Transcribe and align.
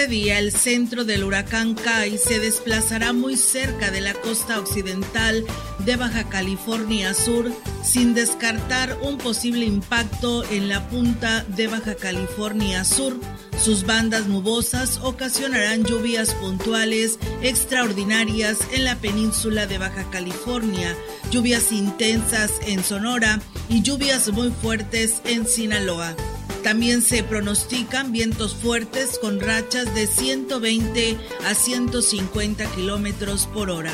Este 0.00 0.12
día 0.12 0.38
el 0.38 0.50
centro 0.50 1.04
del 1.04 1.24
huracán 1.24 1.74
Kai 1.74 2.16
se 2.16 2.40
desplazará 2.40 3.12
muy 3.12 3.36
cerca 3.36 3.90
de 3.90 4.00
la 4.00 4.14
costa 4.14 4.58
occidental 4.58 5.44
de 5.84 5.96
Baja 5.96 6.26
California 6.30 7.12
Sur 7.12 7.52
sin 7.82 8.14
descartar 8.14 8.96
un 9.02 9.18
posible 9.18 9.66
impacto 9.66 10.42
en 10.50 10.70
la 10.70 10.88
punta 10.88 11.44
de 11.44 11.66
Baja 11.66 11.96
California 11.96 12.82
Sur. 12.82 13.20
Sus 13.62 13.84
bandas 13.84 14.26
nubosas 14.26 15.00
ocasionarán 15.02 15.84
lluvias 15.84 16.32
puntuales 16.32 17.18
extraordinarias 17.42 18.56
en 18.72 18.84
la 18.84 18.96
península 18.96 19.66
de 19.66 19.76
Baja 19.76 20.08
California, 20.08 20.96
lluvias 21.30 21.72
intensas 21.72 22.52
en 22.66 22.82
Sonora 22.82 23.38
y 23.68 23.82
lluvias 23.82 24.32
muy 24.32 24.50
fuertes 24.50 25.20
en 25.26 25.46
Sinaloa. 25.46 26.16
También 26.62 27.00
se 27.02 27.22
pronostican 27.22 28.12
vientos 28.12 28.54
fuertes 28.54 29.18
con 29.18 29.40
rachas 29.40 29.94
de 29.94 30.06
120 30.06 31.16
a 31.46 31.54
150 31.54 32.64
kilómetros 32.72 33.46
por 33.46 33.70
hora. 33.70 33.92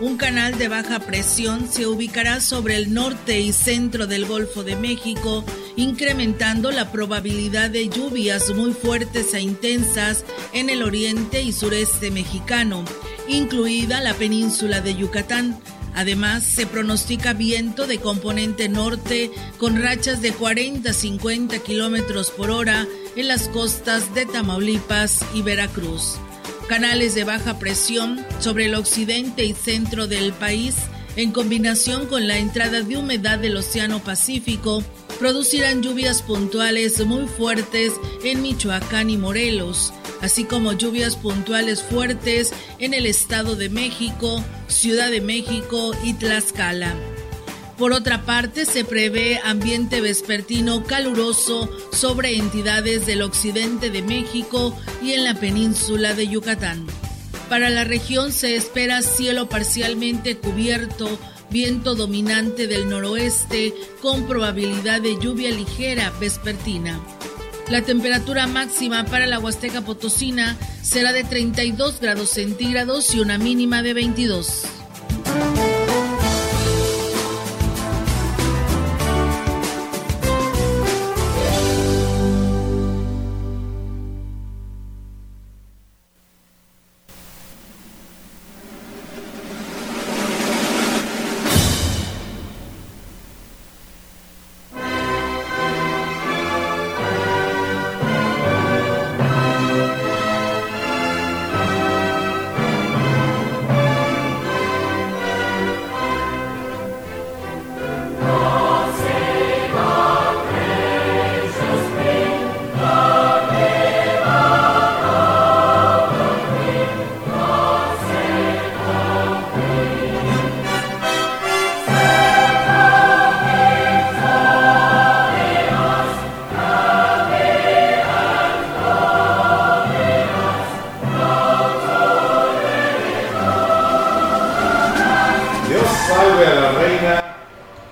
Un 0.00 0.16
canal 0.16 0.56
de 0.56 0.68
baja 0.68 1.00
presión 1.00 1.68
se 1.70 1.86
ubicará 1.86 2.40
sobre 2.40 2.76
el 2.76 2.94
norte 2.94 3.38
y 3.40 3.52
centro 3.52 4.06
del 4.06 4.24
Golfo 4.24 4.64
de 4.64 4.74
México, 4.74 5.44
incrementando 5.76 6.70
la 6.70 6.90
probabilidad 6.90 7.68
de 7.68 7.90
lluvias 7.90 8.54
muy 8.54 8.72
fuertes 8.72 9.34
e 9.34 9.42
intensas 9.42 10.24
en 10.54 10.70
el 10.70 10.82
oriente 10.82 11.42
y 11.42 11.52
sureste 11.52 12.10
mexicano, 12.10 12.82
incluida 13.28 14.00
la 14.00 14.14
península 14.14 14.80
de 14.80 14.94
Yucatán 14.94 15.60
Además, 15.94 16.44
se 16.44 16.66
pronostica 16.66 17.32
viento 17.32 17.86
de 17.86 17.98
componente 17.98 18.68
norte 18.68 19.30
con 19.58 19.82
rachas 19.82 20.22
de 20.22 20.32
40 20.32 20.90
a 20.90 20.92
50 20.92 21.58
kilómetros 21.58 22.30
por 22.30 22.50
hora 22.50 22.86
en 23.16 23.28
las 23.28 23.48
costas 23.48 24.14
de 24.14 24.26
Tamaulipas 24.26 25.24
y 25.34 25.42
Veracruz. 25.42 26.16
Canales 26.68 27.14
de 27.14 27.24
baja 27.24 27.58
presión 27.58 28.24
sobre 28.38 28.66
el 28.66 28.74
occidente 28.74 29.44
y 29.44 29.52
centro 29.52 30.06
del 30.06 30.32
país, 30.32 30.76
en 31.16 31.32
combinación 31.32 32.06
con 32.06 32.28
la 32.28 32.38
entrada 32.38 32.82
de 32.82 32.96
humedad 32.96 33.38
del 33.38 33.56
Océano 33.56 33.98
Pacífico, 33.98 34.84
producirán 35.20 35.82
lluvias 35.82 36.22
puntuales 36.22 37.06
muy 37.06 37.28
fuertes 37.28 37.92
en 38.24 38.42
Michoacán 38.42 39.08
y 39.08 39.16
Morelos 39.16 39.92
así 40.20 40.44
como 40.44 40.72
lluvias 40.72 41.16
puntuales 41.16 41.82
fuertes 41.82 42.52
en 42.78 42.94
el 42.94 43.06
Estado 43.06 43.56
de 43.56 43.68
México, 43.68 44.44
Ciudad 44.68 45.10
de 45.10 45.20
México 45.20 45.92
y 46.04 46.14
Tlaxcala. 46.14 46.94
Por 47.78 47.92
otra 47.92 48.26
parte, 48.26 48.66
se 48.66 48.84
prevé 48.84 49.40
ambiente 49.42 50.02
vespertino 50.02 50.84
caluroso 50.84 51.70
sobre 51.92 52.36
entidades 52.36 53.06
del 53.06 53.22
occidente 53.22 53.88
de 53.88 54.02
México 54.02 54.76
y 55.02 55.12
en 55.12 55.24
la 55.24 55.34
península 55.34 56.12
de 56.12 56.28
Yucatán. 56.28 56.86
Para 57.48 57.70
la 57.70 57.84
región 57.84 58.32
se 58.32 58.54
espera 58.54 59.00
cielo 59.00 59.48
parcialmente 59.48 60.36
cubierto, 60.36 61.18
viento 61.50 61.94
dominante 61.94 62.66
del 62.66 62.88
noroeste 62.88 63.74
con 64.00 64.26
probabilidad 64.26 65.00
de 65.00 65.18
lluvia 65.18 65.50
ligera 65.50 66.12
vespertina. 66.20 67.00
La 67.68 67.82
temperatura 67.82 68.46
máxima 68.46 69.04
para 69.04 69.26
la 69.26 69.38
Huasteca 69.38 69.82
Potosina 69.82 70.56
será 70.82 71.12
de 71.12 71.24
32 71.24 72.00
grados 72.00 72.30
centígrados 72.30 73.14
y 73.14 73.20
una 73.20 73.38
mínima 73.38 73.82
de 73.82 73.94
22. 73.94 74.64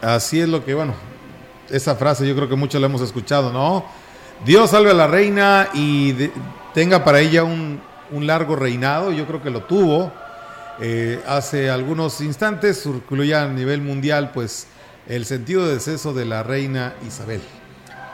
Así 0.03 0.41
es 0.41 0.49
lo 0.49 0.65
que, 0.65 0.75
bueno, 0.75 0.95
esa 1.71 1.95
frase 1.97 2.27
yo 2.27 2.35
creo 2.35 2.49
que 2.49 2.57
muchos 2.57 2.81
la 2.81 2.87
hemos 2.87 3.01
escuchado, 3.01 3.53
¿no? 3.53 3.85
Dios 4.45 4.71
salve 4.71 4.91
a 4.91 4.95
la 4.95 5.07
reina 5.07 5.69
y 5.75 6.31
tenga 6.75 7.05
para 7.05 7.21
ella 7.21 7.45
un, 7.45 7.81
largo 8.11 8.57
reinado, 8.57 9.13
yo 9.13 9.27
creo 9.27 9.43
que 9.43 9.51
lo 9.51 9.63
tuvo. 9.65 10.13
Eh, 10.81 11.21
hace 11.27 11.71
algunos 11.71 12.21
instantes 12.21 12.83
circuló 12.83 13.37
a 13.37 13.47
nivel 13.49 13.83
mundial, 13.83 14.31
pues, 14.33 14.69
el 15.09 15.25
sentido 15.25 15.67
de 15.67 15.75
deceso 15.75 16.15
de 16.15 16.25
la 16.25 16.43
reina 16.43 16.95
Isabel. 17.07 17.41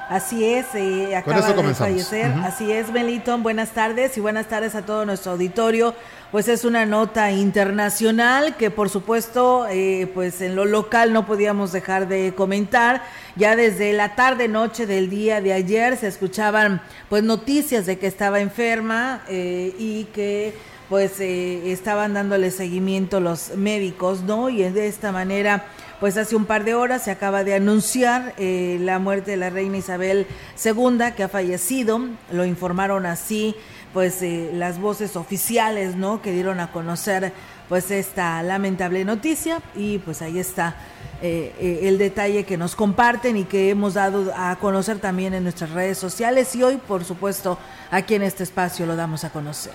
Así 0.08 0.44
es, 0.44 0.66
eh, 0.74 1.16
acaba 1.16 1.40
de 1.40 1.74
fallecer. 1.74 2.32
Así 2.44 2.70
es, 2.70 2.90
Meliton. 2.90 3.42
Buenas 3.42 3.70
tardes 3.70 4.16
y 4.16 4.20
buenas 4.20 4.46
tardes 4.46 4.74
a 4.74 4.82
todo 4.82 5.06
nuestro 5.06 5.32
auditorio. 5.32 5.94
Pues 6.34 6.48
es 6.48 6.64
una 6.64 6.84
nota 6.84 7.30
internacional 7.30 8.56
que, 8.56 8.68
por 8.68 8.90
supuesto, 8.90 9.68
eh, 9.70 10.10
pues 10.14 10.40
en 10.40 10.56
lo 10.56 10.64
local 10.64 11.12
no 11.12 11.26
podíamos 11.26 11.70
dejar 11.70 12.08
de 12.08 12.34
comentar. 12.34 13.04
Ya 13.36 13.54
desde 13.54 13.92
la 13.92 14.16
tarde 14.16 14.48
noche 14.48 14.84
del 14.84 15.10
día 15.10 15.40
de 15.40 15.52
ayer 15.52 15.96
se 15.96 16.08
escuchaban, 16.08 16.82
pues, 17.08 17.22
noticias 17.22 17.86
de 17.86 18.00
que 18.00 18.08
estaba 18.08 18.40
enferma 18.40 19.22
eh, 19.28 19.76
y 19.78 20.06
que 20.06 20.54
pues 20.88 21.18
eh, 21.20 21.72
estaban 21.72 22.14
dándole 22.14 22.50
seguimiento 22.50 23.20
los 23.20 23.56
médicos, 23.56 24.22
¿no? 24.22 24.50
Y 24.50 24.62
de 24.64 24.86
esta 24.86 25.12
manera 25.12 25.64
pues 26.00 26.16
hace 26.18 26.36
un 26.36 26.44
par 26.44 26.64
de 26.64 26.74
horas 26.74 27.02
se 27.02 27.10
acaba 27.10 27.44
de 27.44 27.54
anunciar 27.54 28.34
eh, 28.36 28.78
la 28.80 28.98
muerte 28.98 29.30
de 29.30 29.36
la 29.38 29.48
reina 29.48 29.78
Isabel 29.78 30.26
II, 30.62 30.98
que 31.16 31.22
ha 31.22 31.28
fallecido, 31.28 32.00
lo 32.30 32.44
informaron 32.44 33.06
así, 33.06 33.56
pues 33.94 34.20
eh, 34.22 34.50
las 34.52 34.78
voces 34.78 35.14
oficiales, 35.16 35.94
¿no? 35.94 36.20
Que 36.20 36.32
dieron 36.32 36.58
a 36.60 36.72
conocer 36.72 37.32
pues 37.68 37.90
esta 37.90 38.42
lamentable 38.42 39.04
noticia 39.04 39.62
y 39.74 39.98
pues 39.98 40.20
ahí 40.20 40.38
está 40.38 40.76
eh, 41.22 41.80
el 41.84 41.96
detalle 41.96 42.44
que 42.44 42.58
nos 42.58 42.74
comparten 42.74 43.38
y 43.38 43.44
que 43.44 43.70
hemos 43.70 43.94
dado 43.94 44.34
a 44.36 44.56
conocer 44.56 44.98
también 44.98 45.32
en 45.32 45.44
nuestras 45.44 45.70
redes 45.70 45.96
sociales 45.96 46.54
y 46.56 46.62
hoy 46.62 46.76
por 46.76 47.04
supuesto 47.04 47.56
aquí 47.90 48.16
en 48.16 48.22
este 48.22 48.42
espacio 48.42 48.84
lo 48.84 48.96
damos 48.96 49.24
a 49.24 49.30
conocer. 49.30 49.72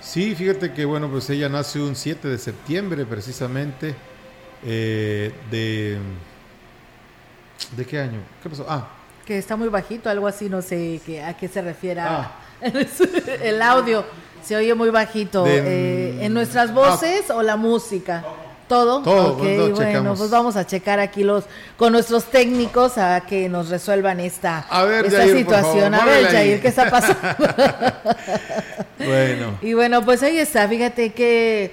Sí, 0.00 0.34
fíjate 0.34 0.72
que 0.72 0.84
bueno, 0.84 1.08
pues 1.10 1.28
ella 1.30 1.48
nace 1.48 1.80
un 1.80 1.96
7 1.96 2.28
de 2.28 2.38
septiembre 2.38 3.06
precisamente 3.06 3.94
eh, 4.64 5.32
de... 5.50 5.98
¿De 7.74 7.84
qué 7.86 7.98
año? 7.98 8.20
¿Qué 8.42 8.50
pasó? 8.50 8.66
Ah. 8.68 8.88
Que 9.24 9.38
está 9.38 9.56
muy 9.56 9.68
bajito, 9.68 10.10
algo 10.10 10.26
así, 10.26 10.50
no 10.50 10.60
sé 10.60 11.00
a 11.26 11.34
qué 11.34 11.48
se 11.48 11.62
refiere. 11.62 12.02
Ah, 12.02 12.32
el 13.42 13.62
audio 13.62 14.04
se 14.44 14.56
oye 14.56 14.74
muy 14.74 14.90
bajito. 14.90 15.44
Eh, 15.46 16.18
¿En 16.20 16.34
nuestras 16.34 16.72
voces 16.72 17.30
o 17.30 17.42
la 17.42 17.56
música? 17.56 18.24
Todo. 18.68 19.02
Todo. 19.02 19.34
bueno, 19.74 20.14
pues 20.14 20.30
vamos 20.30 20.56
a 20.56 20.66
checar 20.66 20.98
aquí 20.98 21.22
los 21.22 21.44
con 21.76 21.92
nuestros 21.92 22.24
técnicos 22.24 22.96
a 22.96 23.20
que 23.22 23.48
nos 23.48 23.68
resuelvan 23.68 24.20
esta, 24.20 24.66
esta 25.04 25.26
situación. 25.26 25.94
A 25.94 26.04
ver, 26.04 26.26
Jair, 26.26 26.62
¿qué 26.62 26.68
está 26.68 26.90
pasando? 26.90 27.20
bueno. 28.98 29.58
Y 29.60 29.74
bueno, 29.74 30.04
pues 30.04 30.22
ahí 30.22 30.38
está. 30.38 30.68
Fíjate 30.68 31.12
que. 31.12 31.72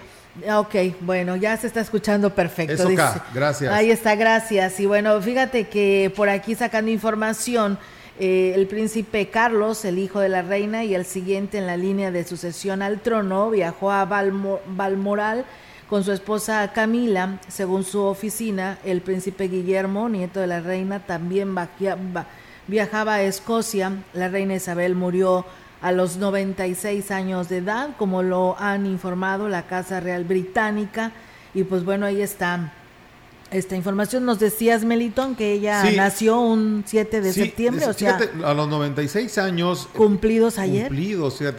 Ok, 0.49 0.75
bueno, 1.01 1.35
ya 1.35 1.57
se 1.57 1.67
está 1.67 1.81
escuchando 1.81 2.29
perfecto. 2.29 2.73
Eso 2.73 2.89
gracias. 3.33 3.71
Ahí 3.71 3.91
está, 3.91 4.15
gracias. 4.15 4.79
Y 4.79 4.85
bueno, 4.85 5.21
fíjate 5.21 5.67
que 5.67 6.11
por 6.15 6.29
aquí 6.29 6.55
sacando 6.55 6.89
información, 6.89 7.77
eh, 8.19 8.53
el 8.55 8.67
príncipe 8.67 9.29
Carlos, 9.29 9.85
el 9.85 9.97
hijo 9.97 10.19
de 10.19 10.29
la 10.29 10.41
reina 10.41 10.83
y 10.83 10.93
el 10.93 11.05
siguiente 11.05 11.57
en 11.57 11.67
la 11.67 11.77
línea 11.77 12.11
de 12.11 12.23
sucesión 12.23 12.81
al 12.81 12.99
trono, 12.99 13.49
viajó 13.49 13.91
a 13.91 14.05
Balmoral 14.05 15.45
con 15.89 16.03
su 16.03 16.11
esposa 16.11 16.71
Camila. 16.73 17.39
Según 17.47 17.83
su 17.83 18.01
oficina, 18.01 18.77
el 18.83 19.01
príncipe 19.01 19.47
Guillermo, 19.47 20.09
nieto 20.09 20.39
de 20.39 20.47
la 20.47 20.59
reina, 20.59 20.99
también 20.99 21.55
viajaba 22.67 23.15
a 23.15 23.23
Escocia. 23.23 24.03
La 24.13 24.27
reina 24.27 24.55
Isabel 24.55 24.95
murió 24.95 25.45
a 25.81 25.91
los 25.91 26.17
96 26.17 27.09
años 27.11 27.49
de 27.49 27.57
edad, 27.57 27.89
como 27.97 28.23
lo 28.23 28.55
han 28.59 28.85
informado 28.85 29.49
la 29.49 29.63
Casa 29.63 29.99
Real 29.99 30.25
Británica. 30.25 31.11
Y 31.53 31.63
pues 31.63 31.83
bueno, 31.83 32.05
ahí 32.05 32.21
está 32.21 32.71
esta 33.51 33.75
información. 33.75 34.25
Nos 34.25 34.39
decías, 34.39 34.83
Melitón, 34.83 35.35
que 35.35 35.53
ella 35.53 35.83
nació 35.91 36.39
un 36.39 36.83
7 36.85 37.21
de 37.21 37.33
septiembre, 37.33 37.85
o 37.85 37.93
sea... 37.93 38.19
A 38.43 38.53
los 38.53 38.67
96 38.67 39.37
años... 39.37 39.89
Cumplidos 39.95 40.57
ayer. 40.57 40.87
Cumplidos, 40.87 41.35
sea, 41.35 41.53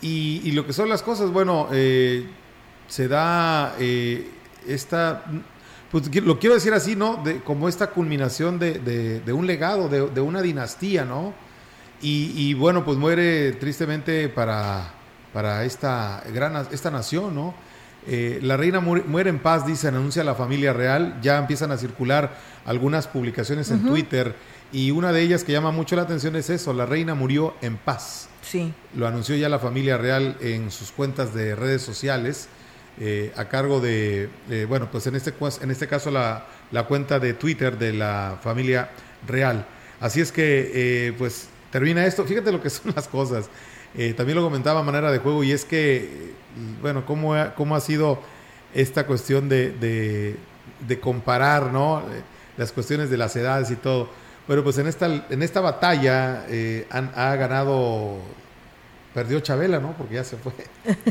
y, 0.00 0.40
y, 0.44 0.52
lo 0.52 0.66
que 0.66 0.72
son 0.72 0.88
las 0.88 1.02
cosas, 1.02 1.30
bueno, 1.30 1.68
eh, 1.72 2.26
se 2.88 3.08
da 3.08 3.74
eh, 3.78 4.30
esta, 4.66 5.24
pues 5.90 6.14
lo 6.22 6.38
quiero 6.38 6.54
decir 6.54 6.74
así, 6.74 6.94
¿no? 6.94 7.22
De, 7.24 7.40
como 7.40 7.68
esta 7.68 7.90
culminación 7.90 8.58
de, 8.58 8.78
de, 9.24 9.32
un 9.32 9.46
legado, 9.46 9.88
de, 9.88 10.20
una 10.20 10.42
dinastía, 10.42 11.04
¿no? 11.04 11.32
Y, 12.02 12.52
bueno, 12.52 12.84
pues 12.84 12.98
muere 12.98 13.52
tristemente 13.52 14.28
para, 14.28 14.92
para 15.32 15.64
esta 15.64 16.22
gran 16.34 16.66
esta 16.70 16.90
nación, 16.90 17.34
¿no? 17.34 17.54
Eh, 18.06 18.38
la 18.42 18.56
reina 18.56 18.80
muere, 18.80 19.30
en 19.30 19.38
paz, 19.38 19.66
dice, 19.66 19.88
anuncia 19.88 20.24
la 20.24 20.34
familia 20.34 20.72
real. 20.72 21.18
Ya 21.22 21.38
empiezan 21.38 21.72
a 21.72 21.78
circular 21.78 22.36
algunas 22.64 23.06
publicaciones 23.08 23.70
en 23.70 23.84
Twitter 23.86 24.34
y 24.72 24.90
una 24.90 25.12
de 25.12 25.22
ellas 25.22 25.44
que 25.44 25.52
llama 25.52 25.70
mucho 25.70 25.96
la 25.96 26.02
atención 26.02 26.34
es 26.36 26.50
eso, 26.50 26.72
la 26.72 26.86
reina 26.86 27.14
murió 27.14 27.54
en 27.62 27.76
paz. 27.76 28.28
Sí. 28.42 28.72
Lo 28.96 29.06
anunció 29.06 29.36
ya 29.36 29.48
la 29.48 29.58
familia 29.58 29.96
real 29.96 30.36
en 30.40 30.70
sus 30.70 30.90
cuentas 30.90 31.32
de 31.34 31.54
redes 31.54 31.82
sociales. 31.82 32.48
Eh, 33.00 33.32
a 33.36 33.46
cargo 33.46 33.80
de, 33.80 34.28
bueno, 34.68 34.88
pues 34.90 35.06
en 35.08 35.16
este, 35.16 35.34
en 35.62 35.70
este 35.70 35.88
caso 35.88 36.12
la, 36.12 36.46
la, 36.70 36.84
cuenta 36.86 37.18
de 37.18 37.34
Twitter 37.34 37.76
de 37.76 37.92
la 37.92 38.38
familia 38.40 38.90
real. 39.26 39.66
Así 40.00 40.20
es 40.20 40.30
que, 40.30 40.70
eh, 40.74 41.12
pues 41.18 41.48
termina 41.72 42.06
esto. 42.06 42.24
Fíjate 42.24 42.52
lo 42.52 42.62
que 42.62 42.70
son 42.70 42.92
las 42.94 43.08
cosas. 43.08 43.48
Eh, 43.96 44.14
también 44.14 44.36
lo 44.36 44.44
comentaba 44.44 44.80
a 44.80 44.82
manera 44.82 45.12
de 45.12 45.18
juego 45.18 45.44
y 45.44 45.52
es 45.52 45.64
que, 45.64 46.32
bueno, 46.80 47.06
cómo 47.06 47.34
ha, 47.34 47.54
cómo 47.54 47.76
ha 47.76 47.80
sido 47.80 48.18
esta 48.74 49.06
cuestión 49.06 49.48
de, 49.48 50.36
de, 50.86 51.00
comparar, 51.00 51.72
¿no? 51.72 52.02
Las 52.56 52.72
cuestiones 52.72 53.10
de 53.10 53.16
las 53.16 53.34
edades 53.36 53.70
y 53.70 53.76
todo. 53.76 54.08
Bueno, 54.46 54.62
pues 54.62 54.78
en 54.78 54.86
esta, 54.86 55.26
en 55.30 55.42
esta 55.42 55.60
batalla 55.60 56.44
ha 57.14 57.36
ganado 57.36 58.18
perdió 59.14 59.38
Chabela, 59.40 59.78
¿no? 59.78 59.92
Porque 59.96 60.16
ya 60.16 60.24
se 60.24 60.36
fue. 60.36 60.52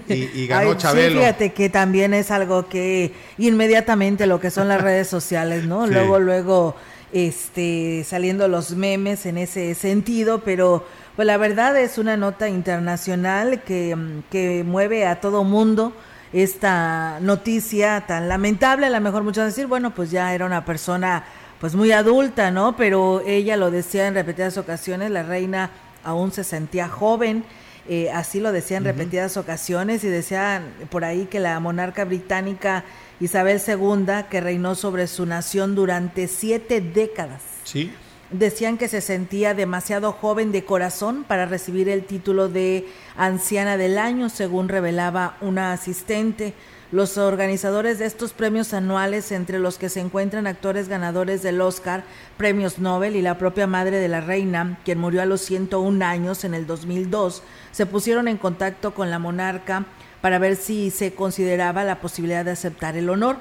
Y, 0.09 0.45
ganó 0.47 0.75
Chabelo. 0.75 1.21
fíjate 1.21 1.53
que 1.53 1.69
también 1.69 2.13
es 2.13 2.29
algo 2.29 2.67
que 2.67 3.13
inmediatamente 3.37 4.27
lo 4.27 4.39
que 4.39 4.51
son 4.51 4.67
las 4.67 4.81
redes 4.81 5.07
sociales, 5.07 5.65
¿no? 5.65 5.87
Luego, 5.87 6.19
luego, 6.19 6.75
este, 7.13 8.03
saliendo 8.05 8.47
los 8.49 8.71
memes 8.71 9.25
en 9.25 9.37
ese 9.37 9.73
sentido, 9.73 10.43
pero 10.43 10.85
pues 11.15 11.25
la 11.25 11.37
verdad 11.37 11.77
es 11.77 11.97
una 11.97 12.17
nota 12.17 12.49
internacional 12.49 13.61
que, 13.63 13.95
que 14.31 14.63
mueve 14.65 15.05
a 15.05 15.21
todo 15.21 15.43
mundo 15.43 15.93
esta 16.33 17.19
noticia 17.21 18.05
tan 18.07 18.27
lamentable, 18.27 18.87
a 18.87 18.89
lo 18.89 18.99
mejor 18.99 19.23
muchos 19.23 19.45
decir, 19.45 19.67
bueno, 19.67 19.93
pues 19.93 20.09
ya 20.09 20.33
era 20.33 20.45
una 20.45 20.65
persona 20.65 21.23
pues 21.59 21.75
muy 21.75 21.91
adulta, 21.91 22.51
¿no? 22.51 22.75
Pero 22.75 23.21
ella 23.25 23.55
lo 23.55 23.71
decía 23.71 24.07
en 24.07 24.15
repetidas 24.15 24.57
ocasiones, 24.57 25.11
la 25.11 25.23
reina 25.23 25.69
aún 26.03 26.31
se 26.31 26.43
sentía 26.43 26.89
joven, 26.89 27.45
eh, 27.87 28.09
así 28.11 28.39
lo 28.39 28.51
decían 28.51 28.85
en 28.85 28.95
repetidas 28.95 29.37
ocasiones 29.37 30.03
y 30.03 30.07
decían 30.07 30.73
por 30.89 31.05
ahí 31.05 31.25
que 31.25 31.39
la 31.39 31.59
monarca 31.59 32.03
británica 32.05 32.83
Isabel 33.19 33.61
II, 33.65 34.25
que 34.29 34.41
reinó 34.41 34.75
sobre 34.75 35.07
su 35.07 35.25
nación 35.25 35.75
durante 35.75 36.27
siete 36.27 36.81
décadas, 36.81 37.41
¿Sí? 37.63 37.93
Decían 38.33 38.77
que 38.77 38.87
se 38.87 38.99
sentía 38.99 39.53
demasiado 39.53 40.11
joven 40.11 40.51
de 40.51 40.65
corazón 40.65 41.23
para 41.23 41.45
recibir 41.45 41.87
el 41.87 42.03
título 42.03 42.49
de 42.49 42.87
anciana 43.15 43.77
del 43.77 43.97
año, 43.97 44.29
según 44.29 44.67
revelaba 44.67 45.37
una 45.39 45.71
asistente. 45.71 46.53
Los 46.91 47.17
organizadores 47.17 47.97
de 47.97 48.05
estos 48.05 48.33
premios 48.33 48.73
anuales, 48.73 49.31
entre 49.31 49.57
los 49.57 49.77
que 49.77 49.89
se 49.89 49.99
encuentran 49.99 50.45
actores 50.45 50.89
ganadores 50.89 51.41
del 51.41 51.61
Oscar, 51.61 52.03
premios 52.37 52.77
Nobel 52.77 53.15
y 53.15 53.21
la 53.21 53.37
propia 53.37 53.65
madre 53.65 53.97
de 53.97 54.07
la 54.07 54.21
reina, 54.21 54.77
quien 54.85 54.99
murió 54.99 55.21
a 55.21 55.25
los 55.25 55.41
101 55.41 56.05
años 56.05 56.43
en 56.43 56.53
el 56.53 56.67
2002, 56.67 57.41
se 57.71 57.85
pusieron 57.85 58.27
en 58.27 58.37
contacto 58.37 58.93
con 58.93 59.09
la 59.09 59.17
monarca 59.17 59.85
para 60.21 60.37
ver 60.37 60.55
si 60.55 60.91
se 60.91 61.13
consideraba 61.13 61.83
la 61.83 61.99
posibilidad 61.99 62.45
de 62.45 62.51
aceptar 62.51 62.95
el 62.95 63.09
honor. 63.09 63.37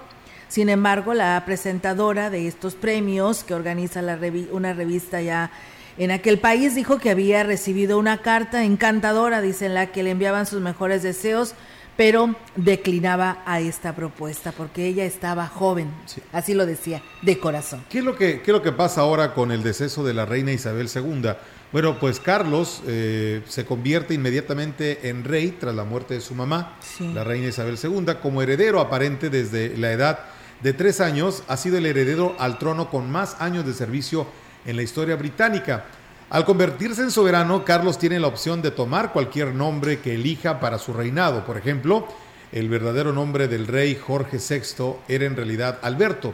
Sin 0.52 0.68
embargo, 0.68 1.14
la 1.14 1.42
presentadora 1.46 2.28
de 2.28 2.46
estos 2.46 2.74
premios, 2.74 3.42
que 3.42 3.54
organiza 3.54 4.02
la 4.02 4.18
una 4.50 4.74
revista 4.74 5.22
ya 5.22 5.50
en 5.96 6.10
aquel 6.10 6.38
país, 6.40 6.74
dijo 6.74 6.98
que 6.98 7.08
había 7.08 7.42
recibido 7.42 7.98
una 7.98 8.18
carta 8.18 8.62
encantadora, 8.62 9.40
dice, 9.40 9.64
en 9.64 9.72
la 9.72 9.92
que 9.92 10.02
le 10.02 10.10
enviaban 10.10 10.44
sus 10.44 10.60
mejores 10.60 11.02
deseos, 11.02 11.54
pero 11.96 12.36
declinaba 12.54 13.42
a 13.46 13.60
esta 13.60 13.96
propuesta 13.96 14.52
porque 14.52 14.84
ella 14.84 15.06
estaba 15.06 15.46
joven, 15.46 15.90
así 16.34 16.52
lo 16.52 16.66
decía, 16.66 17.02
de 17.22 17.38
corazón. 17.38 17.82
¿Qué 17.88 18.00
es, 18.00 18.04
lo 18.04 18.14
que, 18.14 18.42
¿Qué 18.42 18.50
es 18.50 18.54
lo 18.54 18.60
que 18.60 18.72
pasa 18.72 19.00
ahora 19.00 19.32
con 19.32 19.52
el 19.52 19.62
deceso 19.62 20.04
de 20.04 20.12
la 20.12 20.26
reina 20.26 20.52
Isabel 20.52 20.90
II? 20.94 21.30
Bueno, 21.72 21.98
pues 21.98 22.20
Carlos 22.20 22.82
eh, 22.86 23.40
se 23.48 23.64
convierte 23.64 24.12
inmediatamente 24.12 25.08
en 25.08 25.24
rey 25.24 25.56
tras 25.58 25.74
la 25.74 25.84
muerte 25.84 26.12
de 26.12 26.20
su 26.20 26.34
mamá, 26.34 26.76
la 27.00 27.24
reina 27.24 27.48
Isabel 27.48 27.78
II, 27.82 28.16
como 28.20 28.42
heredero 28.42 28.80
aparente 28.80 29.30
desde 29.30 29.78
la 29.78 29.92
edad 29.92 30.18
de 30.62 30.72
tres 30.72 31.00
años, 31.00 31.42
ha 31.48 31.56
sido 31.56 31.78
el 31.78 31.86
heredero 31.86 32.36
al 32.38 32.58
trono 32.58 32.88
con 32.88 33.10
más 33.10 33.36
años 33.40 33.66
de 33.66 33.74
servicio 33.74 34.26
en 34.64 34.76
la 34.76 34.82
historia 34.82 35.16
británica. 35.16 35.84
Al 36.30 36.44
convertirse 36.44 37.02
en 37.02 37.10
soberano, 37.10 37.64
Carlos 37.64 37.98
tiene 37.98 38.20
la 38.20 38.28
opción 38.28 38.62
de 38.62 38.70
tomar 38.70 39.12
cualquier 39.12 39.54
nombre 39.54 40.00
que 40.00 40.14
elija 40.14 40.60
para 40.60 40.78
su 40.78 40.92
reinado. 40.92 41.44
Por 41.44 41.58
ejemplo, 41.58 42.06
el 42.52 42.68
verdadero 42.68 43.12
nombre 43.12 43.48
del 43.48 43.66
rey 43.66 43.96
Jorge 43.96 44.38
VI 44.38 44.94
era 45.08 45.24
en 45.24 45.36
realidad 45.36 45.78
Alberto. 45.82 46.32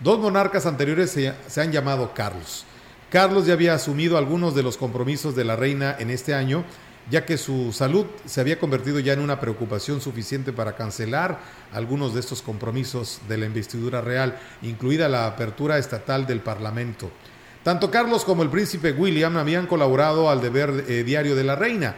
Dos 0.00 0.18
monarcas 0.18 0.66
anteriores 0.66 1.10
se, 1.10 1.60
han 1.60 1.72
llamado 1.72 2.12
Carlos. 2.14 2.64
Carlos 3.10 3.46
ya 3.46 3.52
había 3.52 3.74
asumido 3.74 4.18
algunos 4.18 4.54
de 4.54 4.62
los 4.62 4.76
compromisos 4.76 5.36
de 5.36 5.44
la 5.44 5.56
reina 5.56 5.94
en 5.98 6.10
este 6.10 6.34
año, 6.34 6.64
ya 7.10 7.24
que 7.24 7.38
su 7.38 7.72
salud 7.72 8.06
se 8.24 8.40
había 8.40 8.58
convertido 8.58 8.98
ya 8.98 9.12
en 9.12 9.20
una 9.20 9.40
preocupación 9.40 10.00
suficiente 10.00 10.52
para 10.52 10.74
cancelar 10.74 11.38
algunos 11.72 12.14
de 12.14 12.20
estos 12.20 12.42
compromisos 12.42 13.20
de 13.28 13.38
la 13.38 13.46
investidura 13.46 14.00
real, 14.00 14.38
incluida 14.62 15.08
la 15.08 15.26
apertura 15.26 15.78
estatal 15.78 16.26
del 16.26 16.40
Parlamento. 16.40 17.10
Tanto 17.62 17.90
Carlos 17.90 18.24
como 18.24 18.42
el 18.42 18.50
príncipe 18.50 18.92
William 18.92 19.36
habían 19.36 19.66
colaborado 19.66 20.30
al 20.30 20.40
deber 20.40 20.84
eh, 20.88 21.02
diario 21.04 21.34
de 21.34 21.44
la 21.44 21.56
reina. 21.56 21.94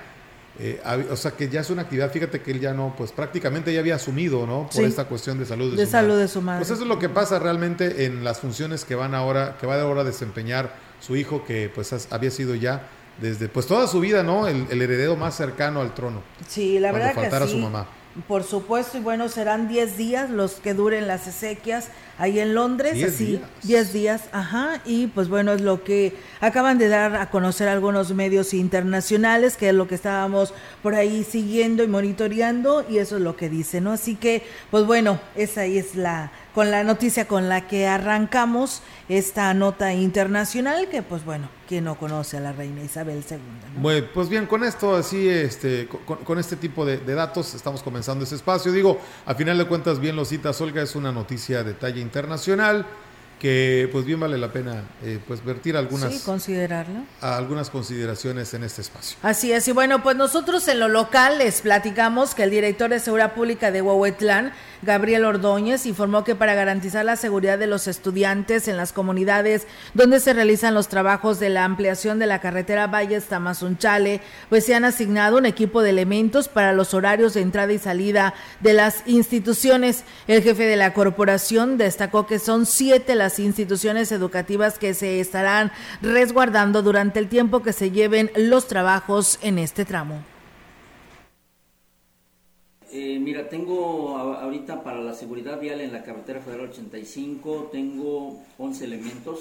Eh, 0.61 0.81
o 1.11 1.15
sea 1.15 1.31
que 1.33 1.49
ya 1.49 1.61
es 1.61 1.71
una 1.71 1.83
actividad, 1.83 2.11
fíjate 2.11 2.41
que 2.41 2.51
él 2.51 2.59
ya 2.59 2.73
no, 2.73 2.93
pues 2.97 3.13
prácticamente 3.13 3.73
ya 3.73 3.79
había 3.79 3.95
asumido, 3.95 4.45
¿no? 4.45 4.69
Por 4.75 4.85
esta 4.85 5.05
cuestión 5.05 5.39
de 5.39 5.47
salud 5.47 5.77
de, 5.77 5.85
su 5.85 5.93
salud 5.93 6.09
madre. 6.09 6.23
de 6.23 6.29
su 6.29 6.43
madre. 6.43 6.59
Pues 6.61 6.71
eso 6.71 6.83
es 6.83 6.89
lo 6.89 6.99
que 6.99 7.09
pasa 7.09 7.39
realmente 7.39 8.07
en 8.07 8.25
las 8.25 8.41
funciones 8.41 8.85
que 8.85 8.97
van 8.97 9.15
ahora, 9.15 9.57
que 9.61 9.69
va 9.69 9.81
ahora 9.81 10.01
a 10.01 10.05
desempeñar 10.05 10.75
su 11.01 11.15
hijo, 11.15 11.45
que 11.45 11.71
pues 11.73 12.09
había 12.11 12.31
sido 12.33 12.57
ya 12.57 12.89
desde 13.21 13.49
pues 13.49 13.67
toda 13.67 13.87
su 13.87 14.01
vida, 14.01 14.23
¿no? 14.23 14.47
El, 14.47 14.67
heredero 14.71 15.17
más 15.17 15.37
cercano 15.37 15.81
al 15.81 15.95
trono. 15.95 16.23
Sí, 16.47 16.79
la 16.79 16.93
verdad 16.93 17.15
que 17.15 17.47
sí. 17.47 17.53
su 17.53 17.59
mamá. 17.59 17.87
Por 18.27 18.43
supuesto, 18.43 18.99
y 18.99 19.01
bueno, 19.01 19.29
serán 19.29 19.69
10 19.69 19.97
días 19.97 20.31
los 20.31 20.55
que 20.55 20.75
duren 20.75 21.07
las 21.07 21.29
exequias 21.29 21.89
ahí 22.19 22.41
en 22.41 22.53
Londres. 22.53 22.95
10 22.95 23.19
días. 23.19 23.43
10 23.63 23.93
días, 23.93 24.23
ajá. 24.33 24.81
Y 24.85 25.07
pues 25.09 25.29
bueno, 25.29 25.53
es 25.53 25.61
lo 25.61 25.85
que 25.85 26.17
acaban 26.41 26.79
de 26.79 26.89
dar 26.89 27.15
a 27.15 27.31
conocer 27.31 27.69
algunos 27.69 28.13
medios 28.13 28.55
internacionales, 28.55 29.57
que 29.57 29.69
es 29.69 29.75
lo 29.75 29.87
que 29.87 29.95
estábamos 29.95 30.53
por 30.83 30.97
ahí 30.97 31.23
siguiendo 31.23 31.85
y 31.85 31.87
monitoreando, 31.87 32.85
y 32.89 32.99
eso 32.99 33.17
es 33.17 33.23
lo 33.23 33.37
que 33.37 33.49
dice, 33.49 33.81
¿no? 33.81 33.93
Así 33.93 34.17
que, 34.17 34.43
pues 34.73 34.85
bueno, 34.85 35.21
esa 35.37 35.61
ahí 35.61 35.79
es 35.79 35.95
la 35.95 36.33
con 36.59 36.73
la 36.73 36.83
noticia 36.83 37.29
con 37.29 37.49
la 37.49 37.69
que 37.69 37.87
arrancamos 37.87 38.83
esta 39.09 39.55
nota 39.55 39.95
internacional 39.95 40.89
que 40.89 41.03
pues 41.03 41.25
bueno, 41.25 41.49
quien 41.69 41.85
no 41.85 41.95
conoce 41.97 42.37
a 42.37 42.41
la 42.41 42.51
reina 42.51 42.83
Isabel 42.83 43.23
II. 43.31 43.39
Bueno, 43.77 44.09
pues 44.13 44.29
bien, 44.29 44.47
con 44.47 44.65
esto 44.65 44.97
así, 44.97 45.29
este, 45.29 45.87
con, 45.87 46.37
este 46.37 46.57
tipo 46.57 46.85
de, 46.85 46.99
datos 46.99 47.55
estamos 47.55 47.81
comenzando 47.81 48.25
ese 48.25 48.35
espacio. 48.35 48.73
Digo, 48.73 48.99
a 49.25 49.37
final 49.37 49.57
de 49.57 49.67
cuentas 49.67 50.01
bien 50.01 50.17
lo 50.17 50.25
citas, 50.25 50.61
Olga, 50.61 50.83
es 50.83 50.97
una 50.97 51.13
noticia 51.13 51.63
de 51.63 51.75
talla 51.75 52.01
internacional 52.01 52.85
que 53.39 53.89
pues 53.93 54.05
bien 54.05 54.21
vale 54.21 54.39
la 54.39 54.53
pena 54.53 54.83
eh, 55.03 55.19
pues 55.27 55.45
vertir 55.45 55.77
algunas 55.77 56.13
sí, 56.13 56.21
considerarlo 56.25 57.01
algunas 57.21 57.71
consideraciones 57.71 58.53
en 58.55 58.65
este 58.65 58.83
espacio 58.83 59.17
así 59.23 59.53
es 59.53 59.67
y 59.69 59.73
bueno 59.73 60.03
pues 60.03 60.17
nosotros 60.17 60.67
en 60.69 60.81
lo 60.81 60.89
local 60.89 61.39
les 61.39 61.61
platicamos 61.61 62.35
que 62.35 62.45
el 62.45 62.51
director 62.51 62.91
de 62.91 63.01
seguridad 63.01 63.35
pública 63.35 63.71
de 63.71 63.83
Huehuetlán 63.83 64.53
Gabriel 64.83 65.25
Ordóñez 65.25 65.87
informó 65.87 66.23
que 66.23 66.37
para 66.37 66.55
garantizar 66.55 67.05
la 67.05 67.17
seguridad 67.17 67.59
de 67.59 67.67
los 67.67 67.89
estudiantes 67.89 68.69
en 68.69 68.77
las 68.77 68.93
comunidades 68.93 69.67
donde 69.95 70.21
se 70.21 70.33
realizan 70.33 70.75
los 70.75 70.89
trabajos 70.89 71.41
de 71.41 71.49
la 71.49 71.65
ampliación 71.65 72.19
de 72.19 72.27
la 72.27 72.41
carretera 72.41 72.87
Valles 72.87 73.25
Tamazunchale, 73.25 74.21
pues 74.49 74.65
se 74.65 74.75
han 74.75 74.85
asignado 74.85 75.39
un 75.39 75.47
equipo 75.47 75.83
de 75.83 75.91
elementos 75.91 76.49
para 76.49 76.73
los 76.73 76.95
horarios 76.95 77.35
de 77.35 77.41
entrada 77.41 77.73
y 77.73 77.79
salida 77.79 78.35
de 78.61 78.73
las 78.73 79.03
instituciones. 79.07 80.05
El 80.29 80.43
jefe 80.43 80.65
de 80.65 80.77
la 80.77 80.95
corporación 80.95 81.77
destacó 81.77 82.27
que 82.27 82.39
son 82.39 82.67
siete 82.67 83.15
las 83.17 83.28
instituciones 83.39 84.13
educativas 84.13 84.79
que 84.79 84.95
se 84.95 85.21
estarán 85.21 85.73
resguardando 86.01 86.83
durante 86.83 87.19
el 87.19 87.29
tiempo 87.29 87.63
que 87.63 87.73
se 87.73 87.91
lleven 87.91 88.31
los 88.37 88.69
trabajos 88.69 89.39
en 89.43 89.59
este 89.59 89.85
tramo. 89.85 90.23
Eh, 92.91 93.19
mira, 93.21 93.51
tengo 93.51 94.17
ahorita 94.17 94.83
para 94.83 95.01
la 95.01 95.13
seguridad 95.13 95.61
vial 95.61 95.83
en 95.83 95.93
la 95.93 96.03
carretera 96.03 96.41
federal 96.41 96.71
85, 96.71 97.69
tengo 97.71 98.41
11 98.57 98.85
elementos, 98.85 99.41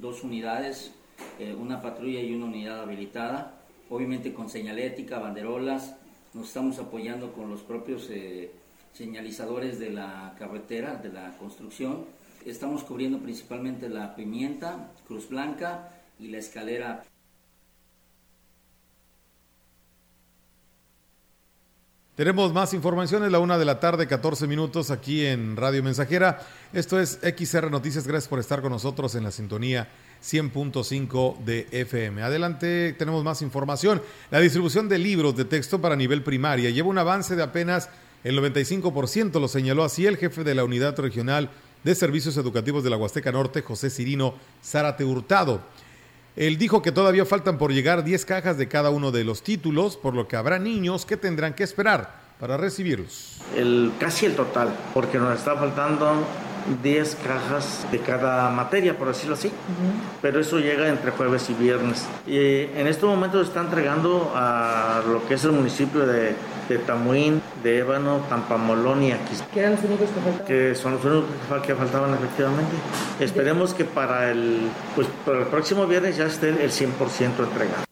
dos 0.00 0.24
unidades, 0.24 0.92
eh, 1.38 1.54
una 1.54 1.82
patrulla 1.82 2.20
y 2.20 2.34
una 2.34 2.46
unidad 2.46 2.80
habilitada, 2.80 3.52
obviamente 3.90 4.32
con 4.32 4.48
señalética, 4.48 5.18
banderolas, 5.18 5.94
nos 6.32 6.48
estamos 6.48 6.78
apoyando 6.78 7.32
con 7.32 7.50
los 7.50 7.60
propios 7.60 8.08
eh, 8.10 8.50
señalizadores 8.94 9.78
de 9.78 9.90
la 9.90 10.34
carretera, 10.38 10.96
de 10.96 11.10
la 11.10 11.36
construcción, 11.38 12.06
estamos 12.50 12.84
cubriendo 12.84 13.18
principalmente 13.18 13.88
la 13.88 14.14
pimienta, 14.14 14.92
Cruz 15.06 15.28
Blanca 15.28 15.90
y 16.18 16.28
la 16.28 16.38
escalera 16.38 17.02
Tenemos 22.16 22.54
más 22.54 22.72
información, 22.72 23.24
es 23.24 23.30
la 23.30 23.40
una 23.40 23.58
de 23.58 23.66
la 23.66 23.78
tarde, 23.78 24.06
14 24.06 24.46
minutos 24.46 24.90
aquí 24.90 25.26
en 25.26 25.54
Radio 25.54 25.82
Mensajera. 25.82 26.40
Esto 26.72 26.98
es 26.98 27.18
XR 27.20 27.70
Noticias, 27.70 28.06
gracias 28.06 28.26
por 28.26 28.38
estar 28.38 28.62
con 28.62 28.72
nosotros 28.72 29.14
en 29.16 29.24
la 29.24 29.30
sintonía 29.30 29.90
100.5 30.24 31.44
de 31.44 31.66
FM. 31.70 32.22
Adelante, 32.22 32.94
tenemos 32.94 33.22
más 33.22 33.42
información. 33.42 34.00
La 34.30 34.40
distribución 34.40 34.88
de 34.88 34.96
libros 34.96 35.36
de 35.36 35.44
texto 35.44 35.78
para 35.82 35.94
nivel 35.94 36.22
primaria 36.22 36.70
lleva 36.70 36.88
un 36.88 36.96
avance 36.96 37.36
de 37.36 37.42
apenas 37.42 37.90
el 38.24 38.38
95%, 38.38 39.38
lo 39.38 39.46
señaló 39.46 39.84
así 39.84 40.06
el 40.06 40.16
jefe 40.16 40.42
de 40.42 40.54
la 40.54 40.64
Unidad 40.64 40.98
Regional 40.98 41.50
de 41.86 41.94
Servicios 41.94 42.36
Educativos 42.36 42.82
de 42.82 42.90
la 42.90 42.96
Huasteca 42.96 43.30
Norte, 43.30 43.62
José 43.62 43.90
Cirino 43.90 44.34
Zárate 44.60 45.04
Hurtado. 45.04 45.60
Él 46.34 46.58
dijo 46.58 46.82
que 46.82 46.90
todavía 46.90 47.24
faltan 47.24 47.58
por 47.58 47.72
llegar 47.72 48.02
10 48.02 48.24
cajas 48.24 48.58
de 48.58 48.66
cada 48.66 48.90
uno 48.90 49.12
de 49.12 49.22
los 49.22 49.44
títulos, 49.44 49.96
por 49.96 50.12
lo 50.12 50.26
que 50.26 50.34
habrá 50.34 50.58
niños 50.58 51.06
que 51.06 51.16
tendrán 51.16 51.54
que 51.54 51.62
esperar 51.62 52.12
para 52.40 52.56
recibirlos. 52.56 53.40
El, 53.54 53.92
casi 54.00 54.26
el 54.26 54.34
total, 54.34 54.76
porque 54.92 55.18
nos 55.18 55.38
está 55.38 55.54
faltando 55.54 56.24
10 56.82 57.18
cajas 57.24 57.86
de 57.92 58.00
cada 58.00 58.50
materia, 58.50 58.98
por 58.98 59.06
decirlo 59.06 59.36
así. 59.36 59.52
Pero 60.20 60.40
eso 60.40 60.58
llega 60.58 60.88
entre 60.88 61.12
jueves 61.12 61.48
y 61.50 61.54
viernes. 61.54 62.04
Y 62.26 62.36
en 62.36 62.88
este 62.88 63.06
momento 63.06 63.40
se 63.40 63.46
está 63.46 63.60
entregando 63.60 64.32
a 64.34 65.04
lo 65.06 65.24
que 65.28 65.34
es 65.34 65.44
el 65.44 65.52
municipio 65.52 66.04
de, 66.04 66.34
de 66.68 66.78
Tamuín, 66.78 67.42
de 67.62 67.78
Ébano, 67.78 68.24
Tampamolón 68.28 69.02
y 69.02 69.12
Aquis. 69.12 69.42
¿Qué 69.52 69.60
eran 69.60 69.72
los 69.72 69.84
únicos 69.84 70.08
que 70.10 70.20
faltaban? 70.20 70.46
Que 70.46 70.74
son 70.74 70.92
los 70.92 71.04
únicos 71.04 71.66
que 71.66 71.74
faltaban 71.74 72.14
efectivamente. 72.14 72.76
Esperemos 73.20 73.74
que 73.74 73.84
para 73.84 74.30
el, 74.30 74.68
pues, 74.94 75.08
para 75.24 75.40
el 75.40 75.46
próximo 75.46 75.86
viernes 75.86 76.16
ya 76.16 76.26
esté 76.26 76.48
el 76.48 76.70
100% 76.70 77.44
entregado. 77.44 77.84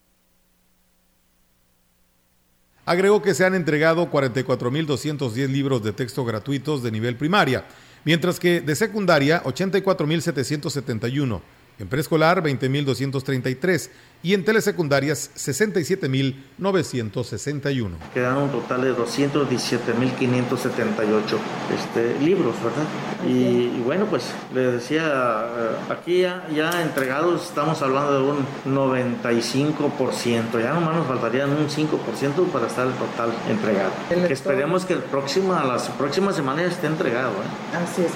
Agregó 2.86 3.22
que 3.22 3.32
se 3.32 3.46
han 3.46 3.54
entregado 3.54 4.10
44.210 4.10 5.48
libros 5.48 5.82
de 5.82 5.92
texto 5.92 6.24
gratuitos 6.24 6.82
de 6.82 6.90
nivel 6.90 7.16
primaria 7.16 7.64
mientras 8.04 8.38
que 8.38 8.60
de 8.60 8.76
secundaria 8.76 9.42
84.771, 9.44 11.40
en 11.78 11.88
preescolar 11.88 12.42
20.233 12.42 13.90
y 14.24 14.34
en 14.34 14.42
telesecundarias 14.42 15.30
67.961. 15.36 17.90
Quedan 18.14 18.38
un 18.38 18.50
total 18.50 18.80
de 18.80 18.96
217.578 18.96 21.38
este, 21.74 22.18
libros, 22.24 22.54
¿verdad? 22.64 22.86
Y, 23.28 23.68
bueno, 23.84 24.06
pues 24.06 24.24
le 24.54 24.72
decía, 24.72 25.02
eh, 25.04 25.76
aquí 25.90 26.22
ya, 26.22 26.46
ya, 26.54 26.80
entregados 26.82 27.48
estamos 27.48 27.82
hablando 27.82 28.14
de 28.14 28.22
un 28.30 28.46
95%, 28.74 30.58
ya 30.58 30.72
nomás 30.72 30.96
nos 30.96 31.06
faltarían 31.06 31.50
un 31.50 31.68
5% 31.68 32.46
para 32.50 32.66
estar 32.66 32.86
el 32.86 32.94
total 32.94 33.30
entregado. 33.50 33.92
esperemos 34.30 34.86
que 34.86 34.94
el 34.94 35.00
próximo, 35.00 35.52
las 35.52 35.90
próximas 35.90 36.34
semanas 36.34 36.72
esté 36.72 36.86
entregado. 36.86 37.32
¿eh? 37.32 37.76
Así 37.76 38.00
es. 38.02 38.12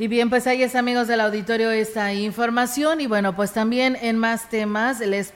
Y 0.00 0.08
bien, 0.08 0.30
pues 0.30 0.46
ahí 0.46 0.62
es 0.62 0.76
amigos 0.76 1.08
del 1.08 1.20
auditorio 1.20 1.70
esta 1.70 2.14
información. 2.14 3.02
Y 3.02 3.06
bueno, 3.06 3.36
pues 3.36 3.52
también 3.52 3.98
en 4.00 4.16
más 4.16 4.48
temas 4.48 5.00
les 5.00 5.34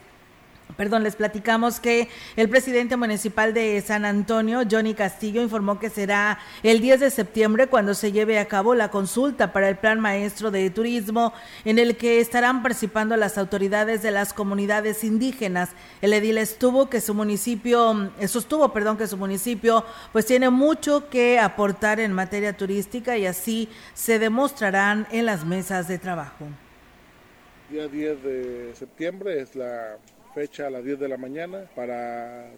Perdón, 0.76 1.04
les 1.04 1.14
platicamos 1.14 1.78
que 1.78 2.08
el 2.34 2.48
presidente 2.48 2.96
municipal 2.96 3.54
de 3.54 3.80
San 3.80 4.04
Antonio, 4.04 4.62
Johnny 4.68 4.94
Castillo, 4.94 5.40
informó 5.40 5.78
que 5.78 5.88
será 5.88 6.40
el 6.64 6.80
10 6.80 6.98
de 6.98 7.10
septiembre 7.10 7.68
cuando 7.68 7.94
se 7.94 8.10
lleve 8.10 8.40
a 8.40 8.48
cabo 8.48 8.74
la 8.74 8.90
consulta 8.90 9.52
para 9.52 9.68
el 9.68 9.76
Plan 9.76 10.00
Maestro 10.00 10.50
de 10.50 10.68
Turismo, 10.70 11.32
en 11.64 11.78
el 11.78 11.96
que 11.96 12.18
estarán 12.18 12.62
participando 12.62 13.16
las 13.16 13.38
autoridades 13.38 14.02
de 14.02 14.10
las 14.10 14.32
comunidades 14.32 15.04
indígenas. 15.04 15.70
El 16.02 16.12
edil 16.12 16.38
estuvo 16.38 16.90
que 16.90 17.00
su 17.00 17.14
municipio, 17.14 18.10
eh, 18.18 18.26
sostuvo, 18.26 18.72
perdón, 18.72 18.96
que 18.96 19.06
su 19.06 19.16
municipio 19.16 19.84
pues 20.12 20.26
tiene 20.26 20.50
mucho 20.50 21.08
que 21.08 21.38
aportar 21.38 22.00
en 22.00 22.12
materia 22.12 22.56
turística 22.56 23.16
y 23.16 23.26
así 23.26 23.68
se 23.92 24.18
demostrarán 24.18 25.06
en 25.12 25.26
las 25.26 25.44
mesas 25.44 25.86
de 25.86 25.98
trabajo. 25.98 26.46
Día 27.70 27.86
10 27.86 28.22
de 28.22 28.72
septiembre 28.74 29.40
es 29.40 29.54
la 29.54 29.96
fecha 30.34 30.66
a 30.66 30.70
las 30.70 30.84
10 30.84 30.98
de 30.98 31.08
la 31.08 31.16
mañana 31.16 31.64
para 31.74 32.50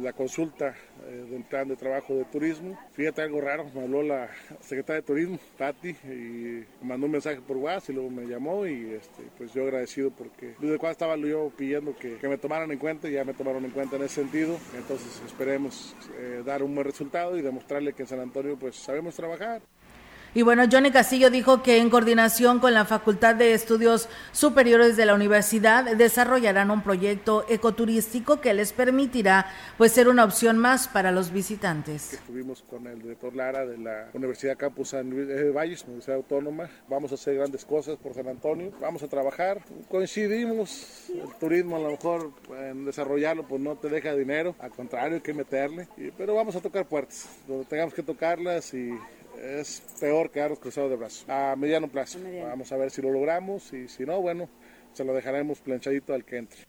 la 0.00 0.12
consulta 0.12 0.74
eh, 1.06 1.26
del 1.30 1.44
plan 1.44 1.68
de 1.68 1.76
trabajo 1.76 2.14
de 2.14 2.24
turismo. 2.24 2.78
Fíjate 2.92 3.22
algo 3.22 3.40
raro, 3.40 3.66
me 3.74 3.82
habló 3.82 4.02
la 4.02 4.28
secretaria 4.60 5.02
de 5.02 5.06
turismo, 5.06 5.38
Tati, 5.56 5.90
y 5.90 6.64
mandó 6.82 7.06
un 7.06 7.12
mensaje 7.12 7.40
por 7.40 7.56
WhatsApp 7.58 7.90
y 7.90 7.92
luego 7.94 8.10
me 8.10 8.26
llamó 8.26 8.66
y 8.66 8.92
este, 8.92 9.22
pues 9.36 9.52
yo 9.52 9.64
agradecido 9.64 10.10
porque 10.10 10.54
desde 10.58 10.78
cuando 10.78 10.92
estaba 10.92 11.16
yo 11.16 11.52
pidiendo 11.56 11.94
que, 11.96 12.16
me 12.26 12.38
tomaran 12.38 12.70
en 12.72 12.78
cuenta 12.78 13.08
y 13.08 13.12
ya 13.12 13.24
me 13.24 13.34
tomaron 13.34 13.64
en 13.64 13.70
cuenta 13.70 13.96
en 13.96 14.02
ese 14.02 14.22
sentido. 14.22 14.56
Entonces 14.76 15.22
esperemos 15.26 15.94
eh, 16.18 16.42
dar 16.44 16.62
un 16.62 16.74
buen 16.74 16.86
resultado 16.86 17.36
y 17.36 17.42
demostrarle 17.42 17.92
que 17.92 18.02
en 18.02 18.08
San 18.08 18.20
Antonio 18.20 18.56
pues 18.58 18.76
sabemos 18.76 19.14
trabajar. 19.14 19.60
Y 20.34 20.40
bueno, 20.40 20.62
Johnny 20.70 20.90
Castillo 20.90 21.28
dijo 21.28 21.62
que 21.62 21.76
en 21.76 21.90
coordinación 21.90 22.58
con 22.58 22.72
la 22.72 22.86
Facultad 22.86 23.34
de 23.34 23.52
Estudios 23.52 24.08
Superiores 24.32 24.96
de 24.96 25.04
la 25.04 25.12
Universidad 25.12 25.94
desarrollarán 25.94 26.70
un 26.70 26.82
proyecto 26.82 27.44
ecoturístico 27.50 28.40
que 28.40 28.54
les 28.54 28.72
permitirá 28.72 29.44
pues 29.76 29.92
ser 29.92 30.08
una 30.08 30.24
opción 30.24 30.56
más 30.56 30.88
para 30.88 31.12
los 31.12 31.32
visitantes. 31.32 32.14
Estuvimos 32.14 32.62
con 32.62 32.86
el 32.86 33.02
director 33.02 33.36
Lara 33.36 33.66
de 33.66 33.76
la 33.76 34.08
Universidad 34.14 34.56
Campus 34.56 34.88
San 34.88 35.10
Luis 35.10 35.28
de 35.28 35.50
Valles, 35.50 35.82
Universidad 35.84 36.16
Autónoma. 36.16 36.66
Vamos 36.88 37.12
a 37.12 37.16
hacer 37.16 37.34
grandes 37.34 37.66
cosas 37.66 37.98
por 37.98 38.14
San 38.14 38.26
Antonio. 38.26 38.72
Vamos 38.80 39.02
a 39.02 39.08
trabajar. 39.08 39.60
Coincidimos. 39.90 41.10
El 41.10 41.34
turismo 41.38 41.76
a 41.76 41.80
lo 41.80 41.90
mejor 41.90 42.30
en 42.58 42.86
desarrollarlo 42.86 43.46
pues 43.46 43.60
no 43.60 43.76
te 43.76 43.90
deja 43.90 44.14
dinero. 44.14 44.56
Al 44.60 44.70
contrario, 44.70 45.16
hay 45.16 45.20
que 45.20 45.34
meterle. 45.34 45.88
pero 46.16 46.34
vamos 46.34 46.56
a 46.56 46.60
tocar 46.60 46.86
puertas. 46.86 47.28
Donde 47.46 47.66
tengamos 47.66 47.92
que 47.92 48.02
tocarlas 48.02 48.72
y 48.72 48.98
es 49.42 49.82
peor 50.00 50.30
quedarnos 50.30 50.58
cruzados 50.58 50.90
de 50.90 50.96
brazos. 50.96 51.28
A 51.28 51.54
mediano 51.56 51.88
plazo. 51.88 52.18
Vamos 52.46 52.70
a 52.72 52.76
ver 52.76 52.90
si 52.90 53.02
lo 53.02 53.10
logramos 53.10 53.72
y 53.72 53.88
si 53.88 54.04
no, 54.04 54.20
bueno, 54.20 54.48
se 54.92 55.04
lo 55.04 55.12
dejaremos 55.12 55.58
planchadito 55.60 56.14
al 56.14 56.24
que 56.24 56.38
entre. 56.38 56.60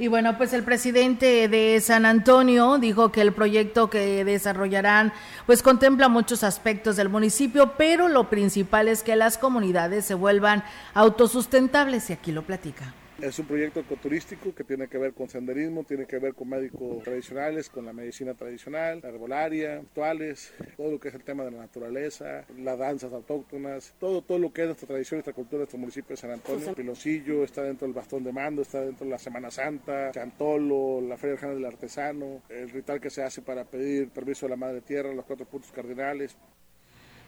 Y 0.00 0.06
bueno, 0.06 0.38
pues 0.38 0.52
el 0.52 0.62
presidente 0.62 1.48
de 1.48 1.80
San 1.80 2.06
Antonio 2.06 2.78
dijo 2.78 3.10
que 3.10 3.20
el 3.20 3.32
proyecto 3.32 3.90
que 3.90 4.24
desarrollarán 4.24 5.12
pues 5.44 5.60
contempla 5.60 6.08
muchos 6.08 6.44
aspectos 6.44 6.94
del 6.94 7.08
municipio, 7.08 7.72
pero 7.76 8.06
lo 8.06 8.30
principal 8.30 8.86
es 8.86 9.02
que 9.02 9.16
las 9.16 9.38
comunidades 9.38 10.04
se 10.04 10.14
vuelvan 10.14 10.62
autosustentables 10.94 12.10
y 12.10 12.12
aquí 12.12 12.30
lo 12.30 12.42
platica. 12.42 12.94
Es 13.20 13.36
un 13.40 13.46
proyecto 13.46 13.80
ecoturístico 13.80 14.54
que 14.54 14.62
tiene 14.62 14.86
que 14.86 14.96
ver 14.96 15.12
con 15.12 15.28
senderismo, 15.28 15.82
tiene 15.82 16.06
que 16.06 16.20
ver 16.20 16.34
con 16.34 16.48
médicos 16.50 17.02
tradicionales, 17.02 17.68
con 17.68 17.84
la 17.84 17.92
medicina 17.92 18.34
tradicional, 18.34 19.00
la 19.02 19.08
herbolaria, 19.08 19.78
actuales, 19.78 20.52
todo 20.76 20.92
lo 20.92 21.00
que 21.00 21.08
es 21.08 21.14
el 21.14 21.24
tema 21.24 21.42
de 21.42 21.50
la 21.50 21.58
naturaleza, 21.58 22.44
las 22.56 22.78
danzas 22.78 23.12
autóctonas, 23.12 23.92
todo, 23.98 24.22
todo 24.22 24.38
lo 24.38 24.52
que 24.52 24.62
es 24.62 24.66
nuestra 24.68 24.86
tradición, 24.86 25.18
nuestra 25.18 25.32
cultura, 25.32 25.58
nuestro 25.58 25.80
municipio 25.80 26.10
de 26.10 26.16
San 26.16 26.30
Antonio. 26.30 26.72
Piloncillo 26.74 27.42
está 27.42 27.64
dentro 27.64 27.88
del 27.88 27.94
bastón 27.94 28.22
de 28.22 28.32
mando, 28.32 28.62
está 28.62 28.82
dentro 28.82 29.04
de 29.04 29.10
la 29.10 29.18
Semana 29.18 29.50
Santa, 29.50 30.12
Chantolo, 30.12 31.00
la 31.00 31.16
Feria 31.16 31.48
del 31.48 31.64
Artesano, 31.64 32.42
el 32.48 32.70
ritual 32.70 33.00
que 33.00 33.10
se 33.10 33.24
hace 33.24 33.42
para 33.42 33.64
pedir 33.64 34.10
permiso 34.10 34.46
a 34.46 34.50
la 34.50 34.56
Madre 34.56 34.80
Tierra, 34.82 35.12
los 35.12 35.24
cuatro 35.24 35.44
puntos 35.44 35.72
cardinales. 35.72 36.36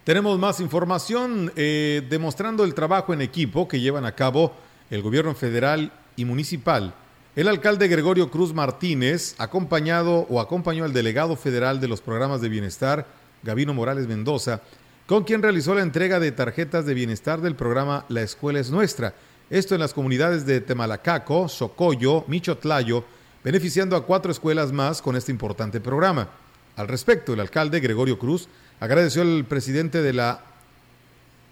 Tenemos 0.04 0.38
más 0.38 0.60
información 0.60 1.52
eh, 1.56 2.02
demostrando 2.08 2.62
el 2.62 2.74
trabajo 2.74 3.12
en 3.12 3.22
equipo 3.22 3.66
que 3.66 3.80
llevan 3.80 4.06
a 4.06 4.14
cabo 4.14 4.52
el 4.90 5.02
gobierno 5.02 5.34
federal 5.34 5.92
y 6.16 6.24
municipal. 6.24 6.94
El 7.36 7.48
alcalde 7.48 7.88
Gregorio 7.88 8.30
Cruz 8.30 8.52
Martínez, 8.52 9.36
acompañado 9.38 10.26
o 10.28 10.40
acompañó 10.40 10.84
al 10.84 10.92
delegado 10.92 11.36
federal 11.36 11.80
de 11.80 11.88
los 11.88 12.00
programas 12.00 12.40
de 12.40 12.48
bienestar, 12.48 13.06
Gavino 13.42 13.72
Morales 13.72 14.08
Mendoza, 14.08 14.60
con 15.06 15.24
quien 15.24 15.42
realizó 15.42 15.74
la 15.74 15.82
entrega 15.82 16.20
de 16.20 16.32
tarjetas 16.32 16.86
de 16.86 16.94
bienestar 16.94 17.40
del 17.40 17.54
programa 17.54 18.04
La 18.08 18.22
Escuela 18.22 18.58
es 18.58 18.70
Nuestra. 18.70 19.14
Esto 19.48 19.74
en 19.74 19.80
las 19.80 19.94
comunidades 19.94 20.44
de 20.44 20.60
Temalacaco, 20.60 21.48
Socoyo, 21.48 22.24
Michotlayo, 22.26 23.04
beneficiando 23.42 23.96
a 23.96 24.04
cuatro 24.04 24.30
escuelas 24.30 24.72
más 24.72 25.00
con 25.00 25.16
este 25.16 25.32
importante 25.32 25.80
programa. 25.80 26.28
Al 26.76 26.88
respecto, 26.88 27.32
el 27.32 27.40
alcalde 27.40 27.80
Gregorio 27.80 28.18
Cruz 28.18 28.48
agradeció 28.80 29.22
al 29.22 29.44
presidente 29.44 30.02
de 30.02 30.12
la 30.12 30.44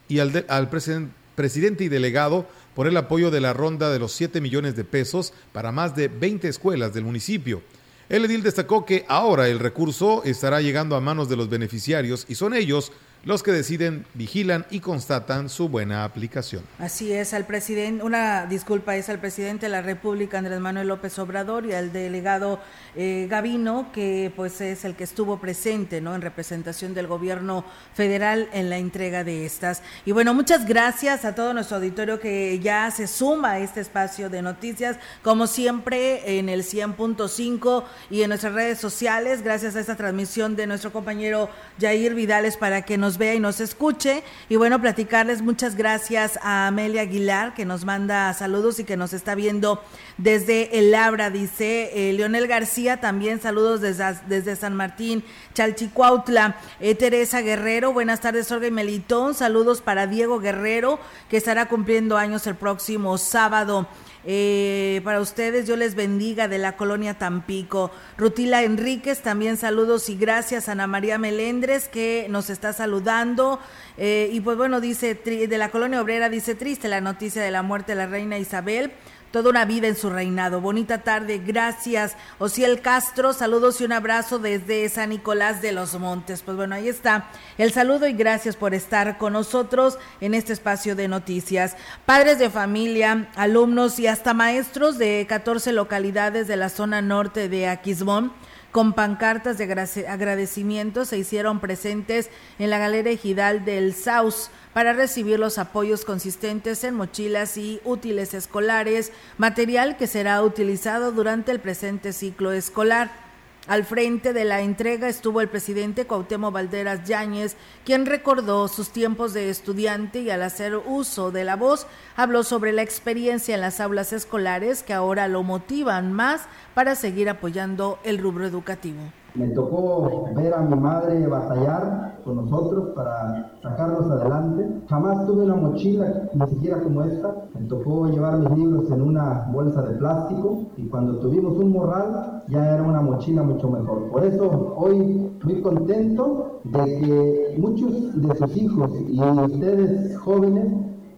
y 0.08 0.20
al, 0.20 0.44
al 0.48 0.70
presidente 0.70 1.84
y 1.84 1.88
delegado 1.88 2.46
por 2.78 2.86
el 2.86 2.96
apoyo 2.96 3.32
de 3.32 3.40
la 3.40 3.52
ronda 3.52 3.90
de 3.90 3.98
los 3.98 4.12
7 4.12 4.40
millones 4.40 4.76
de 4.76 4.84
pesos 4.84 5.32
para 5.50 5.72
más 5.72 5.96
de 5.96 6.06
20 6.06 6.46
escuelas 6.46 6.94
del 6.94 7.02
municipio. 7.02 7.60
El 8.08 8.24
edil 8.24 8.40
destacó 8.40 8.86
que 8.86 9.04
ahora 9.08 9.48
el 9.48 9.58
recurso 9.58 10.22
estará 10.22 10.60
llegando 10.60 10.94
a 10.94 11.00
manos 11.00 11.28
de 11.28 11.34
los 11.34 11.48
beneficiarios 11.48 12.24
y 12.28 12.36
son 12.36 12.54
ellos 12.54 12.92
los 13.24 13.42
que 13.42 13.52
deciden, 13.52 14.06
vigilan 14.14 14.66
y 14.70 14.80
constatan 14.80 15.48
su 15.48 15.68
buena 15.68 16.04
aplicación. 16.04 16.62
Así 16.78 17.12
es, 17.12 17.34
al 17.34 17.46
presidente, 17.46 18.04
una 18.04 18.46
disculpa 18.46 18.96
es 18.96 19.08
al 19.08 19.18
presidente 19.18 19.66
de 19.66 19.70
la 19.70 19.82
República, 19.82 20.38
Andrés 20.38 20.60
Manuel 20.60 20.88
López 20.88 21.18
Obrador, 21.18 21.66
y 21.66 21.72
al 21.72 21.92
delegado 21.92 22.60
eh, 22.96 23.26
Gavino, 23.28 23.90
que 23.92 24.32
pues 24.34 24.60
es 24.60 24.84
el 24.84 24.94
que 24.94 25.04
estuvo 25.04 25.38
presente, 25.40 26.00
¿no? 26.00 26.14
En 26.14 26.22
representación 26.22 26.94
del 26.94 27.06
gobierno 27.06 27.64
federal 27.94 28.48
en 28.52 28.70
la 28.70 28.78
entrega 28.78 29.24
de 29.24 29.44
estas. 29.44 29.82
Y 30.06 30.12
bueno, 30.12 30.32
muchas 30.32 30.66
gracias 30.66 31.24
a 31.24 31.34
todo 31.34 31.52
nuestro 31.54 31.78
auditorio 31.78 32.20
que 32.20 32.58
ya 32.60 32.90
se 32.90 33.06
suma 33.06 33.52
a 33.52 33.58
este 33.58 33.80
espacio 33.80 34.30
de 34.30 34.42
noticias, 34.42 34.96
como 35.22 35.46
siempre 35.46 36.38
en 36.38 36.48
el 36.48 36.62
100.5 36.62 37.84
y 38.10 38.22
en 38.22 38.28
nuestras 38.28 38.54
redes 38.54 38.78
sociales, 38.78 39.42
gracias 39.42 39.76
a 39.76 39.80
esta 39.80 39.96
transmisión 39.96 40.56
de 40.56 40.66
nuestro 40.66 40.92
compañero 40.92 41.50
Jair 41.80 42.14
Vidales 42.14 42.56
para 42.56 42.82
que 42.82 42.96
nos 42.98 43.07
nos 43.08 43.16
vea 43.16 43.34
y 43.34 43.40
nos 43.40 43.60
escuche. 43.60 44.22
Y 44.50 44.56
bueno, 44.56 44.82
platicarles 44.82 45.40
muchas 45.40 45.76
gracias 45.76 46.38
a 46.42 46.66
Amelia 46.66 47.00
Aguilar, 47.00 47.54
que 47.54 47.64
nos 47.64 47.86
manda 47.86 48.34
saludos 48.34 48.78
y 48.80 48.84
que 48.84 48.98
nos 48.98 49.14
está 49.14 49.34
viendo 49.34 49.82
desde 50.18 50.78
el 50.78 50.90
Labra, 50.90 51.30
dice 51.30 51.90
eh, 51.94 52.12
Leonel 52.12 52.46
García, 52.46 53.00
también 53.00 53.40
saludos 53.40 53.80
desde, 53.80 54.18
desde 54.26 54.56
San 54.56 54.74
Martín, 54.74 55.24
Chalchicuautla. 55.54 56.56
Eh, 56.80 56.94
Teresa 56.96 57.40
Guerrero, 57.40 57.94
buenas 57.94 58.20
tardes, 58.20 58.52
Olga 58.52 58.66
y 58.66 58.72
Melitón. 58.72 59.32
Saludos 59.32 59.80
para 59.80 60.06
Diego 60.06 60.38
Guerrero, 60.38 60.98
que 61.30 61.38
estará 61.38 61.66
cumpliendo 61.66 62.18
años 62.18 62.46
el 62.46 62.56
próximo 62.56 63.16
sábado. 63.16 63.88
Eh, 64.30 65.00
para 65.04 65.22
ustedes, 65.22 65.66
yo 65.66 65.74
les 65.74 65.94
bendiga 65.94 66.48
de 66.48 66.58
la 66.58 66.76
colonia 66.76 67.14
Tampico. 67.14 67.90
Rutila 68.18 68.62
Enríquez, 68.62 69.22
también 69.22 69.56
saludos 69.56 70.10
y 70.10 70.18
gracias. 70.18 70.68
Ana 70.68 70.86
María 70.86 71.16
Melendres, 71.16 71.88
que 71.88 72.26
nos 72.28 72.50
está 72.50 72.74
saludando. 72.74 73.58
Eh, 73.96 74.28
y 74.30 74.42
pues 74.42 74.58
bueno, 74.58 74.82
dice, 74.82 75.14
de 75.14 75.58
la 75.58 75.70
colonia 75.70 76.02
obrera, 76.02 76.28
dice 76.28 76.54
triste 76.54 76.88
la 76.88 77.00
noticia 77.00 77.40
de 77.42 77.50
la 77.50 77.62
muerte 77.62 77.92
de 77.92 77.96
la 77.96 78.06
reina 78.06 78.36
Isabel 78.36 78.92
toda 79.30 79.50
una 79.50 79.64
vida 79.64 79.88
en 79.88 79.96
su 79.96 80.10
reinado. 80.10 80.60
Bonita 80.60 81.02
tarde, 81.02 81.38
gracias. 81.38 82.16
Ociel 82.38 82.80
Castro, 82.80 83.32
saludos 83.32 83.80
y 83.80 83.84
un 83.84 83.92
abrazo 83.92 84.38
desde 84.38 84.88
San 84.88 85.10
Nicolás 85.10 85.62
de 85.62 85.72
los 85.72 85.98
Montes. 85.98 86.42
Pues 86.42 86.56
bueno, 86.56 86.74
ahí 86.74 86.88
está 86.88 87.28
el 87.58 87.72
saludo 87.72 88.06
y 88.06 88.12
gracias 88.12 88.56
por 88.56 88.74
estar 88.74 89.18
con 89.18 89.32
nosotros 89.32 89.98
en 90.20 90.34
este 90.34 90.52
espacio 90.52 90.96
de 90.96 91.08
noticias. 91.08 91.76
Padres 92.06 92.38
de 92.38 92.50
familia, 92.50 93.28
alumnos 93.36 93.98
y 93.98 94.06
hasta 94.06 94.34
maestros 94.34 94.98
de 94.98 95.26
14 95.28 95.72
localidades 95.72 96.48
de 96.48 96.56
la 96.56 96.68
zona 96.68 97.02
norte 97.02 97.48
de 97.48 97.68
Aquismón 97.68 98.32
con 98.78 98.92
pancartas 98.92 99.58
de 99.58 99.64
agradecimiento 100.06 101.04
se 101.04 101.18
hicieron 101.18 101.58
presentes 101.58 102.30
en 102.60 102.70
la 102.70 102.78
Galería 102.78 103.10
Ejidal 103.10 103.64
del 103.64 103.92
Saus 103.92 104.52
para 104.72 104.92
recibir 104.92 105.40
los 105.40 105.58
apoyos 105.58 106.04
consistentes 106.04 106.84
en 106.84 106.94
mochilas 106.94 107.56
y 107.56 107.80
útiles 107.82 108.34
escolares, 108.34 109.10
material 109.36 109.96
que 109.96 110.06
será 110.06 110.40
utilizado 110.44 111.10
durante 111.10 111.50
el 111.50 111.58
presente 111.58 112.12
ciclo 112.12 112.52
escolar. 112.52 113.27
Al 113.68 113.84
frente 113.84 114.32
de 114.32 114.46
la 114.46 114.62
entrega 114.62 115.10
estuvo 115.10 115.42
el 115.42 115.50
presidente 115.50 116.06
Cuauhtémoc 116.06 116.54
Valderas 116.54 117.06
Yáñez, 117.06 117.54
quien 117.84 118.06
recordó 118.06 118.66
sus 118.66 118.88
tiempos 118.88 119.34
de 119.34 119.50
estudiante 119.50 120.20
y 120.20 120.30
al 120.30 120.42
hacer 120.42 120.74
uso 120.74 121.30
de 121.32 121.44
la 121.44 121.54
voz 121.54 121.86
habló 122.16 122.44
sobre 122.44 122.72
la 122.72 122.80
experiencia 122.80 123.54
en 123.54 123.60
las 123.60 123.80
aulas 123.80 124.14
escolares 124.14 124.82
que 124.82 124.94
ahora 124.94 125.28
lo 125.28 125.42
motivan 125.42 126.14
más 126.14 126.46
para 126.72 126.94
seguir 126.94 127.28
apoyando 127.28 127.98
el 128.04 128.16
rubro 128.16 128.46
educativo. 128.46 129.12
Me 129.34 129.48
tocó 129.48 130.24
ver 130.34 130.54
a 130.54 130.62
mi 130.62 130.74
madre 130.74 131.26
batallar 131.26 132.18
con 132.24 132.36
nosotros 132.36 132.90
para 132.94 133.52
sacarnos 133.62 134.10
adelante. 134.10 134.82
Jamás 134.88 135.26
tuve 135.26 135.44
una 135.44 135.54
mochila, 135.54 136.28
ni 136.34 136.46
siquiera 136.46 136.80
como 136.80 137.02
esta. 137.02 137.34
Me 137.54 137.66
tocó 137.66 138.06
llevar 138.08 138.38
mis 138.38 138.50
libros 138.58 138.90
en 138.90 139.02
una 139.02 139.48
bolsa 139.52 139.82
de 139.82 139.96
plástico 139.96 140.66
y 140.76 140.86
cuando 140.86 141.18
tuvimos 141.18 141.56
un 141.56 141.72
morral 141.72 142.42
ya 142.48 142.74
era 142.74 142.82
una 142.82 143.00
mochila 143.00 143.42
mucho 143.42 143.68
mejor. 143.70 144.10
Por 144.10 144.24
eso 144.24 144.74
hoy 144.76 145.30
muy 145.44 145.60
contento 145.60 146.60
de 146.64 146.84
que 146.84 147.56
muchos 147.58 148.20
de 148.20 148.34
sus 148.34 148.56
hijos 148.56 148.90
y 149.08 149.20
ustedes 149.20 150.16
jóvenes 150.18 150.66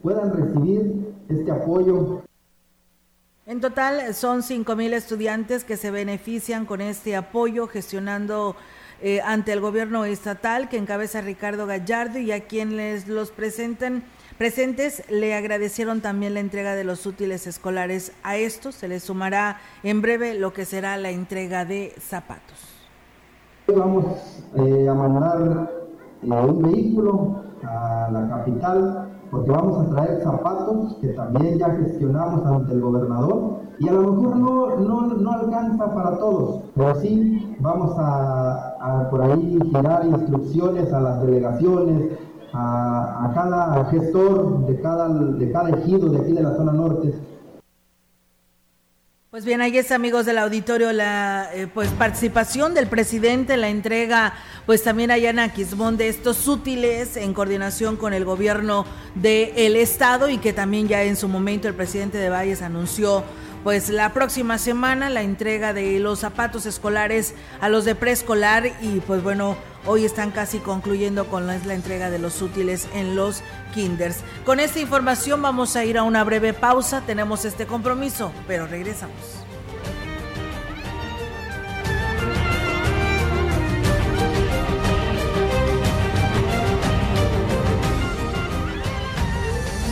puedan 0.02 0.32
recibir 0.32 1.14
este 1.28 1.50
apoyo 1.50 2.22
en 3.50 3.60
total 3.60 4.14
son 4.14 4.42
5.000 4.42 4.92
estudiantes 4.94 5.64
que 5.64 5.76
se 5.76 5.90
benefician 5.90 6.66
con 6.66 6.80
este 6.80 7.16
apoyo 7.16 7.66
gestionando 7.66 8.54
eh, 9.02 9.20
ante 9.22 9.52
el 9.52 9.60
gobierno 9.60 10.04
estatal 10.04 10.68
que 10.68 10.76
encabeza 10.76 11.20
Ricardo 11.20 11.66
Gallardo 11.66 12.20
y 12.20 12.30
a 12.30 12.44
quienes 12.46 13.08
los 13.08 13.32
presentan 13.32 14.04
presentes 14.38 15.02
le 15.10 15.34
agradecieron 15.34 16.00
también 16.00 16.34
la 16.34 16.40
entrega 16.40 16.76
de 16.76 16.84
los 16.84 17.06
útiles 17.06 17.48
escolares. 17.48 18.12
A 18.22 18.36
esto 18.36 18.70
se 18.70 18.86
le 18.86 19.00
sumará 19.00 19.58
en 19.82 20.00
breve 20.00 20.34
lo 20.34 20.52
que 20.52 20.64
será 20.64 20.96
la 20.96 21.10
entrega 21.10 21.64
de 21.64 21.92
zapatos. 21.98 22.56
Vamos 23.66 24.04
eh, 24.54 24.86
a 24.88 24.94
mandar 24.94 25.68
eh, 26.22 26.30
un 26.30 26.62
vehículo 26.62 27.42
a 27.64 28.10
la 28.12 28.28
capital 28.28 29.19
porque 29.30 29.50
vamos 29.50 29.86
a 29.86 29.90
traer 29.90 30.22
zapatos 30.22 30.94
que 31.00 31.08
también 31.08 31.58
ya 31.58 31.70
gestionamos 31.70 32.44
ante 32.46 32.72
el 32.72 32.80
gobernador 32.80 33.60
y 33.78 33.88
a 33.88 33.92
lo 33.92 34.12
mejor 34.12 34.36
no, 34.36 34.76
no, 34.76 35.06
no 35.14 35.32
alcanza 35.32 35.94
para 35.94 36.18
todos, 36.18 36.62
pero 36.74 36.94
sí 36.96 37.56
vamos 37.60 37.94
a, 37.98 39.08
por 39.10 39.22
ahí 39.22 39.58
girar 39.72 40.06
instrucciones 40.06 40.92
a 40.92 41.00
las 41.00 41.22
delegaciones, 41.22 42.10
a, 42.52 43.26
a, 43.26 43.34
cada 43.34 43.84
gestor 43.86 44.66
de 44.66 44.80
cada, 44.80 45.08
de 45.08 45.52
cada 45.52 45.70
ejido 45.70 46.08
de 46.10 46.18
aquí 46.18 46.32
de 46.32 46.42
la 46.42 46.54
zona 46.54 46.72
norte 46.72 47.14
pues 49.30 49.44
bien, 49.44 49.60
ahí 49.60 49.78
es 49.78 49.92
amigos 49.92 50.26
del 50.26 50.38
auditorio 50.38 50.92
la 50.92 51.50
eh, 51.54 51.68
pues 51.72 51.88
participación 51.90 52.74
del 52.74 52.88
presidente 52.88 53.54
en 53.54 53.60
la 53.60 53.68
entrega, 53.68 54.34
pues 54.66 54.82
también 54.82 55.12
allá 55.12 55.30
en 55.30 55.38
Aquismón 55.38 55.96
de 55.96 56.08
estos 56.08 56.48
útiles 56.48 57.16
en 57.16 57.32
coordinación 57.32 57.96
con 57.96 58.12
el 58.12 58.24
gobierno 58.24 58.84
del 59.14 59.76
estado 59.76 60.28
y 60.30 60.38
que 60.38 60.52
también 60.52 60.88
ya 60.88 61.04
en 61.04 61.14
su 61.14 61.28
momento 61.28 61.68
el 61.68 61.74
presidente 61.74 62.18
de 62.18 62.28
Valles 62.28 62.60
anunció 62.60 63.22
pues 63.64 63.90
la 63.90 64.12
próxima 64.12 64.58
semana 64.58 65.10
la 65.10 65.22
entrega 65.22 65.72
de 65.72 65.98
los 65.98 66.20
zapatos 66.20 66.66
escolares 66.66 67.34
a 67.60 67.68
los 67.68 67.84
de 67.84 67.94
preescolar 67.94 68.72
y 68.80 69.00
pues 69.00 69.22
bueno, 69.22 69.56
hoy 69.86 70.04
están 70.04 70.30
casi 70.30 70.58
concluyendo 70.58 71.26
con 71.26 71.46
la, 71.46 71.56
entrega 71.56 72.10
de 72.10 72.18
los 72.18 72.42
útiles 72.42 72.88
en 72.94 73.16
los 73.16 73.42
kinders. 73.74 74.18
Con 74.44 74.60
esta 74.60 74.80
información 74.80 75.42
vamos 75.42 75.76
a 75.76 75.84
ir 75.84 75.98
a 75.98 76.02
una 76.02 76.24
breve 76.24 76.52
pausa, 76.52 77.02
tenemos 77.02 77.44
este 77.44 77.66
compromiso, 77.66 78.32
pero 78.46 78.66
regresamos. 78.66 79.49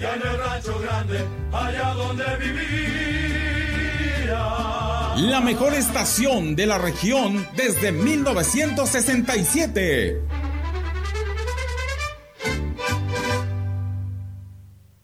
allá 0.00 0.14
en 0.14 0.22
el 0.22 0.38
rancho 0.38 0.80
grande, 0.80 1.18
allá 1.52 1.92
donde 1.94 2.24
vivía. 2.38 2.70
La 5.16 5.40
mejor 5.42 5.74
estación 5.74 6.54
de 6.56 6.66
la 6.66 6.78
región 6.78 7.46
desde 7.56 7.92
1967. 7.92 10.22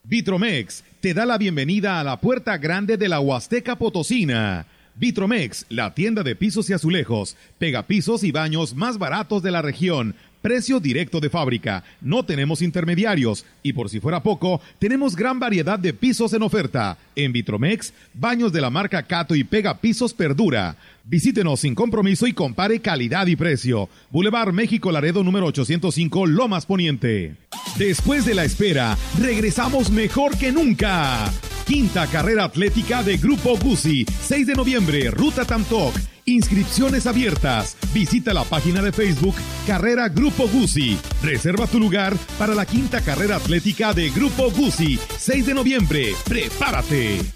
Vitromex 0.04 0.82
te 1.00 1.12
da 1.12 1.26
la 1.26 1.36
bienvenida 1.36 2.00
a 2.00 2.04
la 2.04 2.18
puerta 2.20 2.56
grande 2.56 2.96
de 2.96 3.08
la 3.08 3.18
Huasteca 3.20 3.76
Potosina. 3.76 4.66
Vitromex, 4.94 5.66
la 5.68 5.92
tienda 5.92 6.22
de 6.22 6.36
pisos 6.36 6.70
y 6.70 6.72
azulejos, 6.72 7.36
pega 7.58 7.86
pisos 7.86 8.24
y 8.24 8.32
baños 8.32 8.74
más 8.74 8.96
baratos 8.96 9.42
de 9.42 9.50
la 9.50 9.60
región 9.60 10.16
Precio 10.46 10.78
directo 10.78 11.18
de 11.18 11.28
fábrica. 11.28 11.82
No 12.00 12.24
tenemos 12.24 12.62
intermediarios. 12.62 13.44
Y 13.64 13.72
por 13.72 13.90
si 13.90 13.98
fuera 13.98 14.22
poco, 14.22 14.60
tenemos 14.78 15.16
gran 15.16 15.40
variedad 15.40 15.76
de 15.76 15.92
pisos 15.92 16.32
en 16.34 16.42
oferta. 16.44 16.98
En 17.16 17.32
Vitromex, 17.32 17.92
baños 18.14 18.52
de 18.52 18.60
la 18.60 18.70
marca 18.70 19.02
Cato 19.02 19.34
y 19.34 19.42
Pega 19.42 19.78
Pisos 19.78 20.14
Perdura. 20.14 20.76
Visítenos 21.02 21.58
sin 21.58 21.74
compromiso 21.74 22.28
y 22.28 22.32
compare 22.32 22.78
calidad 22.78 23.26
y 23.26 23.34
precio. 23.34 23.88
Boulevard 24.12 24.52
México 24.52 24.92
Laredo 24.92 25.24
número 25.24 25.46
805 25.46 26.26
Lomas 26.26 26.64
Poniente. 26.64 27.34
Después 27.76 28.24
de 28.24 28.36
la 28.36 28.44
espera, 28.44 28.96
regresamos 29.20 29.90
mejor 29.90 30.38
que 30.38 30.52
nunca. 30.52 31.28
Quinta 31.66 32.06
carrera 32.06 32.44
atlética 32.44 33.02
de 33.02 33.16
Grupo 33.16 33.58
Guzzi, 33.58 34.06
6 34.20 34.46
de 34.46 34.54
noviembre, 34.54 35.10
Ruta 35.10 35.44
Tamtoc. 35.44 35.96
Inscripciones 36.28 37.06
abiertas. 37.06 37.76
Visita 37.94 38.34
la 38.34 38.42
página 38.42 38.82
de 38.82 38.90
Facebook 38.90 39.36
Carrera 39.64 40.08
Grupo 40.08 40.48
Guzzi. 40.48 40.98
Reserva 41.22 41.68
tu 41.68 41.78
lugar 41.78 42.16
para 42.36 42.52
la 42.52 42.66
quinta 42.66 43.00
carrera 43.00 43.36
atlética 43.36 43.94
de 43.94 44.10
Grupo 44.10 44.50
Guzzi, 44.50 44.98
6 45.18 45.46
de 45.46 45.54
noviembre. 45.54 46.14
¡Prepárate! 46.28 47.35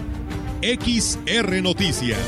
XR 0.61 1.63
Noticias. 1.63 2.19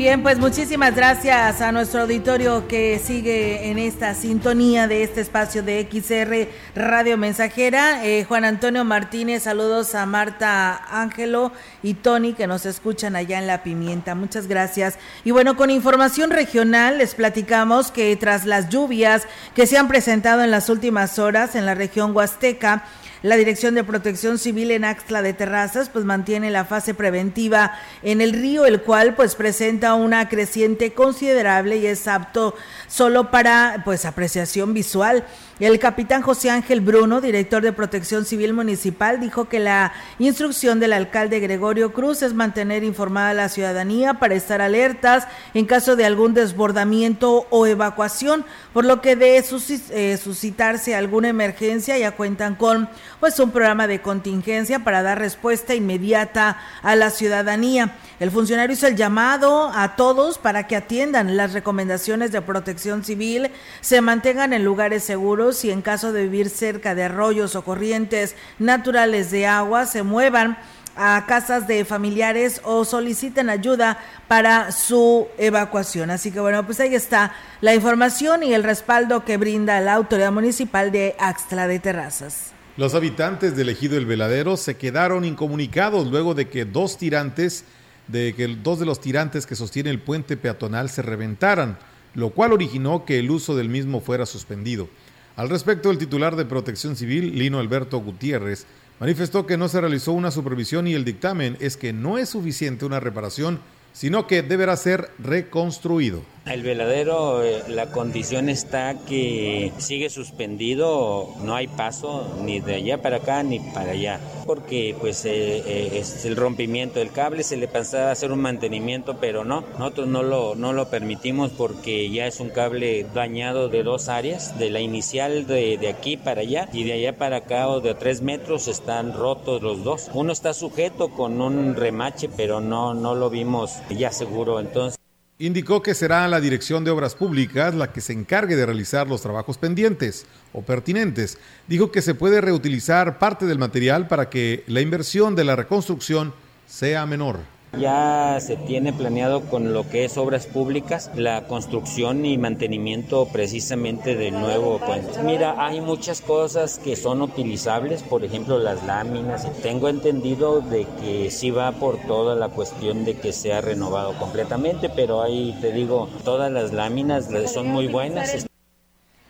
Bien, 0.00 0.22
pues 0.22 0.38
muchísimas 0.38 0.96
gracias 0.96 1.60
a 1.60 1.72
nuestro 1.72 2.00
auditorio 2.00 2.66
que 2.66 2.98
sigue 2.98 3.68
en 3.68 3.78
esta 3.78 4.14
sintonía 4.14 4.88
de 4.88 5.02
este 5.02 5.20
espacio 5.20 5.62
de 5.62 5.86
XR 5.92 6.48
Radio 6.74 7.18
Mensajera. 7.18 8.02
Eh, 8.02 8.24
Juan 8.24 8.46
Antonio 8.46 8.82
Martínez, 8.82 9.42
saludos 9.42 9.94
a 9.94 10.06
Marta 10.06 10.86
Ángelo 10.90 11.52
y 11.82 11.92
Tony 11.92 12.32
que 12.32 12.46
nos 12.46 12.64
escuchan 12.64 13.14
allá 13.14 13.38
en 13.38 13.46
La 13.46 13.62
Pimienta. 13.62 14.14
Muchas 14.14 14.46
gracias. 14.46 14.98
Y 15.22 15.32
bueno, 15.32 15.54
con 15.54 15.68
información 15.68 16.30
regional 16.30 16.96
les 16.96 17.14
platicamos 17.14 17.90
que 17.90 18.16
tras 18.16 18.46
las 18.46 18.70
lluvias 18.70 19.24
que 19.54 19.66
se 19.66 19.76
han 19.76 19.86
presentado 19.86 20.42
en 20.42 20.50
las 20.50 20.70
últimas 20.70 21.18
horas 21.18 21.54
en 21.54 21.66
la 21.66 21.74
región 21.74 22.16
Huasteca, 22.16 22.84
la 23.22 23.36
Dirección 23.36 23.74
de 23.74 23.84
Protección 23.84 24.38
Civil 24.38 24.70
en 24.70 24.84
Axtla 24.84 25.22
de 25.22 25.32
Terrazas 25.32 25.90
pues 25.90 26.04
mantiene 26.04 26.50
la 26.50 26.64
fase 26.64 26.94
preventiva 26.94 27.72
en 28.02 28.20
el 28.20 28.32
río, 28.32 28.64
el 28.64 28.82
cual 28.82 29.14
pues 29.14 29.34
presenta 29.34 29.94
una 29.94 30.28
creciente 30.28 30.92
considerable 30.94 31.76
y 31.76 31.86
es 31.86 32.08
apto 32.08 32.54
solo 32.88 33.30
para 33.30 33.82
pues 33.84 34.04
apreciación 34.04 34.72
visual. 34.72 35.24
El 35.60 35.78
capitán 35.78 36.22
José 36.22 36.48
Ángel 36.48 36.80
Bruno, 36.80 37.20
director 37.20 37.62
de 37.62 37.74
Protección 37.74 38.24
Civil 38.24 38.54
Municipal, 38.54 39.20
dijo 39.20 39.50
que 39.50 39.60
la 39.60 39.92
instrucción 40.18 40.80
del 40.80 40.94
alcalde 40.94 41.38
Gregorio 41.38 41.92
Cruz 41.92 42.22
es 42.22 42.32
mantener 42.32 42.82
informada 42.82 43.30
a 43.30 43.34
la 43.34 43.50
ciudadanía 43.50 44.14
para 44.14 44.34
estar 44.34 44.62
alertas 44.62 45.28
en 45.52 45.66
caso 45.66 45.96
de 45.96 46.06
algún 46.06 46.32
desbordamiento 46.32 47.46
o 47.50 47.66
evacuación, 47.66 48.46
por 48.72 48.86
lo 48.86 49.02
que 49.02 49.16
de 49.16 49.36
eh, 49.36 50.16
suscitarse 50.16 50.94
alguna 50.94 51.28
emergencia 51.28 51.98
ya 51.98 52.12
cuentan 52.12 52.54
con 52.54 52.88
pues 53.20 53.38
un 53.38 53.50
programa 53.50 53.86
de 53.86 54.00
contingencia 54.00 54.80
para 54.80 55.02
dar 55.02 55.18
respuesta 55.18 55.74
inmediata 55.74 56.58
a 56.82 56.96
la 56.96 57.10
ciudadanía. 57.10 57.96
El 58.18 58.30
funcionario 58.30 58.74
hizo 58.74 58.86
el 58.86 58.96
llamado 58.96 59.70
a 59.74 59.94
todos 59.94 60.38
para 60.38 60.66
que 60.66 60.76
atiendan 60.76 61.36
las 61.36 61.52
recomendaciones 61.52 62.32
de 62.32 62.42
protección 62.42 63.04
civil, 63.04 63.50
se 63.82 64.00
mantengan 64.00 64.52
en 64.52 64.64
lugares 64.64 65.04
seguros 65.04 65.64
y 65.64 65.70
en 65.70 65.82
caso 65.82 66.12
de 66.12 66.22
vivir 66.22 66.48
cerca 66.48 66.94
de 66.94 67.04
arroyos 67.04 67.54
o 67.54 67.62
corrientes 67.62 68.34
naturales 68.58 69.30
de 69.30 69.46
agua, 69.46 69.86
se 69.86 70.02
muevan 70.02 70.58
a 70.96 71.24
casas 71.26 71.66
de 71.66 71.84
familiares 71.84 72.60
o 72.64 72.84
soliciten 72.84 73.48
ayuda 73.48 73.98
para 74.28 74.72
su 74.72 75.28
evacuación. 75.38 76.10
Así 76.10 76.30
que 76.30 76.40
bueno, 76.40 76.64
pues 76.66 76.80
ahí 76.80 76.94
está 76.94 77.32
la 77.60 77.74
información 77.74 78.42
y 78.42 78.54
el 78.54 78.64
respaldo 78.64 79.24
que 79.24 79.36
brinda 79.36 79.80
la 79.80 79.94
autoridad 79.94 80.32
municipal 80.32 80.90
de 80.90 81.16
Axtla 81.18 81.68
de 81.68 81.78
Terrazas. 81.78 82.52
Los 82.76 82.94
habitantes 82.94 83.56
del 83.56 83.68
ejido 83.68 83.96
El 83.96 84.06
Veladero 84.06 84.56
se 84.56 84.76
quedaron 84.76 85.24
incomunicados 85.24 86.06
luego 86.10 86.34
de 86.34 86.48
que 86.48 86.64
dos 86.64 86.98
tirantes 86.98 87.64
de 88.06 88.34
que 88.34 88.46
dos 88.48 88.78
de 88.78 88.86
los 88.86 89.00
tirantes 89.00 89.46
que 89.46 89.54
sostienen 89.54 89.92
el 89.92 90.00
puente 90.00 90.36
peatonal 90.36 90.90
se 90.90 91.02
reventaran, 91.02 91.78
lo 92.14 92.30
cual 92.30 92.52
originó 92.52 93.04
que 93.04 93.18
el 93.18 93.30
uso 93.30 93.54
del 93.54 93.68
mismo 93.68 94.00
fuera 94.00 94.26
suspendido. 94.26 94.88
Al 95.36 95.48
respecto, 95.48 95.90
el 95.90 95.98
titular 95.98 96.36
de 96.36 96.44
Protección 96.44 96.96
Civil, 96.96 97.38
Lino 97.38 97.60
Alberto 97.60 97.98
Gutiérrez, 97.98 98.66
manifestó 98.98 99.46
que 99.46 99.56
no 99.56 99.68
se 99.68 99.80
realizó 99.80 100.12
una 100.12 100.30
supervisión 100.30 100.86
y 100.86 100.94
el 100.94 101.04
dictamen 101.04 101.56
es 101.60 101.76
que 101.76 101.92
no 101.92 102.18
es 102.18 102.30
suficiente 102.30 102.84
una 102.84 103.00
reparación, 103.00 103.60
sino 103.92 104.26
que 104.26 104.42
deberá 104.42 104.76
ser 104.76 105.10
reconstruido. 105.18 106.22
El 106.50 106.64
veladero, 106.64 107.44
eh, 107.44 107.62
la 107.68 107.92
condición 107.92 108.48
está 108.48 108.96
que 109.06 109.70
sigue 109.78 110.10
suspendido, 110.10 111.28
no 111.44 111.54
hay 111.54 111.68
paso 111.68 112.26
ni 112.42 112.58
de 112.58 112.74
allá 112.74 113.00
para 113.00 113.18
acá 113.18 113.44
ni 113.44 113.60
para 113.60 113.92
allá, 113.92 114.18
porque 114.46 114.96
pues 114.98 115.24
eh, 115.26 115.62
eh, 115.64 115.98
es 116.00 116.24
el 116.24 116.34
rompimiento 116.34 116.98
del 116.98 117.12
cable, 117.12 117.44
se 117.44 117.56
le 117.56 117.68
pensaba 117.68 118.10
hacer 118.10 118.32
un 118.32 118.40
mantenimiento, 118.40 119.18
pero 119.20 119.44
no, 119.44 119.62
nosotros 119.78 120.08
no 120.08 120.24
lo, 120.24 120.56
no 120.56 120.72
lo 120.72 120.90
permitimos 120.90 121.52
porque 121.52 122.10
ya 122.10 122.26
es 122.26 122.40
un 122.40 122.50
cable 122.50 123.06
dañado 123.14 123.68
de 123.68 123.84
dos 123.84 124.08
áreas, 124.08 124.58
de 124.58 124.70
la 124.70 124.80
inicial 124.80 125.46
de, 125.46 125.78
de 125.78 125.88
aquí 125.88 126.16
para 126.16 126.40
allá 126.40 126.68
y 126.72 126.82
de 126.82 126.94
allá 126.94 127.16
para 127.16 127.36
acá 127.36 127.68
o 127.68 127.80
de 127.80 127.94
tres 127.94 128.22
metros 128.22 128.66
están 128.66 129.12
rotos 129.12 129.62
los 129.62 129.84
dos. 129.84 130.10
Uno 130.14 130.32
está 130.32 130.52
sujeto 130.52 131.10
con 131.10 131.40
un 131.40 131.76
remache, 131.76 132.28
pero 132.28 132.60
no, 132.60 132.92
no 132.92 133.14
lo 133.14 133.30
vimos 133.30 133.76
ya 133.88 134.10
seguro, 134.10 134.58
entonces 134.58 134.99
indicó 135.40 135.82
que 135.82 135.94
será 135.94 136.28
la 136.28 136.38
Dirección 136.38 136.84
de 136.84 136.90
Obras 136.90 137.14
Públicas 137.14 137.74
la 137.74 137.92
que 137.92 138.02
se 138.02 138.12
encargue 138.12 138.56
de 138.56 138.66
realizar 138.66 139.08
los 139.08 139.22
trabajos 139.22 139.56
pendientes 139.56 140.26
o 140.52 140.62
pertinentes. 140.62 141.38
Dijo 141.66 141.90
que 141.90 142.02
se 142.02 142.14
puede 142.14 142.42
reutilizar 142.42 143.18
parte 143.18 143.46
del 143.46 143.58
material 143.58 144.06
para 144.06 144.28
que 144.28 144.64
la 144.66 144.82
inversión 144.82 145.34
de 145.34 145.44
la 145.44 145.56
reconstrucción 145.56 146.34
sea 146.66 147.06
menor. 147.06 147.38
Ya 147.78 148.38
se 148.40 148.56
tiene 148.56 148.92
planeado 148.92 149.42
con 149.42 149.72
lo 149.72 149.88
que 149.88 150.04
es 150.04 150.18
obras 150.18 150.46
públicas 150.46 151.10
la 151.14 151.46
construcción 151.46 152.26
y 152.26 152.36
mantenimiento 152.36 153.28
precisamente 153.32 154.16
del 154.16 154.34
nuevo 154.34 154.78
puente. 154.80 155.22
Mira, 155.22 155.54
hay 155.64 155.80
muchas 155.80 156.20
cosas 156.20 156.78
que 156.78 156.96
son 156.96 157.22
utilizables, 157.22 158.02
por 158.02 158.24
ejemplo 158.24 158.58
las 158.58 158.84
láminas. 158.84 159.46
Tengo 159.62 159.88
entendido 159.88 160.60
de 160.60 160.86
que 161.00 161.30
sí 161.30 161.50
va 161.50 161.72
por 161.72 161.98
toda 162.06 162.34
la 162.34 162.48
cuestión 162.48 163.04
de 163.04 163.16
que 163.16 163.32
sea 163.32 163.60
renovado 163.60 164.18
completamente, 164.18 164.88
pero 164.88 165.22
ahí 165.22 165.56
te 165.60 165.72
digo, 165.72 166.08
todas 166.24 166.50
las 166.50 166.72
láminas 166.72 167.28
son 167.52 167.68
muy 167.68 167.86
buenas. 167.86 168.46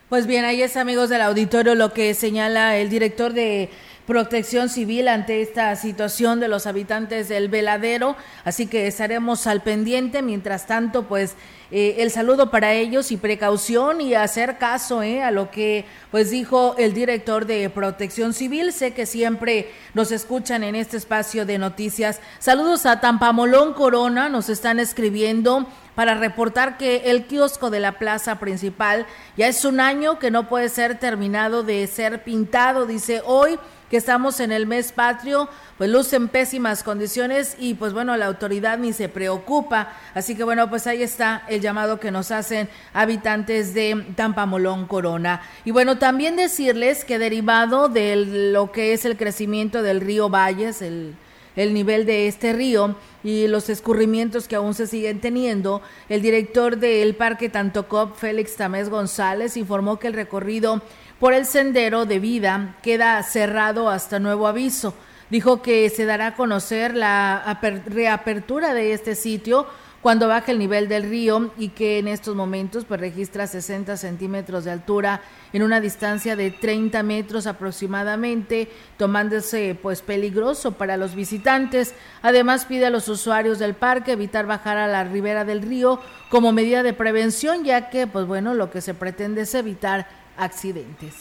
Pues 0.09 0.27
bien, 0.27 0.43
ahí 0.43 0.61
es 0.61 0.75
amigos 0.75 1.09
del 1.09 1.21
auditorio 1.21 1.73
lo 1.73 1.93
que 1.93 2.13
señala 2.13 2.75
el 2.77 2.89
director 2.89 3.31
de 3.31 3.69
protección 4.11 4.67
civil 4.67 5.07
ante 5.07 5.41
esta 5.41 5.73
situación 5.77 6.41
de 6.41 6.49
los 6.49 6.67
habitantes 6.67 7.29
del 7.29 7.47
veladero, 7.47 8.17
así 8.43 8.67
que 8.67 8.85
estaremos 8.85 9.47
al 9.47 9.63
pendiente. 9.63 10.21
Mientras 10.21 10.67
tanto, 10.67 11.03
pues 11.03 11.37
eh, 11.71 11.95
el 11.99 12.11
saludo 12.11 12.51
para 12.51 12.73
ellos 12.73 13.13
y 13.13 13.15
precaución 13.15 14.01
y 14.01 14.13
hacer 14.13 14.57
caso 14.57 15.01
eh, 15.01 15.23
a 15.23 15.31
lo 15.31 15.49
que 15.49 15.85
pues 16.11 16.29
dijo 16.29 16.75
el 16.77 16.93
director 16.93 17.45
de 17.45 17.69
Protección 17.69 18.33
Civil. 18.33 18.73
Sé 18.73 18.93
que 18.93 19.05
siempre 19.05 19.71
nos 19.93 20.11
escuchan 20.11 20.65
en 20.65 20.75
este 20.75 20.97
espacio 20.97 21.45
de 21.45 21.57
noticias. 21.57 22.19
Saludos 22.39 22.85
a 22.85 22.99
Tampamolón 22.99 23.73
Corona, 23.73 24.27
nos 24.27 24.49
están 24.49 24.81
escribiendo 24.81 25.65
para 25.95 26.15
reportar 26.15 26.77
que 26.77 27.03
el 27.11 27.27
kiosco 27.27 27.69
de 27.69 27.79
la 27.79 27.97
plaza 27.97 28.39
principal 28.39 29.05
ya 29.37 29.47
es 29.47 29.63
un 29.63 29.79
año 29.79 30.19
que 30.19 30.31
no 30.31 30.49
puede 30.49 30.67
ser 30.67 30.99
terminado 30.99 31.63
de 31.63 31.87
ser 31.87 32.25
pintado, 32.25 32.85
dice 32.85 33.21
hoy 33.25 33.57
que 33.91 33.97
estamos 33.97 34.39
en 34.39 34.53
el 34.53 34.67
mes 34.67 34.93
patrio, 34.93 35.49
pues 35.77 35.89
luce 35.89 36.15
en 36.15 36.29
pésimas 36.29 36.81
condiciones 36.81 37.57
y 37.59 37.73
pues 37.73 37.91
bueno, 37.91 38.15
la 38.15 38.27
autoridad 38.27 38.77
ni 38.77 38.93
se 38.93 39.09
preocupa. 39.09 39.91
Así 40.13 40.33
que 40.33 40.45
bueno, 40.45 40.69
pues 40.69 40.87
ahí 40.87 41.03
está 41.03 41.43
el 41.49 41.59
llamado 41.59 41.99
que 41.99 42.09
nos 42.09 42.31
hacen 42.31 42.69
habitantes 42.93 43.73
de 43.73 44.05
Tampamolón 44.15 44.87
Corona. 44.87 45.41
Y 45.65 45.71
bueno, 45.71 45.97
también 45.97 46.37
decirles 46.37 47.03
que 47.03 47.19
derivado 47.19 47.89
de 47.89 48.15
lo 48.15 48.71
que 48.71 48.93
es 48.93 49.03
el 49.03 49.17
crecimiento 49.17 49.83
del 49.83 49.99
río 49.99 50.29
Valles, 50.29 50.81
el, 50.81 51.13
el 51.57 51.73
nivel 51.73 52.05
de 52.05 52.29
este 52.29 52.53
río 52.53 52.95
y 53.25 53.47
los 53.47 53.69
escurrimientos 53.69 54.47
que 54.47 54.55
aún 54.55 54.73
se 54.73 54.87
siguen 54.87 55.19
teniendo, 55.19 55.81
el 56.07 56.21
director 56.21 56.77
del 56.77 57.13
Parque 57.15 57.49
Tantocop, 57.49 58.15
Félix 58.15 58.55
Tamés 58.55 58.89
González, 58.89 59.57
informó 59.57 59.99
que 59.99 60.07
el 60.07 60.13
recorrido 60.13 60.81
por 61.21 61.35
el 61.35 61.45
sendero 61.45 62.07
de 62.07 62.17
vida 62.17 62.77
queda 62.81 63.21
cerrado 63.21 63.89
hasta 63.89 64.17
nuevo 64.17 64.47
aviso. 64.47 64.95
Dijo 65.29 65.61
que 65.61 65.87
se 65.91 66.05
dará 66.05 66.25
a 66.25 66.35
conocer 66.35 66.95
la 66.95 67.59
reapertura 67.85 68.73
de 68.73 68.93
este 68.93 69.13
sitio 69.13 69.67
cuando 70.01 70.27
baje 70.27 70.51
el 70.51 70.57
nivel 70.57 70.89
del 70.89 71.03
río 71.03 71.51
y 71.59 71.69
que 71.69 71.99
en 71.99 72.07
estos 72.07 72.35
momentos 72.35 72.85
pues 72.85 72.99
registra 72.99 73.45
60 73.45 73.97
centímetros 73.97 74.65
de 74.65 74.71
altura 74.71 75.21
en 75.53 75.61
una 75.61 75.79
distancia 75.79 76.35
de 76.35 76.49
30 76.49 77.03
metros 77.03 77.45
aproximadamente, 77.45 78.67
tomándose 78.97 79.77
pues 79.79 80.01
peligroso 80.01 80.71
para 80.71 80.97
los 80.97 81.13
visitantes. 81.13 81.93
Además 82.23 82.65
pide 82.65 82.87
a 82.87 82.89
los 82.89 83.07
usuarios 83.09 83.59
del 83.59 83.75
parque 83.75 84.13
evitar 84.13 84.47
bajar 84.47 84.77
a 84.77 84.87
la 84.87 85.03
ribera 85.03 85.45
del 85.45 85.61
río 85.61 86.01
como 86.29 86.51
medida 86.51 86.81
de 86.81 86.93
prevención, 86.93 87.63
ya 87.63 87.91
que 87.91 88.07
pues 88.07 88.25
bueno, 88.25 88.55
lo 88.55 88.71
que 88.71 88.81
se 88.81 88.95
pretende 88.95 89.41
es 89.41 89.53
evitar 89.53 90.07
accidentes. 90.37 91.13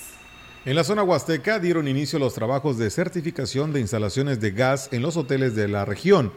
En 0.65 0.77
la 0.77 0.85
zona 0.85 1.03
huasteca 1.03 1.59
dieron 1.59 1.89
inicio 1.89 2.19
los 2.19 2.35
trabajos 2.35 2.77
de 2.77 2.91
certificación 2.91 3.73
de 3.73 3.81
instalaciones 3.81 4.41
de 4.41 4.51
gas 4.51 4.89
en 4.93 5.01
los 5.01 5.17
hoteles 5.17 5.55
de 5.55 5.69
la 5.69 5.87
región, 5.87 6.33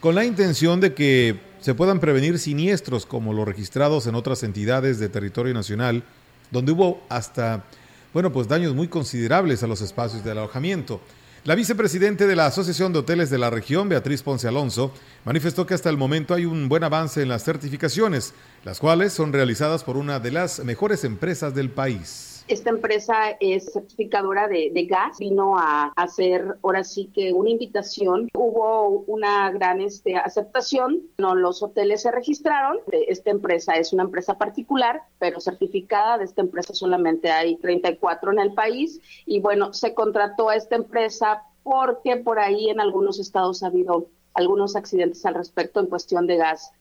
con 0.00 0.14
la 0.14 0.24
intención 0.24 0.80
de 0.80 0.94
que 0.94 1.38
se 1.60 1.74
puedan 1.74 2.00
prevenir 2.00 2.38
siniestros 2.38 3.04
como 3.04 3.34
los 3.34 3.46
registrados 3.46 4.06
en 4.06 4.14
otras 4.14 4.42
entidades 4.42 4.98
de 4.98 5.08
territorio 5.08 5.52
nacional, 5.52 6.02
donde 6.50 6.72
hubo 6.72 7.02
hasta, 7.10 7.64
bueno, 8.14 8.32
pues 8.32 8.48
daños 8.48 8.74
muy 8.74 8.88
considerables 8.88 9.62
a 9.62 9.66
los 9.66 9.82
espacios 9.82 10.24
de 10.24 10.30
alojamiento. 10.30 11.00
La 11.48 11.54
vicepresidente 11.54 12.26
de 12.26 12.36
la 12.36 12.44
Asociación 12.44 12.92
de 12.92 12.98
Hoteles 12.98 13.30
de 13.30 13.38
la 13.38 13.48
región, 13.48 13.88
Beatriz 13.88 14.22
Ponce 14.22 14.46
Alonso, 14.46 14.92
manifestó 15.24 15.64
que 15.64 15.72
hasta 15.72 15.88
el 15.88 15.96
momento 15.96 16.34
hay 16.34 16.44
un 16.44 16.68
buen 16.68 16.84
avance 16.84 17.22
en 17.22 17.30
las 17.30 17.42
certificaciones, 17.42 18.34
las 18.66 18.78
cuales 18.78 19.14
son 19.14 19.32
realizadas 19.32 19.82
por 19.82 19.96
una 19.96 20.20
de 20.20 20.30
las 20.30 20.62
mejores 20.62 21.04
empresas 21.04 21.54
del 21.54 21.70
país. 21.70 22.27
Esta 22.48 22.70
empresa 22.70 23.36
es 23.40 23.74
certificadora 23.74 24.48
de, 24.48 24.86
gas, 24.88 25.18
vino 25.18 25.58
a 25.58 25.92
hacer 25.96 26.56
ahora 26.62 26.82
sí 26.82 27.10
que 27.14 27.34
una 27.34 27.50
invitación. 27.50 28.30
Hubo 28.32 29.04
una 29.06 29.50
gran 29.50 29.82
este, 29.82 30.16
aceptación, 30.16 31.02
no, 31.18 31.34
los 31.34 31.62
hoteles 31.62 32.00
se 32.00 32.10
registraron. 32.10 32.78
Esta 32.90 33.30
empresa 33.30 33.74
es 33.74 33.92
una 33.92 34.04
empresa 34.04 34.38
particular, 34.38 35.02
pero 35.18 35.40
certificada 35.40 36.16
de 36.16 36.24
esta 36.24 36.40
empresa 36.40 36.72
solamente 36.72 37.30
hay 37.30 37.56
34 37.56 38.32
en 38.32 38.38
el 38.38 38.54
país. 38.54 38.98
Y 39.26 39.40
bueno, 39.40 39.74
se 39.74 39.92
contrató 39.92 40.48
a 40.48 40.56
esta 40.56 40.76
empresa 40.76 41.42
porque 41.62 42.16
por 42.16 42.38
ahí 42.38 42.70
en 42.70 42.80
algunos 42.80 43.20
estados 43.20 43.62
ha 43.62 43.66
habido 43.66 44.06
algunos 44.32 44.74
accidentes 44.74 45.26
al 45.26 45.34
respecto 45.34 45.80
en 45.80 45.86
cuestión 45.86 46.26
de 46.26 46.38
gas 46.38 46.72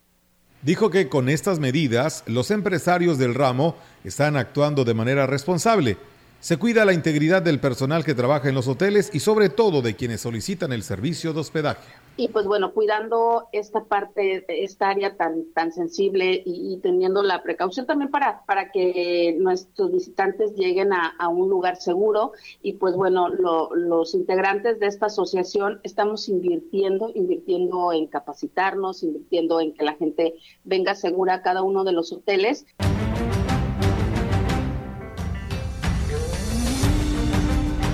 Dijo 0.62 0.90
que 0.90 1.08
con 1.08 1.30
estas 1.30 1.60
medidas 1.60 2.24
los 2.26 2.52
empresarios 2.52 3.18
del 3.18 3.36
ramo 3.36 3.76
están 4.04 4.36
actuando 4.38 4.84
de 4.86 4.94
manera 4.94 5.28
responsable. 5.28 5.98
Se 6.40 6.58
cuida 6.58 6.86
la 6.86 6.94
integridad 6.94 7.42
del 7.42 7.60
personal 7.60 8.06
que 8.06 8.14
trabaja 8.14 8.50
en 8.50 8.56
los 8.56 8.68
hoteles 8.68 9.10
y 9.14 9.20
sobre 9.20 9.50
todo 9.50 9.82
de 9.82 9.96
quienes 9.96 10.22
solicitan 10.22 10.72
el 10.72 10.84
servicio 10.84 11.34
de 11.34 11.40
hospedaje 11.40 12.08
y 12.18 12.30
pues 12.30 12.48
bueno, 12.48 12.74
cuidando 12.74 13.48
esta 13.52 13.84
parte, 13.86 14.44
esta 14.48 14.90
área 14.90 15.16
tan, 15.16 15.46
tan 15.54 15.72
sensible 15.72 16.42
y, 16.44 16.78
teniendo 16.82 17.22
la 17.22 17.44
precaución 17.44 17.86
también 17.86 18.10
para, 18.10 18.44
para 18.46 18.72
que 18.72 19.38
nuestros 19.40 19.92
visitantes 19.92 20.56
lleguen 20.56 20.92
a, 20.94 21.28
un 21.30 21.50
lugar 21.50 21.76
seguro 21.76 22.32
y 22.64 22.74
pues 22.74 22.96
bueno, 22.96 23.30
los 23.30 24.16
integrantes 24.16 24.80
de 24.80 24.88
esta 24.88 25.06
asociación 25.08 25.80
estamos 25.84 26.28
invirtiendo, 26.30 27.12
invirtiendo 27.14 27.94
en 27.94 28.08
capacitarnos, 28.08 29.04
invirtiendo 29.04 29.62
en 29.62 29.74
que 29.74 29.86
la 29.86 29.94
gente 29.94 30.36
venga 30.64 30.96
segura 30.96 31.36
a 31.36 31.42
cada 31.44 31.62
uno 31.62 31.84
de 31.84 31.92
los 31.92 32.12
hoteles. 32.12 32.66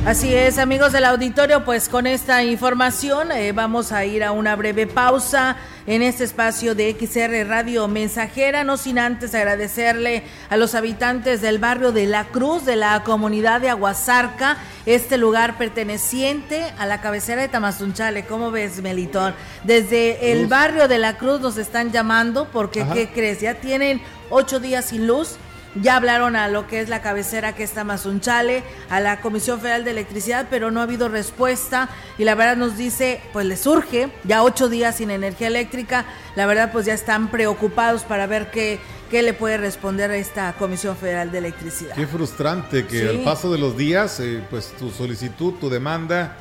Así 0.05 0.35
es, 0.35 0.57
amigos 0.57 0.91
del 0.91 1.05
auditorio, 1.05 1.63
pues 1.63 1.87
con 1.87 2.07
esta 2.07 2.43
información 2.43 3.31
eh, 3.31 3.53
vamos 3.53 3.93
a 3.93 4.03
ir 4.03 4.21
a 4.25 4.33
una 4.33 4.53
breve 4.57 4.85
pausa 4.85 5.55
en 5.87 6.01
este 6.01 6.25
espacio 6.25 6.75
de 6.75 6.93
XR 6.99 7.47
Radio 7.47 7.87
Mensajera, 7.87 8.65
no 8.65 8.75
sin 8.75 8.99
antes 8.99 9.33
agradecerle 9.33 10.23
a 10.49 10.57
los 10.57 10.75
habitantes 10.75 11.41
del 11.41 11.57
barrio 11.57 11.93
de 11.93 12.05
La 12.05 12.25
Cruz, 12.25 12.65
de 12.65 12.75
la 12.75 13.01
comunidad 13.05 13.61
de 13.61 13.69
Aguasarca, 13.69 14.57
este 14.85 15.17
lugar 15.17 15.57
perteneciente 15.57 16.65
a 16.77 16.85
la 16.85 16.99
cabecera 16.99 17.41
de 17.41 17.47
Tamazunchale. 17.47 18.25
¿Cómo 18.25 18.51
ves, 18.51 18.81
Melitón? 18.81 19.33
Desde 19.63 20.33
el 20.33 20.47
barrio 20.47 20.89
de 20.89 20.97
La 20.97 21.17
Cruz 21.17 21.39
nos 21.39 21.55
están 21.55 21.93
llamando 21.93 22.49
porque, 22.51 22.85
¿qué 22.91 23.09
crees? 23.09 23.39
Ya 23.39 23.53
tienen 23.53 24.01
ocho 24.29 24.59
días 24.59 24.83
sin 24.83 25.07
luz 25.07 25.37
ya 25.75 25.95
hablaron 25.95 26.35
a 26.35 26.47
lo 26.47 26.67
que 26.67 26.79
es 26.79 26.89
la 26.89 27.01
cabecera 27.01 27.55
que 27.55 27.63
está 27.63 27.83
Mazunchale, 27.83 28.63
a 28.89 28.99
la 28.99 29.21
Comisión 29.21 29.59
Federal 29.59 29.83
de 29.83 29.91
Electricidad, 29.91 30.47
pero 30.49 30.71
no 30.71 30.79
ha 30.79 30.83
habido 30.83 31.09
respuesta 31.09 31.89
y 32.17 32.23
la 32.23 32.35
verdad 32.35 32.57
nos 32.57 32.77
dice, 32.77 33.21
pues 33.33 33.45
les 33.45 33.61
surge, 33.61 34.11
ya 34.23 34.43
ocho 34.43 34.69
días 34.69 34.97
sin 34.97 35.11
energía 35.11 35.47
eléctrica, 35.47 36.05
la 36.35 36.45
verdad 36.45 36.71
pues 36.71 36.85
ya 36.85 36.93
están 36.93 37.29
preocupados 37.29 38.03
para 38.03 38.27
ver 38.27 38.51
qué, 38.51 38.79
qué 39.09 39.21
le 39.23 39.33
puede 39.33 39.57
responder 39.57 40.11
a 40.11 40.17
esta 40.17 40.53
Comisión 40.53 40.95
Federal 40.95 41.31
de 41.31 41.39
Electricidad. 41.39 41.95
Qué 41.95 42.07
frustrante 42.07 42.85
que 42.85 43.09
al 43.09 43.19
paso 43.19 43.51
de 43.51 43.57
los 43.57 43.77
días, 43.77 44.19
eh, 44.19 44.43
pues 44.49 44.73
tu 44.77 44.89
solicitud, 44.91 45.53
tu 45.55 45.69
demanda, 45.69 46.37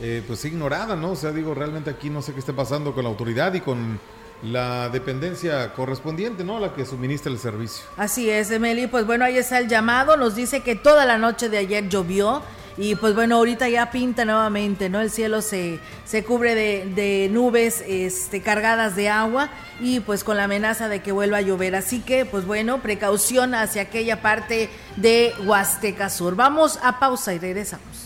eh, 0.00 0.22
pues 0.26 0.44
ignorada, 0.44 0.94
¿no? 0.94 1.12
O 1.12 1.16
sea, 1.16 1.32
digo, 1.32 1.54
realmente 1.54 1.88
aquí 1.88 2.10
no 2.10 2.20
sé 2.20 2.34
qué 2.34 2.40
esté 2.40 2.52
pasando 2.52 2.94
con 2.94 3.04
la 3.04 3.10
autoridad 3.10 3.54
y 3.54 3.60
con 3.60 3.98
la 4.42 4.88
dependencia 4.88 5.72
correspondiente, 5.72 6.44
¿no? 6.44 6.58
La 6.58 6.74
que 6.74 6.84
suministra 6.84 7.32
el 7.32 7.38
servicio. 7.38 7.84
Así 7.96 8.30
es, 8.30 8.50
Emily. 8.50 8.86
Pues 8.86 9.06
bueno, 9.06 9.24
ahí 9.24 9.38
está 9.38 9.58
el 9.58 9.68
llamado. 9.68 10.16
Nos 10.16 10.34
dice 10.34 10.60
que 10.60 10.74
toda 10.74 11.04
la 11.04 11.18
noche 11.18 11.48
de 11.48 11.58
ayer 11.58 11.88
llovió. 11.88 12.42
Y 12.78 12.94
pues 12.94 13.14
bueno, 13.14 13.36
ahorita 13.36 13.70
ya 13.70 13.90
pinta 13.90 14.26
nuevamente, 14.26 14.90
¿no? 14.90 15.00
El 15.00 15.10
cielo 15.10 15.40
se, 15.40 15.80
se 16.04 16.24
cubre 16.24 16.54
de, 16.54 16.92
de, 16.94 17.28
nubes 17.30 17.82
este, 17.86 18.42
cargadas 18.42 18.94
de 18.96 19.08
agua 19.08 19.48
y 19.80 20.00
pues 20.00 20.24
con 20.24 20.36
la 20.36 20.44
amenaza 20.44 20.88
de 20.90 21.00
que 21.00 21.10
vuelva 21.10 21.38
a 21.38 21.40
llover. 21.40 21.74
Así 21.74 22.00
que 22.00 22.26
pues 22.26 22.44
bueno, 22.44 22.82
precaución 22.82 23.54
hacia 23.54 23.80
aquella 23.80 24.20
parte 24.20 24.68
de 24.96 25.32
Huasteca 25.46 26.10
Sur. 26.10 26.36
Vamos 26.36 26.78
a 26.82 26.98
pausa 26.98 27.32
y 27.32 27.38
regresamos. 27.38 28.05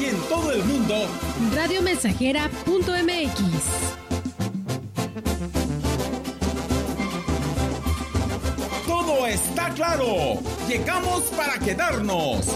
Y 0.00 0.04
en 0.04 0.16
todo 0.28 0.52
el 0.52 0.62
mundo, 0.64 0.94
radiomensajera.mx. 1.54 3.40
Todo 8.86 9.26
está 9.26 9.70
claro. 9.70 10.40
Llegamos 10.68 11.22
para 11.36 11.58
quedarnos. 11.58 12.46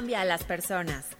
cambia 0.00 0.20
a 0.20 0.24
las 0.24 0.44
personas. 0.44 1.19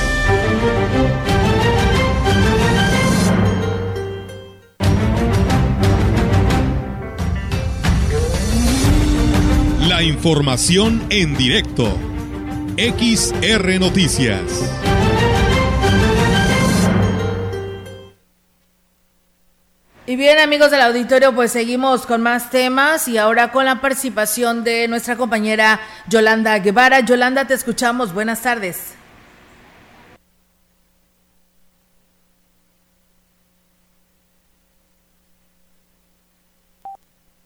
La 9.87 10.03
información 10.03 11.03
en 11.09 11.35
directo. 11.37 11.97
XR 12.77 13.79
Noticias. 13.79 14.41
Y 20.07 20.15
bien 20.15 20.39
amigos 20.39 20.71
del 20.71 20.81
auditorio, 20.81 21.33
pues 21.33 21.51
seguimos 21.51 22.05
con 22.05 22.21
más 22.21 22.49
temas 22.49 23.07
y 23.07 23.17
ahora 23.17 23.51
con 23.51 23.65
la 23.65 23.79
participación 23.79 24.63
de 24.63 24.87
nuestra 24.87 25.15
compañera 25.15 25.79
Yolanda 26.07 26.59
Guevara. 26.59 27.01
Yolanda, 27.01 27.45
te 27.45 27.53
escuchamos. 27.53 28.13
Buenas 28.13 28.41
tardes. 28.41 28.95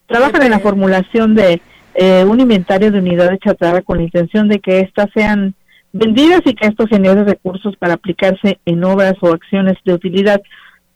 Trabajan 0.08 0.44
en 0.44 0.52
la 0.52 0.60
formulación 0.60 1.36
de 1.36 1.62
eh, 1.96 2.26
un 2.26 2.40
inventario 2.40 2.92
de 2.92 3.00
unidades 3.00 3.40
chatarra 3.40 3.82
con 3.82 3.98
la 3.98 4.04
intención 4.04 4.48
de 4.48 4.60
que 4.60 4.82
éstas 4.82 5.08
sean 5.14 5.56
vendidas 5.94 6.42
y 6.46 6.54
que 6.54 6.68
esto 6.68 6.88
genere 6.88 7.24
recursos 7.24 7.76
para 7.78 7.94
aplicarse 7.94 8.60
en 8.66 8.84
obras 8.84 9.16
o 9.22 9.30
acciones 9.30 9.76
de 9.86 9.94
utilidad 9.94 10.42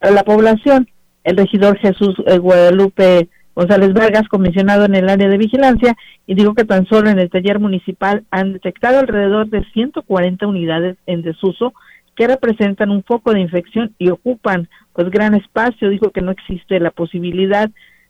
a 0.01 0.11
la 0.11 0.23
población. 0.23 0.89
El 1.23 1.37
regidor 1.37 1.77
Jesús 1.79 2.15
eh, 2.27 2.37
Guadalupe 2.37 3.29
González 3.55 3.93
Vargas, 3.93 4.27
comisionado 4.29 4.85
en 4.85 4.95
el 4.95 5.09
área 5.09 5.27
de 5.27 5.37
vigilancia, 5.37 5.95
y 6.25 6.35
digo 6.35 6.53
que 6.53 6.63
tan 6.63 6.85
solo 6.87 7.09
en 7.09 7.19
el 7.19 7.29
taller 7.29 7.59
municipal 7.59 8.23
han 8.31 8.53
detectado 8.53 8.99
alrededor 8.99 9.49
de 9.49 9.65
140 9.73 10.47
unidades 10.47 10.97
en 11.07 11.21
desuso 11.21 11.73
que 12.15 12.27
representan 12.27 12.89
un 12.89 13.03
foco 13.03 13.33
de 13.33 13.39
infección 13.39 13.95
y 13.97 14.09
ocupan 14.09 14.69
pues 14.93 15.09
gran 15.09 15.35
espacio. 15.35 15.89
Dijo 15.89 16.11
que 16.11 16.21
no 16.21 16.31
existe 16.31 16.79
la 16.79 16.91
posibilidad 16.91 17.69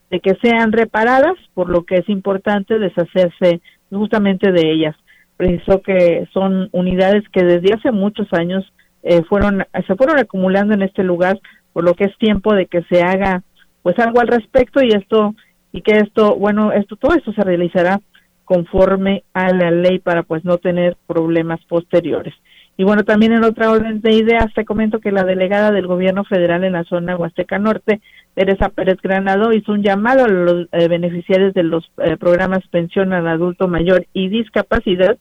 de 0.10 0.20
que 0.20 0.36
sean 0.42 0.72
reparadas, 0.72 1.36
por 1.54 1.70
lo 1.70 1.84
que 1.84 1.98
es 1.98 2.10
importante 2.10 2.80
deshacerse 2.80 3.62
justamente 3.92 4.52
de 4.52 4.72
ellas. 4.72 4.96
Precisó 5.38 5.82
que 5.82 6.28
son 6.34 6.70
unidades 6.72 7.24
que 7.32 7.44
desde 7.44 7.74
hace 7.74 7.92
muchos 7.92 8.28
años 8.34 8.72
eh, 9.04 9.24
fueron 9.30 9.66
se 9.88 9.96
fueron 9.96 10.20
acumulando 10.20 10.74
en 10.74 10.82
este 10.82 11.04
lugar, 11.04 11.40
por 11.72 11.84
lo 11.84 11.94
que 11.94 12.06
es 12.06 12.18
tiempo 12.18 12.54
de 12.54 12.66
que 12.66 12.84
se 12.84 13.02
haga 13.02 13.44
pues 13.82 13.98
algo 14.00 14.20
al 14.20 14.28
respecto 14.28 14.84
y 14.84 14.90
esto 14.90 15.36
y 15.72 15.82
que 15.82 16.00
esto 16.00 16.36
bueno 16.36 16.74
esto 16.74 16.98
todo 16.98 17.16
esto 17.16 17.32
se 17.32 17.44
realizará 17.44 18.02
conforme 18.44 19.24
a 19.34 19.54
la 19.54 19.72
ley 19.72 20.00
para 20.00 20.24
pues 20.24 20.44
no 20.44 20.58
tener 20.58 20.98
problemas 21.08 21.64
posteriores. 21.66 22.34
Y 22.78 22.84
bueno, 22.84 23.04
también 23.04 23.34
en 23.34 23.44
otra 23.44 23.70
orden 23.72 24.02
de 24.02 24.14
ideas 24.14 24.54
te 24.56 24.66
comento 24.66 25.00
que 25.00 25.12
la 25.12 25.24
delegada 25.24 25.70
del 25.70 25.86
gobierno 25.86 26.24
federal 26.24 26.64
en 26.64 26.74
la 26.74 26.84
zona 26.86 27.16
Huasteca 27.16 27.60
Norte, 27.60 28.02
Teresa 28.40 28.70
Pérez 28.70 28.98
Granado, 29.04 29.52
hizo 29.52 29.74
un 29.74 29.84
llamado 29.84 30.24
a 30.24 30.30
los 30.30 30.70
eh, 30.72 30.88
beneficiarios 30.88 31.54
de 31.54 31.64
los 31.64 31.92
eh, 31.98 32.16
programas 32.16 32.66
pensión 32.70 33.12
al 33.12 33.28
adulto 33.28 33.68
mayor 33.68 34.08
y 34.14 34.30
discapacidad 34.30 35.18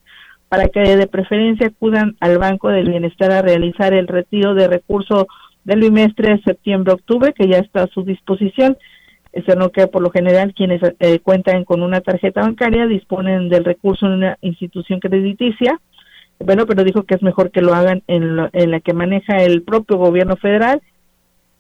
para 0.49 0.69
que 0.69 0.81
de 0.81 1.07
preferencia 1.09 1.67
acudan 1.67 2.17
al 2.21 2.39
Banco 2.39 2.69
del 2.69 2.89
Bienestar 2.89 3.33
a 3.33 3.43
realizar 3.43 3.93
el 3.93 4.07
retiro 4.07 4.55
de 4.55 4.69
recurso 4.69 5.27
del 5.65 5.81
bimestre 5.81 6.41
septiembre-octubre, 6.45 7.33
que 7.33 7.49
ya 7.49 7.59
está 7.59 7.83
a 7.83 7.89
su 7.89 8.05
disposición 8.05 8.77
eso 9.33 9.55
no 9.57 9.71
que 9.71 9.89
por 9.89 10.03
lo 10.03 10.11
general 10.11 10.55
quienes 10.55 10.81
eh, 11.01 11.19
cuentan 11.19 11.65
con 11.65 11.83
una 11.83 12.01
tarjeta 12.01 12.43
bancaria 12.43 12.87
disponen 12.87 13.49
del 13.49 13.65
recurso 13.65 14.07
en 14.07 14.13
una 14.13 14.39
institución 14.41 15.01
crediticia. 15.01 15.81
Bueno, 16.39 16.67
pero 16.67 16.85
dijo 16.85 17.03
que 17.03 17.17
es 17.17 17.23
mejor 17.23 17.51
que 17.51 17.61
lo 17.63 17.75
hagan 17.75 18.03
en, 18.07 18.37
la 18.37 18.81
que 18.81 18.95
maneja 18.95 19.39
el 19.39 19.63
propio 19.63 19.97
gobierno 19.97 20.37
federal. 20.37 20.81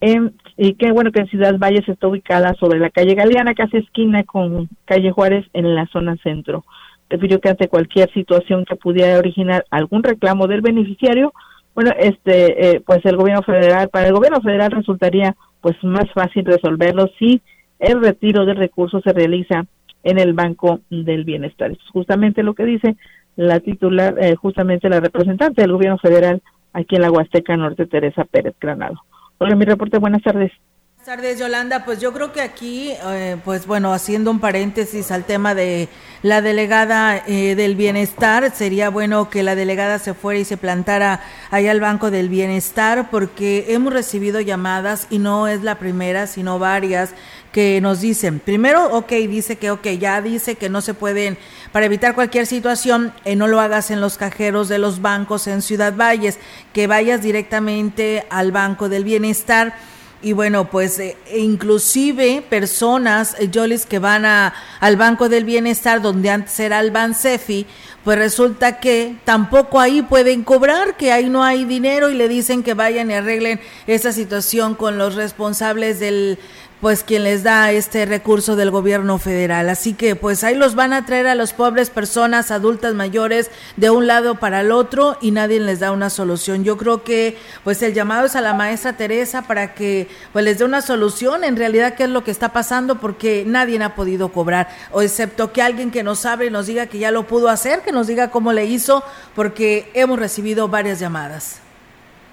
Y 0.01 0.75
que 0.75 0.93
bueno 0.93 1.11
que 1.11 1.21
en 1.21 1.29
Ciudad 1.29 1.59
Valles 1.59 1.89
está 1.89 2.07
ubicada 2.07 2.55
sobre 2.55 2.79
la 2.79 2.91
calle 2.91 3.15
Galeana, 3.15 3.55
casi 3.55 3.79
esquina 3.79 4.23
con 4.23 4.69
calle 4.85 5.11
Juárez 5.11 5.47
en 5.53 5.75
la 5.75 5.87
zona 5.87 6.17
centro. 6.23 6.65
Refirió 7.11 7.41
que 7.41 7.49
ante 7.49 7.69
cualquier 7.69 8.13
situación 8.13 8.65
que 8.65 8.77
pudiera 8.77 9.19
originar 9.19 9.65
algún 9.71 10.03
reclamo 10.03 10.47
del 10.47 10.61
beneficiario, 10.61 11.33
bueno, 11.75 11.93
este, 11.99 12.77
eh, 12.77 12.81
pues 12.85 13.05
el 13.05 13.17
gobierno 13.17 13.43
federal, 13.43 13.89
para 13.89 14.09
el 14.09 14.13
gobierno 14.13 14.41
federal 14.41 14.71
resultaría 14.71 15.35
pues 15.61 15.77
más 15.83 16.11
fácil 16.13 16.45
resolverlo 16.45 17.11
si 17.19 17.41
el 17.79 18.01
retiro 18.01 18.45
de 18.45 18.55
recursos 18.55 19.03
se 19.03 19.13
realiza 19.13 19.65
en 20.03 20.19
el 20.19 20.33
Banco 20.33 20.81
del 20.91 21.25
Bienestar. 21.25 21.71
es 21.71 21.79
justamente 21.93 22.43
lo 22.43 22.55
que 22.55 22.65
dice 22.65 22.97
la 23.37 23.61
titular, 23.61 24.17
eh, 24.21 24.35
justamente 24.35 24.89
la 24.89 25.01
representante 25.01 25.63
del 25.63 25.73
gobierno 25.73 25.99
federal 25.99 26.43
aquí 26.73 26.97
en 26.97 27.03
la 27.03 27.11
Huasteca 27.11 27.57
Norte, 27.57 27.87
Teresa 27.87 28.25
Pérez 28.25 28.55
Granado. 28.61 29.01
Hola, 29.41 29.55
mi 29.55 29.65
reporte, 29.65 29.99
buenas 29.99 30.21
tardes. 30.23 30.51
Buenas 30.97 31.07
tardes, 31.07 31.39
Yolanda. 31.39 31.85
Pues 31.85 32.01
yo 32.01 32.13
creo 32.13 32.33
que 32.33 32.41
aquí, 32.41 32.91
eh, 32.91 33.37
pues 33.45 33.69
bueno, 33.69 33.93
haciendo 33.93 34.33
un 34.33 34.41
paréntesis 34.41 35.13
al 35.13 35.25
tema 35.25 35.55
de 35.55 35.89
la 36.23 36.43
delegada 36.43 37.23
eh, 37.25 37.55
del 37.55 37.77
bienestar, 37.77 38.51
sería 38.51 38.91
bueno 38.91 39.31
que 39.31 39.45
la 39.45 39.55
delegada 39.55 40.01
se 40.01 40.13
fuera 40.13 40.41
y 40.41 40.45
se 40.45 40.57
plantara 40.57 41.21
ahí 41.53 41.69
al 41.69 41.81
Banco 41.81 42.11
del 42.11 42.29
Bienestar, 42.29 43.11
porque 43.11 43.67
hemos 43.69 43.93
recibido 43.93 44.41
llamadas 44.41 45.07
y 45.09 45.21
no 45.21 45.47
es 45.47 45.63
la 45.63 45.79
primera, 45.79 46.27
sino 46.27 46.59
varias 46.59 47.15
que 47.59 47.81
nos 47.81 48.01
dicen, 48.01 48.39
primero, 48.39 48.87
ok, 48.97 49.11
dice 49.11 49.57
que, 49.57 49.73
ok, 49.73 49.85
ya 49.99 50.23
dice 50.23 50.55
que 50.55 50.69
no 50.69 50.81
se 50.81 50.95
pueden, 50.95 51.37
para 51.73 51.87
evitar 51.87 52.15
cualquier 52.15 52.47
situación, 52.47 53.13
eh, 53.25 53.35
no 53.35 53.49
lo 53.49 53.59
hagas 53.59 53.91
en 53.91 54.01
los 54.01 54.17
cajeros 54.17 54.69
de 54.69 54.79
los 54.79 55.03
bancos 55.03 55.49
en 55.49 55.61
Ciudad 55.61 55.93
Valles, 55.97 56.39
que 56.73 56.87
vayas 56.87 57.21
directamente 57.21 58.25
al 58.31 58.53
Banco 58.53 58.89
del 58.89 59.03
Bienestar. 59.03 59.75
Y 60.23 60.35
bueno, 60.35 60.71
pues 60.71 61.01
eh, 61.01 61.17
e 61.27 61.41
inclusive 61.41 62.45
personas, 62.49 63.35
eh, 63.41 63.51
Jolis, 63.53 63.87
que 63.87 63.99
van 63.99 64.25
a, 64.25 64.55
al 64.79 64.97
Banco 64.97 65.29
del 65.29 65.45
Bienestar, 65.45 66.01
donde 66.01 66.31
antes 66.31 66.61
era 66.61 66.79
el 66.79 66.93
Bansefi, 66.93 67.67
pues 68.05 68.19
resulta 68.19 68.79
que 68.79 69.17
tampoco 69.25 69.81
ahí 69.81 70.03
pueden 70.03 70.45
cobrar, 70.45 70.97
que 70.97 71.13
ahí 71.13 71.29
no 71.29 71.43
hay 71.43 71.65
dinero 71.65 72.09
y 72.09 72.15
le 72.15 72.29
dicen 72.29 72.63
que 72.63 72.75
vayan 72.75 73.11
y 73.11 73.15
arreglen 73.15 73.61
esa 73.87 74.13
situación 74.13 74.77
con 74.77 74.97
los 74.97 75.17
responsables 75.17 75.99
del 76.01 76.39
pues 76.81 77.03
quien 77.03 77.25
les 77.25 77.43
da 77.43 77.73
este 77.73 78.07
recurso 78.07 78.57
del 78.57 78.71
gobierno 78.71 79.19
federal. 79.19 79.69
Así 79.69 79.95
que 79.95 80.17
pues 80.17 80.45
ahí 80.45 80.55
los 80.55 80.75
van 80.75 80.93
a 80.93 81.07
traer 81.07 81.27
a 81.27 81.35
los 81.35 81.53
pobres 81.53 81.91
personas 81.91 82.51
adultas 82.51 82.95
mayores 82.95 83.51
de 83.77 83.91
un 83.91 84.07
lado 84.07 84.37
para 84.37 84.61
el 84.61 84.71
otro 84.71 85.17
y 85.21 85.31
nadie 85.31 85.61
les 85.61 85.81
da 85.81 85.93
una 85.93 86.11
solución. 86.11 86.65
Yo 86.65 86.77
creo 86.77 87.03
que 87.03 87.37
pues 87.65 87.83
el 87.83 87.95
llamado 87.95 88.27
es 88.27 88.37
a 88.37 88.41
la 88.41 88.55
maestra 88.55 88.97
Teresa 88.97 89.43
para 89.43 89.75
que 89.75 90.09
pues 90.33 90.45
les 90.45 90.59
dé 90.59 90.65
una 90.65 90.83
solución 90.83 91.45
en 91.45 91.57
realidad 91.57 91.95
qué 91.95 92.05
es 92.05 92.11
lo 92.11 92.25
que 92.25 92.31
está 92.31 92.53
pasando 92.53 93.01
porque 93.01 93.45
nadie 93.47 93.83
ha 93.83 93.95
podido 93.95 94.31
cobrar 94.31 94.69
o 94.91 95.03
excepto 95.03 95.53
que 95.53 95.63
alguien 95.63 95.91
que 95.91 96.03
nos 96.03 96.21
sabe 96.21 96.51
nos 96.51 96.67
diga 96.67 96.87
que 96.87 96.99
ya 96.99 97.11
lo 97.11 97.27
pudo 97.27 97.49
hacer, 97.49 97.83
que 97.83 97.93
nos 97.93 98.07
diga 98.07 98.31
cómo 98.31 98.53
le 98.53 98.65
hizo 98.67 99.05
porque 99.35 99.91
hemos 99.95 100.19
recibido 100.19 100.69
varias 100.69 100.99
llamadas. 100.99 101.68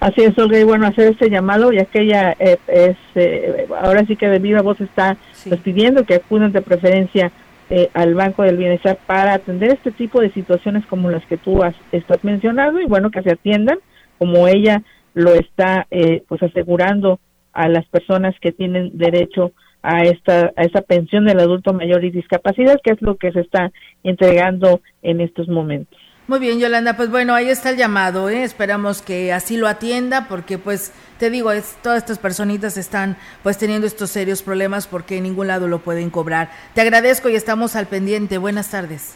Así 0.05 0.21
es, 0.21 0.37
Olga, 0.37 0.59
y 0.59 0.63
bueno, 0.63 0.85
hacer 0.85 1.13
este 1.13 1.31
llamado, 1.31 1.71
ya 1.71 1.85
que 1.85 2.03
ella 2.03 2.35
eh, 2.37 2.59
es, 2.67 2.95
eh, 3.15 3.65
ahora 3.81 4.05
sí 4.05 4.15
que 4.15 4.27
de 4.27 4.37
viva 4.37 4.61
voz 4.61 4.79
está 4.79 5.17
pues, 5.49 5.59
pidiendo 5.61 6.03
que 6.03 6.13
acudan 6.13 6.51
de 6.51 6.61
preferencia 6.61 7.31
eh, 7.71 7.89
al 7.95 8.13
Banco 8.13 8.43
del 8.43 8.57
Bienestar 8.57 8.99
para 9.07 9.33
atender 9.33 9.71
este 9.71 9.89
tipo 9.89 10.21
de 10.21 10.31
situaciones 10.31 10.85
como 10.85 11.09
las 11.09 11.25
que 11.25 11.37
tú 11.37 11.63
has, 11.63 11.73
estás 11.91 12.23
mencionando 12.23 12.79
y 12.79 12.85
bueno, 12.85 13.09
que 13.09 13.23
se 13.23 13.31
atiendan 13.31 13.79
como 14.19 14.47
ella 14.47 14.83
lo 15.15 15.33
está 15.33 15.87
pues 16.27 16.43
asegurando 16.43 17.19
a 17.51 17.67
las 17.67 17.87
personas 17.87 18.35
que 18.39 18.51
tienen 18.51 18.91
derecho 18.93 19.53
a 19.81 20.03
esta 20.03 20.51
a 20.55 20.61
esa 20.65 20.81
pensión 20.81 21.25
del 21.25 21.39
adulto 21.39 21.73
mayor 21.73 22.05
y 22.05 22.11
discapacidad, 22.11 22.79
que 22.83 22.91
es 22.91 23.01
lo 23.01 23.15
que 23.15 23.31
se 23.31 23.39
está 23.39 23.71
entregando 24.03 24.81
en 25.01 25.19
estos 25.19 25.47
momentos. 25.47 25.97
Muy 26.27 26.39
bien, 26.39 26.57
Yolanda, 26.59 26.97
pues 26.97 27.11
bueno, 27.11 27.35
ahí 27.35 27.49
está 27.49 27.69
el 27.69 27.77
llamado, 27.77 28.29
¿eh? 28.29 28.43
esperamos 28.43 29.03
que 29.03 29.31
así 29.31 29.57
lo 29.57 29.67
atienda, 29.67 30.27
porque 30.27 30.57
pues 30.57 30.91
te 31.19 31.29
digo, 31.29 31.51
es, 31.51 31.75
todas 31.83 31.99
estas 31.99 32.17
personitas 32.17 32.77
están 32.77 33.15
pues 33.43 33.59
teniendo 33.59 33.85
estos 33.85 34.09
serios 34.09 34.41
problemas 34.41 34.87
porque 34.87 35.17
en 35.17 35.23
ningún 35.23 35.45
lado 35.45 35.67
lo 35.67 35.83
pueden 35.83 36.09
cobrar. 36.09 36.49
Te 36.73 36.81
agradezco 36.81 37.29
y 37.29 37.35
estamos 37.35 37.75
al 37.75 37.85
pendiente. 37.85 38.39
Buenas 38.39 38.71
tardes. 38.71 39.13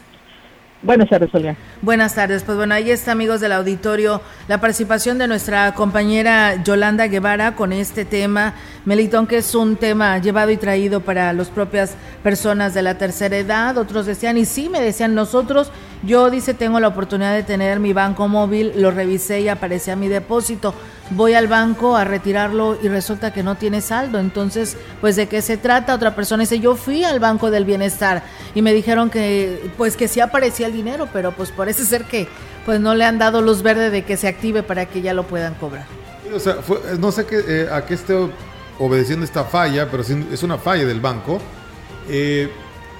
Buenas 0.82 1.10
tardes, 1.10 1.28
Olga. 1.34 1.56
Buenas 1.82 2.14
tardes. 2.14 2.42
Pues 2.42 2.56
bueno, 2.56 2.72
ahí 2.72 2.90
está, 2.90 3.12
amigos 3.12 3.42
del 3.42 3.52
auditorio, 3.52 4.22
la 4.48 4.62
participación 4.62 5.18
de 5.18 5.28
nuestra 5.28 5.74
compañera 5.74 6.62
Yolanda 6.64 7.06
Guevara 7.06 7.54
con 7.54 7.74
este 7.74 8.06
tema, 8.06 8.54
Melitón, 8.86 9.26
que 9.26 9.36
es 9.36 9.54
un 9.54 9.76
tema 9.76 10.16
llevado 10.18 10.50
y 10.50 10.56
traído 10.56 11.00
para 11.00 11.34
las 11.34 11.50
propias 11.50 11.96
personas 12.22 12.72
de 12.72 12.80
la 12.80 12.96
tercera 12.96 13.36
edad. 13.36 13.76
Otros 13.76 14.06
decían, 14.06 14.38
y 14.38 14.46
sí, 14.46 14.70
me 14.70 14.80
decían 14.80 15.14
nosotros, 15.14 15.70
yo 16.02 16.30
dice, 16.30 16.54
tengo 16.54 16.80
la 16.80 16.88
oportunidad 16.88 17.34
de 17.34 17.42
tener 17.42 17.78
mi 17.78 17.92
banco 17.92 18.26
móvil, 18.26 18.72
lo 18.76 18.90
revisé 18.90 19.42
y 19.42 19.48
aparecía 19.48 19.96
mi 19.96 20.08
depósito 20.08 20.74
voy 21.10 21.34
al 21.34 21.48
banco 21.48 21.96
a 21.96 22.04
retirarlo 22.04 22.78
y 22.82 22.88
resulta 22.88 23.32
que 23.32 23.42
no 23.42 23.56
tiene 23.56 23.80
saldo. 23.80 24.18
Entonces, 24.18 24.76
pues 25.00 25.16
de 25.16 25.26
qué 25.26 25.42
se 25.42 25.56
trata? 25.56 25.94
Otra 25.94 26.14
persona 26.14 26.42
dice, 26.42 26.60
yo 26.60 26.76
fui 26.76 27.04
al 27.04 27.20
Banco 27.20 27.50
del 27.50 27.64
Bienestar 27.64 28.22
y 28.54 28.62
me 28.62 28.72
dijeron 28.72 29.10
que 29.10 29.70
pues 29.76 29.96
que 29.96 30.08
sí 30.08 30.20
aparecía 30.20 30.69
el 30.70 30.76
dinero, 30.76 31.08
pero 31.12 31.32
pues 31.32 31.50
parece 31.50 31.84
ser 31.84 32.04
que 32.04 32.28
pues 32.64 32.80
no 32.80 32.94
le 32.94 33.04
han 33.04 33.18
dado 33.18 33.42
luz 33.42 33.62
verde 33.62 33.90
de 33.90 34.04
que 34.04 34.16
se 34.16 34.28
active 34.28 34.62
para 34.62 34.86
que 34.86 35.02
ya 35.02 35.14
lo 35.14 35.24
puedan 35.24 35.54
cobrar. 35.54 35.86
O 36.34 36.38
sea, 36.38 36.56
no 36.98 37.12
sé 37.12 37.26
qué, 37.26 37.42
eh, 37.46 37.68
a 37.70 37.84
qué 37.84 37.94
esté 37.94 38.14
obedeciendo 38.78 39.24
esta 39.24 39.44
falla, 39.44 39.90
pero 39.90 40.02
es 40.02 40.42
una 40.42 40.58
falla 40.58 40.84
del 40.84 41.00
banco. 41.00 41.40
Eh, 42.08 42.50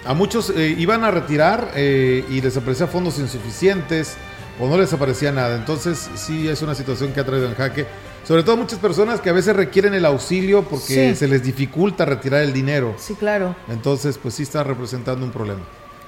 a 0.05 0.15
muchos 0.15 0.51
eh, 0.51 0.75
iban 0.79 1.05
a 1.05 1.11
retirar 1.11 1.73
y 1.77 2.41
les 2.41 2.57
aparecía 2.57 2.87
fondos 2.87 3.19
insuficientes 3.19 4.17
o 4.59 4.69
no 4.69 4.77
les 4.77 4.93
aparecía 4.93 5.33
nada. 5.33 5.57
Entonces 5.57 6.11
sí 6.15 6.49
es 6.49 6.63
una 6.63 6.75
situación 6.75 7.13
que 7.13 7.21
ha 7.21 7.25
traído 7.25 7.47
en 7.47 7.55
jaque. 7.55 7.87
Sobre 8.27 8.43
todo 8.43 8.57
muchas 8.57 8.79
personas 8.79 9.21
que 9.21 9.31
a 9.31 9.33
veces 9.33 9.57
requieren 9.57 9.95
el 9.95 10.05
auxilio 10.05 10.63
porque 10.63 11.15
se 11.15 11.27
les 11.27 11.43
dificulta 11.43 12.05
retirar 12.05 12.43
el 12.43 12.53
dinero. 12.53 12.95
Sí, 12.99 13.15
claro. 13.15 13.57
Entonces 13.69 14.19
pues 14.19 14.35
sí 14.35 14.43
está 14.43 14.63
representando 14.63 15.25
un 15.25 15.33
problema. 15.33 15.63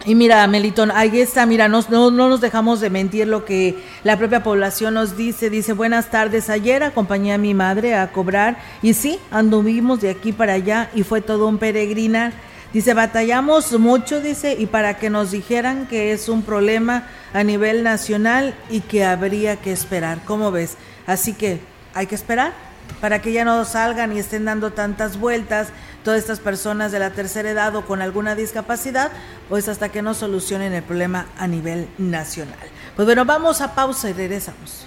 Y 0.05 0.15
mira, 0.15 0.47
Melitón, 0.47 0.91
ahí 0.93 1.21
está, 1.21 1.47
mira, 1.47 1.69
no, 1.69 1.83
no, 1.91 2.11
nos 2.11 2.41
dejamos 2.41 2.81
de 2.81 2.91
mentir 2.91 3.29
lo 3.29 3.45
que 3.45 3.77
la 4.03 4.19
propia 4.19 4.43
población 4.43 4.95
nos 4.95 5.17
dice. 5.17 5.49
Dice, 5.49 5.73
buenas 5.73 6.11
tardes, 6.11 6.51
ayer 6.51 6.83
acompañé 6.83 7.33
a 7.33 7.39
mi 7.39 7.55
madre 7.55 7.95
a 7.95 8.11
cobrar 8.11 8.59
y 8.83 8.95
sí, 8.95 9.19
anduvimos 9.31 10.01
de 10.01 10.11
aquí 10.11 10.33
para 10.33 10.55
allá 10.55 10.91
y 10.95 11.05
fue 11.05 11.21
todo 11.21 11.47
un 11.47 11.59
peregrinar 11.59 12.33
Dice, 12.73 12.95
batallamos 12.95 13.79
mucho, 13.79 14.23
dice, 14.23 14.57
y 14.59 14.65
para 14.65 14.97
que 14.97 15.11
nos 15.11 15.31
dijeran 15.31 15.87
que 15.87 16.13
es 16.13 16.31
un 16.31 16.43
problema 16.43 17.07
a 17.35 17.45
nivel 17.45 17.83
nacional 17.83 18.55
y 18.71 18.81
que 18.81 19.05
habría 19.05 19.57
que 19.57 19.73
esperar. 19.73 20.21
¿Cómo 20.25 20.51
ves? 20.51 20.79
Así 21.07 21.35
que 21.35 21.61
hay 21.93 22.07
que 22.07 22.15
esperar 22.15 22.55
para 23.01 23.21
que 23.21 23.33
ya 23.33 23.45
no 23.45 23.65
salgan 23.65 24.13
y 24.13 24.19
estén 24.19 24.45
dando 24.45 24.73
tantas 24.73 25.19
vueltas 25.19 25.69
todas 26.05 26.19
estas 26.19 26.41
personas 26.41 26.93
de 26.93 26.99
la 26.99 27.11
tercera 27.11 27.51
edad 27.51 27.75
o 27.77 27.87
con 27.87 28.03
alguna 28.03 28.35
discapacidad, 28.35 29.11
pues 29.49 29.69
hasta 29.69 29.89
que 29.89 30.03
no 30.03 30.15
solucionen 30.15 30.73
el 30.73 30.83
problema 30.83 31.27
a 31.39 31.47
nivel 31.47 31.89
nacional. 31.99 32.59
Pues 32.97 33.07
bueno, 33.07 33.25
vamos 33.25 33.61
a 33.61 33.75
pausa 33.75 34.11
y 34.11 34.13
regresamos. 34.13 34.87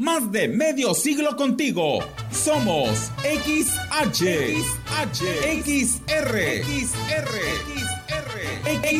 Más 0.00 0.32
de 0.32 0.48
medio 0.48 0.94
siglo 0.94 1.36
contigo. 1.36 1.98
Somos 2.30 3.12
XH, 3.22 4.24
XH, 4.24 5.22
XR, 5.62 6.62
XR, 6.64 7.32
XR, 7.66 8.90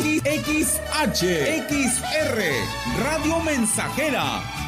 XH, 0.45 1.21
XR, 1.67 2.41
Radio 3.03 3.39
Mensajera 3.39 4.60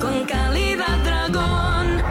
con 0.00 0.24
calidad 0.26 0.98
dragón. 1.04 2.02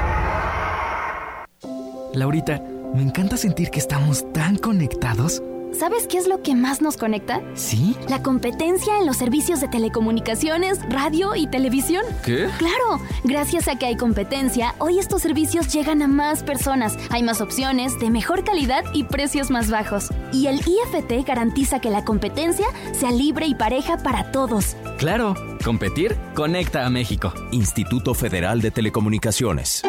Laurita, 2.14 2.62
me 2.94 3.02
encanta 3.02 3.38
sentir 3.38 3.70
que 3.70 3.80
estamos 3.80 4.32
tan 4.34 4.58
conectados. 4.58 5.42
¿Sabes 5.74 6.06
qué 6.06 6.18
es 6.18 6.28
lo 6.28 6.44
que 6.44 6.54
más 6.54 6.82
nos 6.82 6.98
conecta? 6.98 7.42
¿Sí? 7.56 7.96
La 8.10 8.22
competencia 8.22 8.98
en 9.00 9.06
los 9.06 9.18
servicios 9.18 9.62
de 9.62 9.70
telecomunicaciones, 9.70 10.80
radio 10.90 11.34
y 11.34 11.48
televisión. 11.48 12.04
¿Qué? 12.26 12.50
Claro, 12.58 13.02
gracias 13.24 13.70
a 13.70 13.78
que 13.78 13.86
hay 13.86 13.96
competencia, 13.96 14.76
hoy 14.80 15.00
estos 15.00 15.22
servicios 15.22 15.72
llegan 15.74 16.02
a 16.02 16.08
más 16.08 16.44
personas, 16.44 16.98
hay 17.10 17.24
más 17.24 17.40
opciones, 17.40 17.98
de 18.00 18.10
mejor 18.10 18.44
calidad 18.44 18.84
y 18.94 19.06
precios 19.06 19.50
más 19.50 19.70
bajos. 19.70 20.10
Y 20.34 20.48
el 20.48 20.60
IFT 20.60 21.26
garantiza 21.26 21.80
que 21.80 21.90
la 21.90 22.04
competencia 22.04 22.68
sea 22.92 23.12
libre 23.12 23.46
y 23.46 23.56
pareja 23.56 23.98
para 23.98 24.32
todos. 24.32 24.76
Claro, 25.02 25.36
competir 25.66 26.16
conecta 26.36 26.86
a 26.86 26.90
México. 26.92 27.34
Instituto 27.50 28.14
Federal 28.14 28.62
de 28.62 28.70
Telecomunicaciones. 28.70 29.82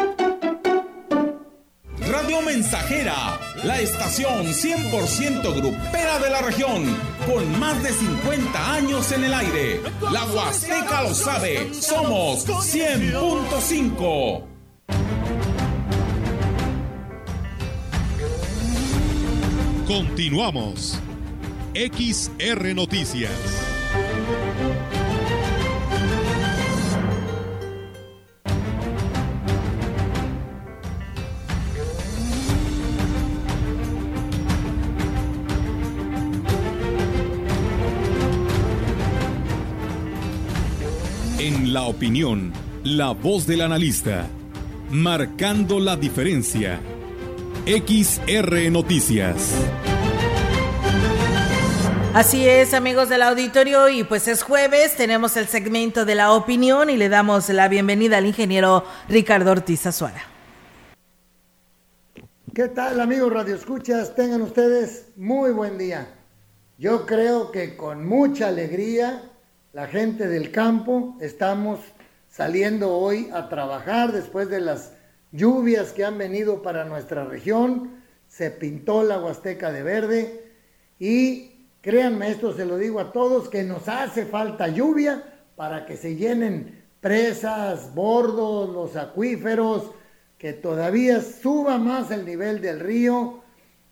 Radio 1.99 2.41
Mensajera, 2.41 3.39
la 3.63 3.79
estación 3.79 4.47
100% 4.47 5.53
grupera 5.53 6.17
de 6.17 6.31
la 6.31 6.41
región, 6.41 6.97
con 7.27 7.59
más 7.59 7.83
de 7.83 7.91
50 7.91 8.73
años 8.73 9.11
en 9.11 9.25
el 9.25 9.35
aire. 9.35 9.81
La 10.11 10.25
Huasteca 10.25 11.03
lo 11.03 11.13
sabe, 11.13 11.71
somos 11.75 12.47
100.5. 12.47 14.43
Continuamos. 19.85 20.99
XR 21.75 22.73
Noticias. 22.73 23.72
La 41.73 41.85
opinión, 41.85 42.53
la 42.83 43.13
voz 43.13 43.47
del 43.47 43.61
analista, 43.61 44.27
marcando 44.91 45.79
la 45.79 45.95
diferencia. 45.95 46.79
XR 47.65 48.69
Noticias. 48.69 49.55
Así 52.13 52.47
es, 52.47 52.75
amigos 52.75 53.09
del 53.09 53.23
auditorio, 53.23 53.89
y 53.89 54.03
pues 54.03 54.27
es 54.27 54.43
jueves, 54.43 54.95
tenemos 54.95 55.35
el 55.35 55.47
segmento 55.47 56.05
de 56.05 56.13
la 56.13 56.33
opinión 56.33 56.91
y 56.91 56.95
le 56.95 57.09
damos 57.09 57.49
la 57.49 57.67
bienvenida 57.69 58.17
al 58.17 58.27
ingeniero 58.27 58.85
Ricardo 59.09 59.49
Ortiz 59.49 59.87
Azuara. 59.87 60.21
¿Qué 62.53 62.67
tal, 62.67 63.01
amigos 63.01 63.33
Radio 63.33 63.55
Escuchas? 63.55 64.13
Tengan 64.13 64.43
ustedes 64.43 65.07
muy 65.15 65.49
buen 65.49 65.79
día. 65.79 66.13
Yo 66.77 67.07
creo 67.07 67.51
que 67.51 67.75
con 67.75 68.05
mucha 68.05 68.49
alegría 68.49 69.23
la 69.73 69.87
gente 69.87 70.27
del 70.27 70.51
campo 70.51 71.17
estamos 71.19 71.79
saliendo 72.29 72.95
hoy 72.95 73.29
a 73.33 73.49
trabajar 73.49 74.11
después 74.11 74.47
de 74.47 74.61
las 74.61 74.93
lluvias 75.31 75.93
que 75.93 76.05
han 76.05 76.19
venido 76.19 76.61
para 76.61 76.85
nuestra 76.85 77.25
región. 77.25 77.89
Se 78.27 78.51
pintó 78.51 79.01
la 79.01 79.19
Huasteca 79.19 79.71
de 79.71 79.81
verde 79.81 80.51
y 80.99 81.69
créanme, 81.81 82.29
esto 82.29 82.55
se 82.55 82.65
lo 82.65 82.77
digo 82.77 82.99
a 82.99 83.11
todos, 83.11 83.49
que 83.49 83.63
nos 83.63 83.89
hace 83.89 84.27
falta 84.27 84.67
lluvia 84.67 85.23
para 85.55 85.87
que 85.87 85.97
se 85.97 86.15
llenen 86.15 86.83
presas, 87.01 87.95
bordos, 87.95 88.69
los 88.69 88.95
acuíferos, 88.95 89.89
que 90.37 90.53
todavía 90.53 91.19
suba 91.19 91.79
más 91.79 92.11
el 92.11 92.25
nivel 92.25 92.61
del 92.61 92.79
río 92.79 93.41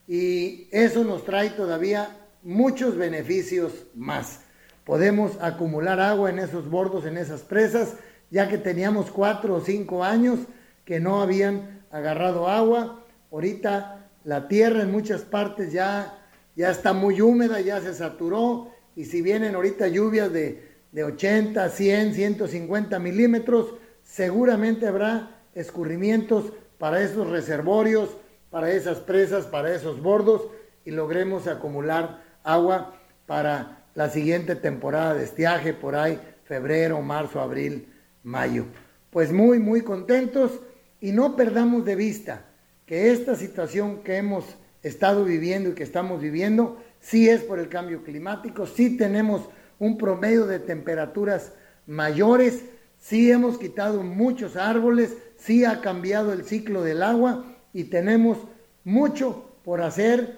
y 0.06 0.68
eso 0.70 1.02
nos 1.02 1.24
trae 1.24 1.50
todavía 1.50 2.08
muchos 2.44 2.96
beneficios 2.96 3.86
más 3.96 4.41
podemos 4.84 5.38
acumular 5.40 6.00
agua 6.00 6.30
en 6.30 6.38
esos 6.38 6.68
bordos, 6.68 7.06
en 7.06 7.16
esas 7.16 7.42
presas, 7.42 7.94
ya 8.30 8.48
que 8.48 8.58
teníamos 8.58 9.10
cuatro 9.10 9.56
o 9.56 9.60
cinco 9.60 10.04
años 10.04 10.40
que 10.84 11.00
no 11.00 11.20
habían 11.20 11.82
agarrado 11.90 12.48
agua. 12.48 13.04
Ahorita 13.30 14.08
la 14.24 14.48
tierra 14.48 14.82
en 14.82 14.90
muchas 14.90 15.22
partes 15.22 15.72
ya, 15.72 16.18
ya 16.56 16.70
está 16.70 16.92
muy 16.92 17.20
húmeda, 17.20 17.60
ya 17.60 17.80
se 17.80 17.94
saturó, 17.94 18.70
y 18.94 19.04
si 19.04 19.22
vienen 19.22 19.54
ahorita 19.54 19.88
lluvias 19.88 20.32
de, 20.32 20.68
de 20.92 21.04
80, 21.04 21.68
100, 21.68 22.14
150 22.14 22.98
milímetros, 22.98 23.74
seguramente 24.02 24.86
habrá 24.86 25.30
escurrimientos 25.54 26.52
para 26.78 27.02
esos 27.02 27.28
reservorios, 27.28 28.10
para 28.50 28.70
esas 28.70 28.98
presas, 28.98 29.46
para 29.46 29.74
esos 29.74 30.02
bordos, 30.02 30.42
y 30.84 30.90
logremos 30.90 31.46
acumular 31.46 32.22
agua 32.42 32.94
para 33.26 33.81
la 33.94 34.08
siguiente 34.10 34.56
temporada 34.56 35.14
de 35.14 35.24
estiaje, 35.24 35.74
por 35.74 35.96
ahí 35.96 36.18
febrero, 36.44 37.00
marzo, 37.00 37.40
abril, 37.40 37.88
mayo. 38.22 38.66
Pues 39.10 39.32
muy, 39.32 39.58
muy 39.58 39.82
contentos 39.82 40.60
y 41.00 41.12
no 41.12 41.36
perdamos 41.36 41.84
de 41.84 41.96
vista 41.96 42.46
que 42.86 43.10
esta 43.10 43.36
situación 43.36 44.02
que 44.02 44.16
hemos 44.16 44.44
estado 44.82 45.24
viviendo 45.24 45.70
y 45.70 45.74
que 45.74 45.82
estamos 45.82 46.20
viviendo, 46.20 46.82
sí 47.00 47.28
es 47.28 47.42
por 47.42 47.58
el 47.58 47.68
cambio 47.68 48.02
climático, 48.02 48.66
sí 48.66 48.96
tenemos 48.96 49.48
un 49.78 49.96
promedio 49.96 50.46
de 50.46 50.58
temperaturas 50.58 51.52
mayores, 51.86 52.64
sí 52.98 53.30
hemos 53.30 53.58
quitado 53.58 54.02
muchos 54.02 54.56
árboles, 54.56 55.16
sí 55.36 55.64
ha 55.64 55.80
cambiado 55.80 56.32
el 56.32 56.44
ciclo 56.44 56.82
del 56.82 57.02
agua 57.02 57.44
y 57.72 57.84
tenemos 57.84 58.38
mucho 58.84 59.56
por 59.64 59.80
hacer 59.80 60.36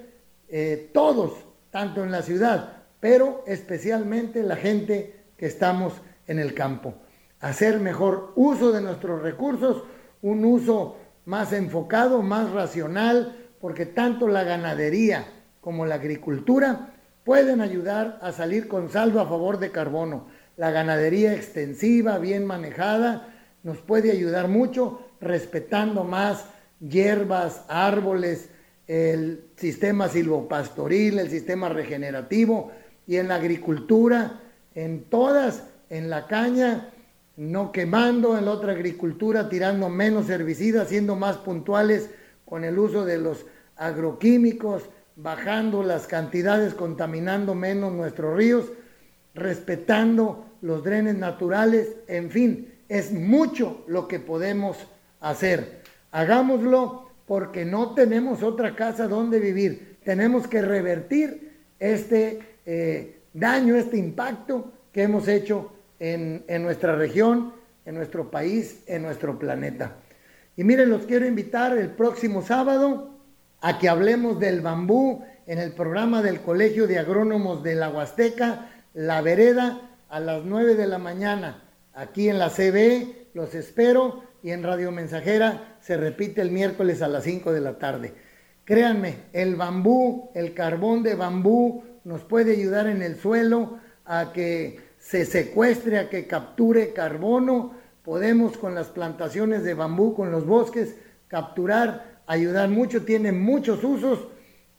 eh, 0.49 0.91
todos, 0.93 1.33
tanto 1.71 2.05
en 2.05 2.11
la 2.11 2.23
ciudad 2.23 2.84
pero 3.05 3.45
especialmente 3.47 4.43
la 4.43 4.57
gente 4.57 5.27
que 5.37 5.45
estamos 5.45 5.93
en 6.27 6.39
el 6.39 6.55
campo. 6.55 6.95
Hacer 7.39 7.79
mejor 7.79 8.33
uso 8.35 8.73
de 8.73 8.81
nuestros 8.81 9.21
recursos, 9.21 9.85
un 10.23 10.43
uso 10.43 10.97
más 11.27 11.53
enfocado, 11.53 12.23
más 12.23 12.51
racional, 12.53 13.37
porque 13.61 13.85
tanto 13.85 14.27
la 14.27 14.43
ganadería 14.43 15.27
como 15.61 15.85
la 15.85 15.97
agricultura 15.97 16.95
pueden 17.25 17.61
ayudar 17.61 18.19
a 18.23 18.33
salir 18.33 18.69
con 18.69 18.89
saldo 18.89 19.21
a 19.21 19.29
favor 19.29 19.59
de 19.59 19.71
carbono. 19.71 20.29
La 20.57 20.71
ganadería 20.71 21.35
extensiva, 21.35 22.17
bien 22.17 22.47
manejada, 22.47 23.35
nos 23.63 23.83
puede 23.83 24.13
ayudar 24.13 24.49
mucho 24.49 25.07
respetando 25.21 26.05
más 26.05 26.47
hierbas, 26.81 27.67
árboles, 27.69 28.49
el 28.87 29.45
sistema 29.57 30.09
silvopastoril, 30.09 31.19
el 31.19 31.29
sistema 31.29 31.69
regenerativo, 31.69 32.73
y 33.07 33.17
en 33.17 33.29
la 33.29 33.37
agricultura, 33.37 34.41
en 34.75 35.05
todas, 35.05 35.65
en 35.91 36.11
la 36.11 36.27
caña, 36.27 36.91
no 37.37 37.73
quemando, 37.73 38.39
en 38.39 38.45
la 38.45 38.53
otra 38.53 38.73
agricultura 38.73 39.49
tirando 39.49 39.89
menos 39.89 40.31
herbicidas, 40.31 40.89
siendo 40.89 41.17
más 41.17 41.37
puntuales 41.39 42.11
con 42.45 42.65
el 42.65 42.79
uso 42.79 43.05
de 43.05 43.19
los 43.19 43.47
agroquímicos, 43.77 44.85
bajando 45.17 45.83
las 45.83 46.07
cantidades, 46.07 46.75
contaminando 46.75 47.55
menos 47.55 47.93
nuestros 47.93 48.37
ríos, 48.37 48.67
respetando 49.35 50.47
los 50.63 50.85
drenes 50.85 51.17
naturales, 51.17 51.89
en 52.07 52.31
fin, 52.31 52.73
es 52.89 53.13
mucho 53.13 53.85
lo 53.87 54.07
que 54.09 54.21
podemos 54.21 54.77
hacer. 55.21 55.83
Hagámoslo 56.13 57.11
porque 57.27 57.65
no 57.65 57.95
tenemos 57.95 58.43
otra 58.43 58.77
casa 58.77 59.09
donde 59.09 59.41
vivir. 59.41 59.99
Tenemos 60.05 60.47
que 60.47 60.63
revertir 60.63 61.53
este 61.79 62.54
eh, 62.67 63.21
daño, 63.33 63.77
este 63.77 63.97
impacto 63.97 64.73
que 64.93 65.03
hemos 65.03 65.29
hecho 65.29 65.73
en, 65.99 66.45
en 66.49 66.63
nuestra 66.63 66.97
región, 66.97 67.53
en 67.85 67.95
nuestro 67.95 68.31
país, 68.31 68.83
en 68.87 69.03
nuestro 69.03 69.39
planeta. 69.39 69.97
Y 70.57 70.65
miren, 70.65 70.91
los 70.91 71.07
quiero 71.07 71.27
invitar 71.27 71.77
el 71.77 71.91
próximo 71.91 72.43
sábado 72.43 73.11
a 73.61 73.79
que 73.79 73.89
hablemos 73.89 74.39
del 74.39 74.61
bambú 74.61 75.25
en 75.47 75.59
el 75.59 75.73
programa 75.73 76.23
del 76.23 76.41
Colegio 76.41 76.87
de 76.87 76.99
Agrónomos 76.99 77.63
de 77.63 77.75
la 77.75 77.91
Huasteca, 77.91 78.71
La 78.95 79.21
Vereda, 79.21 79.91
a 80.09 80.21
las 80.21 80.45
9 80.45 80.75
de 80.77 80.87
la 80.87 80.99
mañana. 80.99 81.65
Aquí 81.93 82.29
en 82.29 82.39
la 82.39 82.51
CB 82.51 83.35
los 83.35 83.55
espero 83.55 84.23
y 84.43 84.51
en 84.51 84.63
Radio 84.63 84.93
Mensajera 84.93 85.77
se 85.81 85.97
repite 85.97 86.41
el 86.41 86.51
miércoles 86.51 87.03
a 87.03 87.09
las 87.09 87.25
5 87.25 87.53
de 87.53 87.61
la 87.61 87.79
tarde. 87.79 88.15
Créanme, 88.65 89.17
el 89.33 89.57
bambú, 89.57 90.31
el 90.35 90.55
carbón 90.55 91.03
de 91.03 91.15
bambú 91.15 91.83
nos 92.05 92.23
puede 92.23 92.53
ayudar 92.53 92.87
en 92.87 93.03
el 93.03 93.17
suelo 93.17 93.79
a 94.05 94.33
que 94.33 94.81
se 94.99 95.25
secuestre, 95.25 95.99
a 95.99 96.11
que 96.11 96.27
capture 96.27 96.93
carbono. 96.93 97.75
Podemos 98.05 98.57
con 98.57 98.75
las 98.75 98.89
plantaciones 98.89 99.65
de 99.65 99.75
bambú, 99.75 100.15
con 100.15 100.31
los 100.31 100.47
bosques, 100.47 100.97
capturar 101.29 102.21
ayudar 102.27 102.69
mucho, 102.69 103.05
tiene 103.05 103.33
muchos 103.33 103.83
usos. 103.83 104.29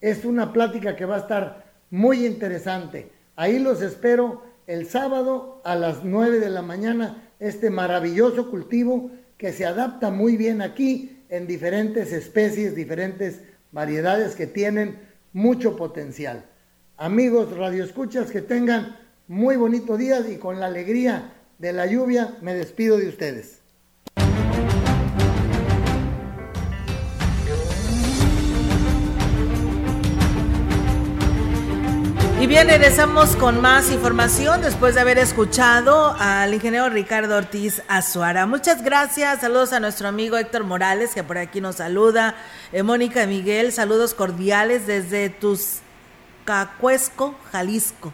Es 0.01 0.26
una 0.26 0.53
plática 0.53 0.95
que 0.95 1.05
va 1.05 1.15
a 1.15 1.19
estar 1.19 1.65
muy 1.89 2.26
interesante. 2.26 3.11
Ahí 3.36 3.59
los 3.59 3.82
espero 3.82 4.43
el 4.67 4.88
sábado 4.88 5.61
a 5.63 5.76
las 5.76 6.03
9 6.03 6.39
de 6.39 6.49
la 6.49 6.61
mañana, 6.61 7.30
este 7.39 7.69
maravilloso 7.69 8.49
cultivo 8.49 9.11
que 9.38 9.51
se 9.51 9.65
adapta 9.65 10.11
muy 10.11 10.38
bien 10.38 10.61
aquí 10.61 11.23
en 11.30 11.47
diferentes 11.47 12.13
especies, 12.13 12.76
diferentes 12.76 13.41
variedades 13.71 14.36
que 14.36 14.47
tienen 14.47 14.99
mucho 15.34 15.76
potencial. 15.76 16.45
Amigos 16.97 17.51
radioescuchas, 17.57 18.31
que 18.31 18.41
tengan 18.41 18.95
muy 19.27 19.57
bonito 19.57 19.97
día 19.97 20.21
y 20.29 20.37
con 20.37 20.61
la 20.61 20.67
alegría 20.67 21.33
de 21.57 21.73
la 21.73 21.87
lluvia 21.87 22.37
me 22.41 22.53
despido 22.53 22.97
de 22.97 23.09
ustedes. 23.09 23.59
Y 32.39 32.47
bien, 32.47 32.67
regresamos 32.67 33.35
con 33.35 33.59
más 33.59 33.91
información 33.91 34.61
después 34.61 34.95
de 34.95 35.01
haber 35.01 35.17
escuchado 35.17 36.15
al 36.17 36.53
ingeniero 36.53 36.89
Ricardo 36.89 37.35
Ortiz 37.35 37.81
Azuara. 37.89 38.45
Muchas 38.45 38.83
gracias, 38.83 39.41
saludos 39.41 39.73
a 39.73 39.81
nuestro 39.81 40.07
amigo 40.07 40.37
Héctor 40.37 40.63
Morales, 40.63 41.13
que 41.13 41.23
por 41.23 41.39
aquí 41.39 41.59
nos 41.59 41.77
saluda. 41.77 42.35
Eh, 42.71 42.83
Mónica 42.83 43.25
Miguel, 43.25 43.73
saludos 43.73 44.13
cordiales 44.13 44.87
desde 44.87 45.29
Tuscacuesco, 46.45 47.33
Jalisco. 47.51 48.13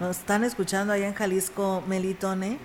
Nos 0.00 0.16
están 0.16 0.44
escuchando 0.44 0.94
allá 0.94 1.08
en 1.08 1.12
Jalisco, 1.12 1.84
Melitone. 1.86 2.56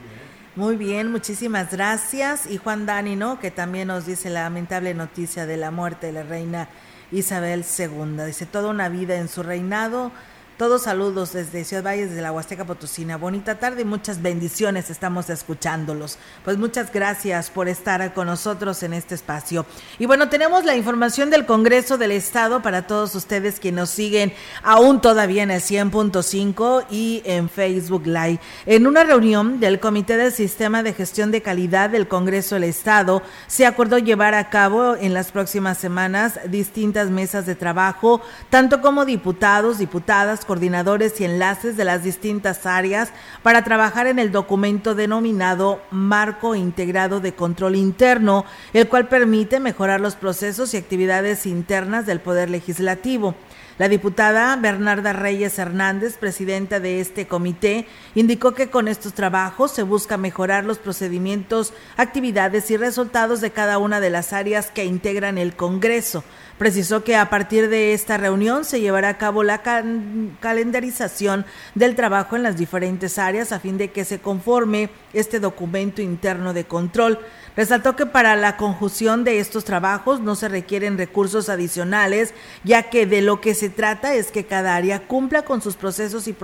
Muy 0.55 0.77
bien, 0.77 1.11
muchísimas 1.11 1.69
gracias. 1.69 2.49
Y 2.49 2.55
Juan 2.55 2.85
Dani, 2.85 3.17
¿no? 3.17 3.37
Que 3.37 3.51
también 3.51 3.89
nos 3.89 4.05
dice 4.05 4.29
la 4.29 4.43
lamentable 4.43 4.93
noticia 4.93 5.45
de 5.45 5.57
la 5.57 5.69
muerte 5.69 6.07
de 6.07 6.13
la 6.13 6.23
reina 6.23 6.69
Isabel 7.11 7.65
II. 7.77 8.23
Dice, 8.25 8.45
toda 8.45 8.69
una 8.69 8.87
vida 8.87 9.17
en 9.17 9.27
su 9.27 9.43
reinado 9.43 10.13
todos 10.61 10.83
saludos 10.83 11.33
desde 11.33 11.63
Ciudad 11.63 11.83
Valles 11.83 12.13
de 12.13 12.21
la 12.21 12.31
Huasteca 12.31 12.65
Potosina. 12.65 13.17
Bonita 13.17 13.57
tarde 13.57 13.81
y 13.81 13.85
muchas 13.85 14.21
bendiciones. 14.21 14.91
Estamos 14.91 15.27
escuchándolos. 15.31 16.19
Pues 16.45 16.59
muchas 16.59 16.93
gracias 16.93 17.49
por 17.49 17.67
estar 17.67 18.13
con 18.13 18.27
nosotros 18.27 18.83
en 18.83 18.93
este 18.93 19.15
espacio. 19.15 19.65
Y 19.97 20.05
bueno, 20.05 20.29
tenemos 20.29 20.63
la 20.63 20.75
información 20.75 21.31
del 21.31 21.47
Congreso 21.47 21.97
del 21.97 22.11
Estado 22.11 22.61
para 22.61 22.85
todos 22.85 23.15
ustedes 23.15 23.59
que 23.59 23.71
nos 23.71 23.89
siguen 23.89 24.33
aún 24.61 25.01
todavía 25.01 25.41
en 25.41 25.49
el 25.49 25.61
100.5 25.61 26.85
y 26.91 27.23
en 27.25 27.49
Facebook 27.49 28.05
Live. 28.05 28.39
En 28.67 28.85
una 28.85 29.03
reunión 29.03 29.59
del 29.59 29.79
Comité 29.79 30.15
del 30.15 30.31
Sistema 30.31 30.83
de 30.83 30.93
Gestión 30.93 31.31
de 31.31 31.41
Calidad 31.41 31.89
del 31.89 32.07
Congreso 32.07 32.53
del 32.53 32.65
Estado, 32.65 33.23
se 33.47 33.65
acordó 33.65 33.97
llevar 33.97 34.35
a 34.35 34.51
cabo 34.51 34.95
en 34.95 35.15
las 35.15 35.31
próximas 35.31 35.79
semanas 35.79 36.39
distintas 36.49 37.09
mesas 37.09 37.47
de 37.47 37.55
trabajo, 37.55 38.21
tanto 38.51 38.79
como 38.79 39.05
diputados, 39.05 39.79
diputadas, 39.79 40.45
coordinadores 40.51 41.21
y 41.21 41.23
enlaces 41.23 41.77
de 41.77 41.85
las 41.85 42.03
distintas 42.03 42.65
áreas 42.65 43.13
para 43.41 43.63
trabajar 43.63 44.07
en 44.07 44.19
el 44.19 44.33
documento 44.33 44.95
denominado 44.95 45.81
Marco 45.91 46.55
Integrado 46.55 47.21
de 47.21 47.33
Control 47.33 47.77
Interno, 47.77 48.43
el 48.73 48.89
cual 48.89 49.07
permite 49.07 49.61
mejorar 49.61 50.01
los 50.01 50.17
procesos 50.17 50.73
y 50.73 50.77
actividades 50.77 51.45
internas 51.45 52.05
del 52.05 52.19
Poder 52.19 52.49
Legislativo. 52.49 53.33
La 53.77 53.87
diputada 53.87 54.55
Bernarda 54.57 55.13
Reyes 55.13 55.57
Hernández, 55.57 56.17
presidenta 56.17 56.81
de 56.81 56.99
este 56.99 57.27
comité, 57.27 57.87
indicó 58.13 58.53
que 58.53 58.69
con 58.69 58.89
estos 58.89 59.13
trabajos 59.13 59.71
se 59.71 59.83
busca 59.83 60.17
mejorar 60.17 60.65
los 60.65 60.77
procedimientos, 60.77 61.73
actividades 61.95 62.69
y 62.69 62.77
resultados 62.77 63.39
de 63.39 63.51
cada 63.51 63.77
una 63.77 64.01
de 64.01 64.09
las 64.09 64.33
áreas 64.33 64.69
que 64.69 64.83
integran 64.83 65.37
el 65.37 65.55
Congreso. 65.55 66.25
Precisó 66.61 67.03
que 67.03 67.15
a 67.15 67.27
partir 67.31 67.69
de 67.69 67.91
esta 67.95 68.17
reunión 68.17 68.65
se 68.65 68.79
llevará 68.79 69.09
a 69.09 69.17
cabo 69.17 69.41
la 69.41 69.63
calendarización 69.63 71.43
del 71.73 71.95
trabajo 71.95 72.35
en 72.35 72.43
las 72.43 72.55
diferentes 72.55 73.17
áreas 73.17 73.51
a 73.51 73.59
fin 73.59 73.79
de 73.79 73.89
que 73.89 74.05
se 74.05 74.19
conforme 74.19 74.91
este 75.11 75.39
documento 75.39 76.03
interno 76.03 76.53
de 76.53 76.65
control. 76.65 77.17
Resaltó 77.55 77.95
que 77.95 78.05
para 78.05 78.35
la 78.35 78.57
conjunción 78.57 79.23
de 79.23 79.39
estos 79.39 79.65
trabajos 79.65 80.19
no 80.19 80.35
se 80.35 80.49
requieren 80.49 80.99
recursos 80.99 81.49
adicionales, 81.49 82.35
ya 82.63 82.91
que 82.91 83.07
de 83.07 83.23
lo 83.23 83.41
que 83.41 83.55
se 83.55 83.69
trata 83.69 84.13
es 84.13 84.29
que 84.29 84.45
cada 84.45 84.75
área 84.75 85.07
cumpla 85.07 85.41
con 85.41 85.63
sus 85.63 85.75
procesos 85.75 86.27
y 86.27 86.37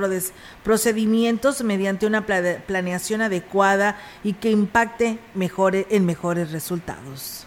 procedimientos 0.63 1.63
mediante 1.63 2.07
una 2.07 2.25
planeación 2.25 3.21
adecuada 3.21 3.99
y 4.23 4.33
que 4.33 4.49
impacte 4.49 5.19
en 5.35 6.05
mejores 6.07 6.51
resultados. 6.51 7.46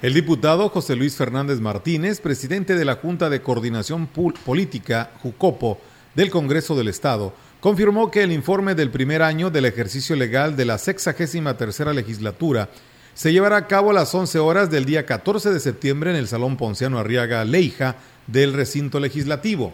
El 0.00 0.14
diputado 0.14 0.68
José 0.68 0.94
Luis 0.94 1.16
Fernández 1.16 1.58
Martínez, 1.58 2.20
presidente 2.20 2.76
de 2.76 2.84
la 2.84 2.94
Junta 2.94 3.28
de 3.28 3.42
Coordinación 3.42 4.06
Política, 4.06 5.10
JUCOPO, 5.24 5.80
del 6.14 6.30
Congreso 6.30 6.76
del 6.76 6.86
Estado, 6.86 7.34
confirmó 7.58 8.08
que 8.08 8.22
el 8.22 8.30
informe 8.30 8.76
del 8.76 8.92
primer 8.92 9.22
año 9.22 9.50
del 9.50 9.64
ejercicio 9.64 10.14
legal 10.14 10.54
de 10.54 10.66
la 10.66 10.78
63 10.78 11.56
tercera 11.56 11.92
legislatura 11.92 12.68
se 13.14 13.32
llevará 13.32 13.56
a 13.56 13.66
cabo 13.66 13.90
a 13.90 13.92
las 13.92 14.14
11 14.14 14.38
horas 14.38 14.70
del 14.70 14.84
día 14.84 15.04
14 15.04 15.50
de 15.50 15.58
septiembre 15.58 16.10
en 16.10 16.16
el 16.16 16.28
Salón 16.28 16.56
Ponciano 16.56 17.00
Arriaga 17.00 17.44
Leija 17.44 17.96
del 18.28 18.52
recinto 18.52 19.00
legislativo. 19.00 19.72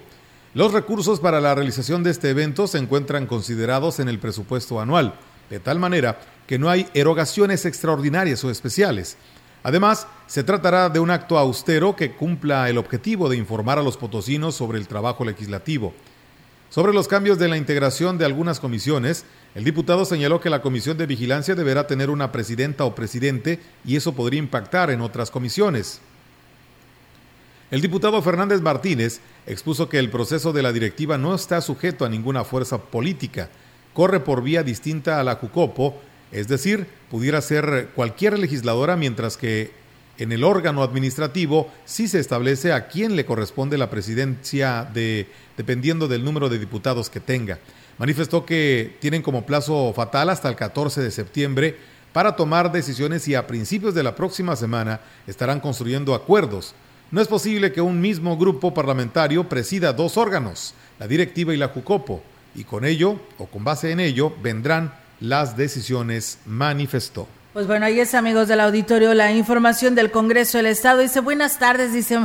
Los 0.55 0.73
recursos 0.73 1.21
para 1.21 1.43
la 1.43 1.55
realización 1.55 2.03
de 2.03 2.13
este 2.13 2.31
evento 2.31 2.67
se 2.67 2.79
encuentran 2.79 3.27
considerados 3.27 4.01
en 4.01 4.09
el 4.09 4.19
presupuesto 4.19 4.81
anual, 4.81 5.17
de 5.51 5.61
tal 5.61 5.79
manera 5.79 6.19
que 6.47 6.59
no 6.59 6.71
hay 6.71 6.89
erogaciones 6.95 7.67
extraordinarias 7.67 8.43
o 8.43 8.51
especiales. 8.51 9.19
Además, 9.65 10.07
se 10.27 10.45
tratará 10.45 10.91
de 10.91 11.01
un 11.01 11.11
acto 11.11 11.39
austero 11.39 11.97
que 11.97 12.13
cumpla 12.13 12.69
el 12.69 12.77
objetivo 12.77 13.31
de 13.31 13.39
informar 13.39 13.79
a 13.79 13.83
los 13.83 13.97
potosinos 13.97 14.55
sobre 14.55 14.79
el 14.79 14.87
trabajo 14.87 15.25
legislativo. 15.25 15.95
Sobre 16.69 16.93
los 16.93 17.09
cambios 17.09 17.39
de 17.39 17.49
la 17.49 17.57
integración 17.57 18.19
de 18.19 18.27
algunas 18.27 18.61
comisiones, 18.61 19.25
el 19.55 19.65
diputado 19.65 20.05
señaló 20.05 20.41
que 20.41 20.51
la 20.51 20.61
comisión 20.61 20.99
de 20.99 21.07
vigilancia 21.07 21.55
deberá 21.55 21.87
tener 21.87 22.11
una 22.11 22.31
presidenta 22.31 22.85
o 22.85 22.95
presidente 22.95 23.59
y 23.87 23.97
eso 23.97 24.13
podría 24.13 24.39
impactar 24.39 24.91
en 24.91 25.01
otras 25.01 25.31
comisiones. 25.31 26.01
El 27.71 27.81
diputado 27.81 28.21
Fernández 28.21 28.61
Martínez 28.61 29.21
expuso 29.47 29.89
que 29.89 29.99
el 29.99 30.11
proceso 30.11 30.53
de 30.53 30.63
la 30.63 30.73
directiva 30.73 31.17
no 31.17 31.35
está 31.35 31.63
sujeto 31.63 32.05
a 32.05 32.11
ninguna 32.11 32.45
fuerza 32.45 32.77
política, 32.77 33.49
corre 33.95 34.21
por 34.21 34.43
vía 34.43 34.63
distinta 34.63 35.21
a 35.21 35.25
la 35.25 35.37
Jucopo, 35.37 36.03
es 36.35 36.49
decir, 36.49 36.87
pudiera 37.11 37.41
ser 37.41 37.91
cualquier 37.95 38.39
legisladora 38.39 38.97
mientras 38.97 39.37
que 39.37 39.71
en 40.19 40.33
el 40.33 40.45
órgano 40.45 40.83
administrativo 40.83 41.73
sí 41.85 42.09
se 42.09 42.19
establece 42.19 42.73
a 42.73 42.89
quién 42.89 43.17
le 43.17 43.25
corresponde 43.25 43.79
la 43.79 43.89
presidencia 43.89 44.89
de, 44.93 45.29
dependiendo 45.57 46.09
del 46.09 46.25
número 46.25 46.49
de 46.49 46.59
diputados 46.59 47.09
que 47.09 47.21
tenga. 47.21 47.59
Manifestó 47.99 48.45
que 48.45 48.97
tienen 49.01 49.23
como 49.23 49.47
plazo 49.47 49.93
fatal 49.95 50.29
hasta 50.29 50.49
el 50.49 50.57
14 50.57 51.01
de 51.01 51.11
septiembre 51.13 51.77
para 52.13 52.35
tomar 52.35 52.73
decisiones 52.73 53.27
y 53.29 53.37
a 53.37 53.47
principios 53.47 53.95
de 53.95 54.03
la 54.03 54.17
próxima 54.17 54.57
semana 54.57 55.01
estarán 55.29 55.61
construyendo 55.61 56.15
acuerdos. 56.15 56.75
No 57.13 57.21
es 57.21 57.29
posible 57.29 57.73
que 57.73 57.81
un 57.81 58.01
mismo 58.01 58.37
grupo 58.37 58.75
parlamentario 58.75 59.49
presida 59.49 59.93
dos 59.93 60.17
órganos, 60.17 60.75
la 60.99 61.07
directiva 61.07 61.55
y 61.55 61.57
la 61.57 61.69
Jucopo, 61.69 62.23
y 62.57 62.65
con 62.65 62.85
ello, 62.85 63.21
o 63.39 63.47
con 63.47 63.63
base 63.63 63.93
en 63.93 64.01
ello, 64.01 64.33
vendrán 64.43 65.04
las 65.21 65.57
decisiones, 65.57 66.39
manifestó. 66.47 67.27
Pues 67.53 67.69
bueno, 67.69 67.87
ahí 67.87 68.01
es 68.01 68.15
amigos 68.15 68.49
del 68.49 68.59
auditorio 68.59 69.15
la 69.15 69.31
información 69.31 69.95
del 69.95 70.11
Congreso 70.11 70.59
del 70.59 70.67
Estado. 70.67 70.99
Dice, 70.99 71.21
buenas 71.21 71.59
tardes, 71.61 71.93
dice, 71.93 72.19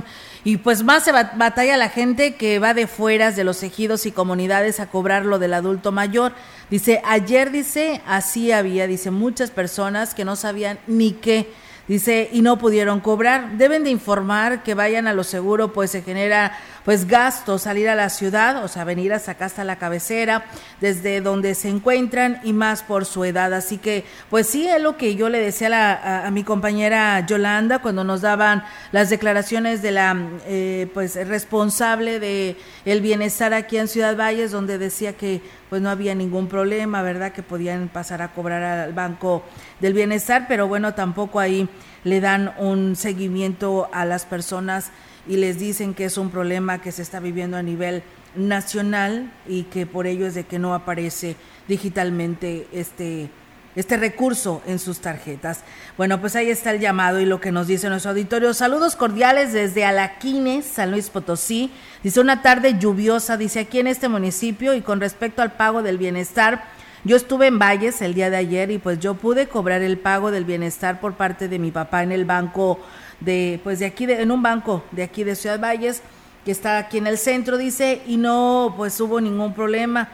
y 0.44 0.58
pues 0.58 0.82
más 0.82 1.04
se 1.04 1.12
batalla 1.12 1.78
la 1.78 1.90
gente 1.90 2.34
que 2.34 2.58
va 2.58 2.74
de 2.74 2.88
fueras 2.88 3.36
de 3.36 3.44
los 3.44 3.62
ejidos 3.62 4.08
y 4.08 4.12
comunidades 4.12 4.80
a 4.80 4.88
cobrar 4.88 5.26
lo 5.26 5.38
del 5.38 5.54
adulto 5.54 5.92
mayor. 5.92 6.34
Dice, 6.72 7.02
ayer 7.06 7.52
dice, 7.52 8.02
así 8.08 8.52
había, 8.52 8.88
dice, 8.88 9.12
muchas 9.12 9.52
personas 9.52 10.16
que 10.16 10.26
no 10.26 10.36
sabían 10.36 10.80
ni 10.88 11.12
qué 11.12 11.48
Dice, 11.90 12.30
y 12.32 12.44
no 12.44 12.60
pudieron 12.60 13.00
cobrar. 13.00 13.58
Deben 13.58 13.84
de 13.84 13.90
informar 13.90 14.62
que 14.62 14.76
vayan 14.76 15.08
a 15.08 15.14
lo 15.14 15.24
seguro, 15.24 15.74
pues 15.74 15.90
se 15.90 16.04
genera 16.04 16.56
pues 16.86 17.08
gasto 17.08 17.58
salir 17.58 17.90
a 17.90 17.96
la 17.96 18.10
ciudad, 18.10 18.64
o 18.64 18.68
sea, 18.68 18.84
venir 18.84 19.14
hasta 19.14 19.32
acá 19.32 19.46
hasta 19.46 19.64
la 19.64 19.78
cabecera, 19.78 20.46
desde 20.82 21.22
donde 21.22 21.56
se 21.56 21.70
encuentran 21.70 22.40
y 22.44 22.54
más 22.54 22.84
por 22.84 23.06
su 23.06 23.24
edad. 23.26 23.54
Así 23.54 23.78
que, 23.78 24.06
pues 24.30 24.48
sí, 24.48 24.68
es 24.68 24.82
lo 24.82 24.98
que 24.98 25.16
yo 25.16 25.30
le 25.30 25.40
decía 25.40 26.26
a, 26.26 26.32
mi 26.32 26.44
compañera 26.44 27.26
Yolanda 27.26 27.80
cuando 27.80 28.04
nos 28.04 28.22
daban 28.22 28.64
las 28.92 29.10
declaraciones 29.10 29.82
de 29.82 29.92
la 29.92 30.16
eh, 30.46 30.90
pues 30.94 31.16
responsable 31.28 32.20
de 32.20 32.58
el 32.86 33.02
bienestar 33.02 33.54
aquí 33.54 33.78
en 33.78 33.88
Ciudad 33.88 34.16
Valles, 34.18 34.52
donde 34.52 34.78
decía 34.78 35.14
que 35.14 35.42
pues 35.70 35.82
no 35.82 35.90
había 35.90 36.16
ningún 36.16 36.48
problema, 36.48 37.02
¿verdad? 37.02 37.32
Que 37.32 37.44
podían 37.44 37.90
pasar 37.90 38.22
a 38.22 38.32
cobrar 38.34 38.64
al 38.64 38.94
Banco 38.94 39.44
del 39.80 39.94
Bienestar, 39.94 40.46
pero 40.48 40.68
bueno, 40.68 40.94
tampoco 40.96 41.40
ahí 41.40 41.70
le 42.04 42.22
dan 42.22 42.54
un 42.58 42.96
seguimiento 42.96 43.90
a 43.94 44.06
las 44.06 44.26
personas 44.26 44.92
y 45.30 45.38
les 45.38 45.60
dicen 45.60 45.94
que 45.94 46.06
es 46.06 46.18
un 46.18 46.32
problema 46.32 46.82
que 46.82 46.92
se 46.92 47.04
está 47.04 47.20
viviendo 47.22 47.56
a 47.56 47.62
nivel 47.62 48.04
nacional 48.36 49.32
y 49.48 49.64
que 49.64 49.86
por 49.86 50.08
ello 50.08 50.26
es 50.26 50.34
de 50.34 50.44
que 50.44 50.60
no 50.60 50.74
aparece 50.74 51.38
digitalmente 51.68 52.68
este 52.74 53.30
este 53.76 53.98
recurso 53.98 54.64
en 54.66 54.80
sus 54.80 55.00
tarjetas. 55.00 55.62
Bueno, 55.96 56.20
pues 56.20 56.36
ahí 56.36 56.50
está 56.50 56.72
el 56.72 56.80
llamado 56.80 57.20
y 57.20 57.26
lo 57.26 57.40
que 57.40 57.52
nos 57.52 57.68
dice 57.68 57.88
nuestro 57.88 58.12
auditorio. 58.12 58.54
Saludos 58.54 58.96
cordiales 58.96 59.54
desde 59.54 59.86
Alaquines, 59.86 60.66
San 60.66 60.92
Luis 60.92 61.10
Potosí. 61.10 61.72
Dice 62.04 62.20
una 62.20 62.42
tarde 62.42 62.78
lluviosa, 62.80 63.38
dice 63.38 63.60
aquí 63.60 63.80
en 63.80 63.88
este 63.88 64.10
municipio 64.10 64.74
y 64.74 64.82
con 64.82 65.00
respecto 65.00 65.44
al 65.44 65.54
pago 65.54 65.84
del 65.84 66.00
bienestar. 66.00 66.66
Yo 67.06 67.16
estuve 67.16 67.48
en 67.48 67.60
Valles 67.60 68.02
el 68.02 68.16
día 68.16 68.30
de 68.30 68.38
ayer 68.38 68.72
y 68.72 68.80
pues 68.80 69.00
yo 69.00 69.14
pude 69.14 69.48
cobrar 69.48 69.82
el 69.82 69.98
pago 69.98 70.32
del 70.32 70.44
bienestar 70.44 71.00
por 71.00 71.14
parte 71.14 71.48
de 71.48 71.60
mi 71.60 71.72
papá 71.72 72.04
en 72.04 72.12
el 72.12 72.26
banco 72.26 72.80
de 73.20 73.59
pues 73.63 73.80
de 73.80 73.86
aquí 73.86 74.05
de, 74.05 74.22
en 74.22 74.32
un 74.32 74.41
banco 74.41 74.84
de 74.91 75.03
aquí 75.03 75.24
de 75.24 75.36
Ciudad 75.36 75.59
Valles 75.59 76.01
que 76.45 76.51
está 76.51 76.78
aquí 76.78 76.97
en 76.97 77.07
el 77.07 77.17
centro 77.17 77.57
dice 77.57 78.01
y 78.07 78.17
no 78.17 78.74
pues 78.78 78.99
hubo 79.01 79.20
ningún 79.20 79.53
problema 79.53 80.09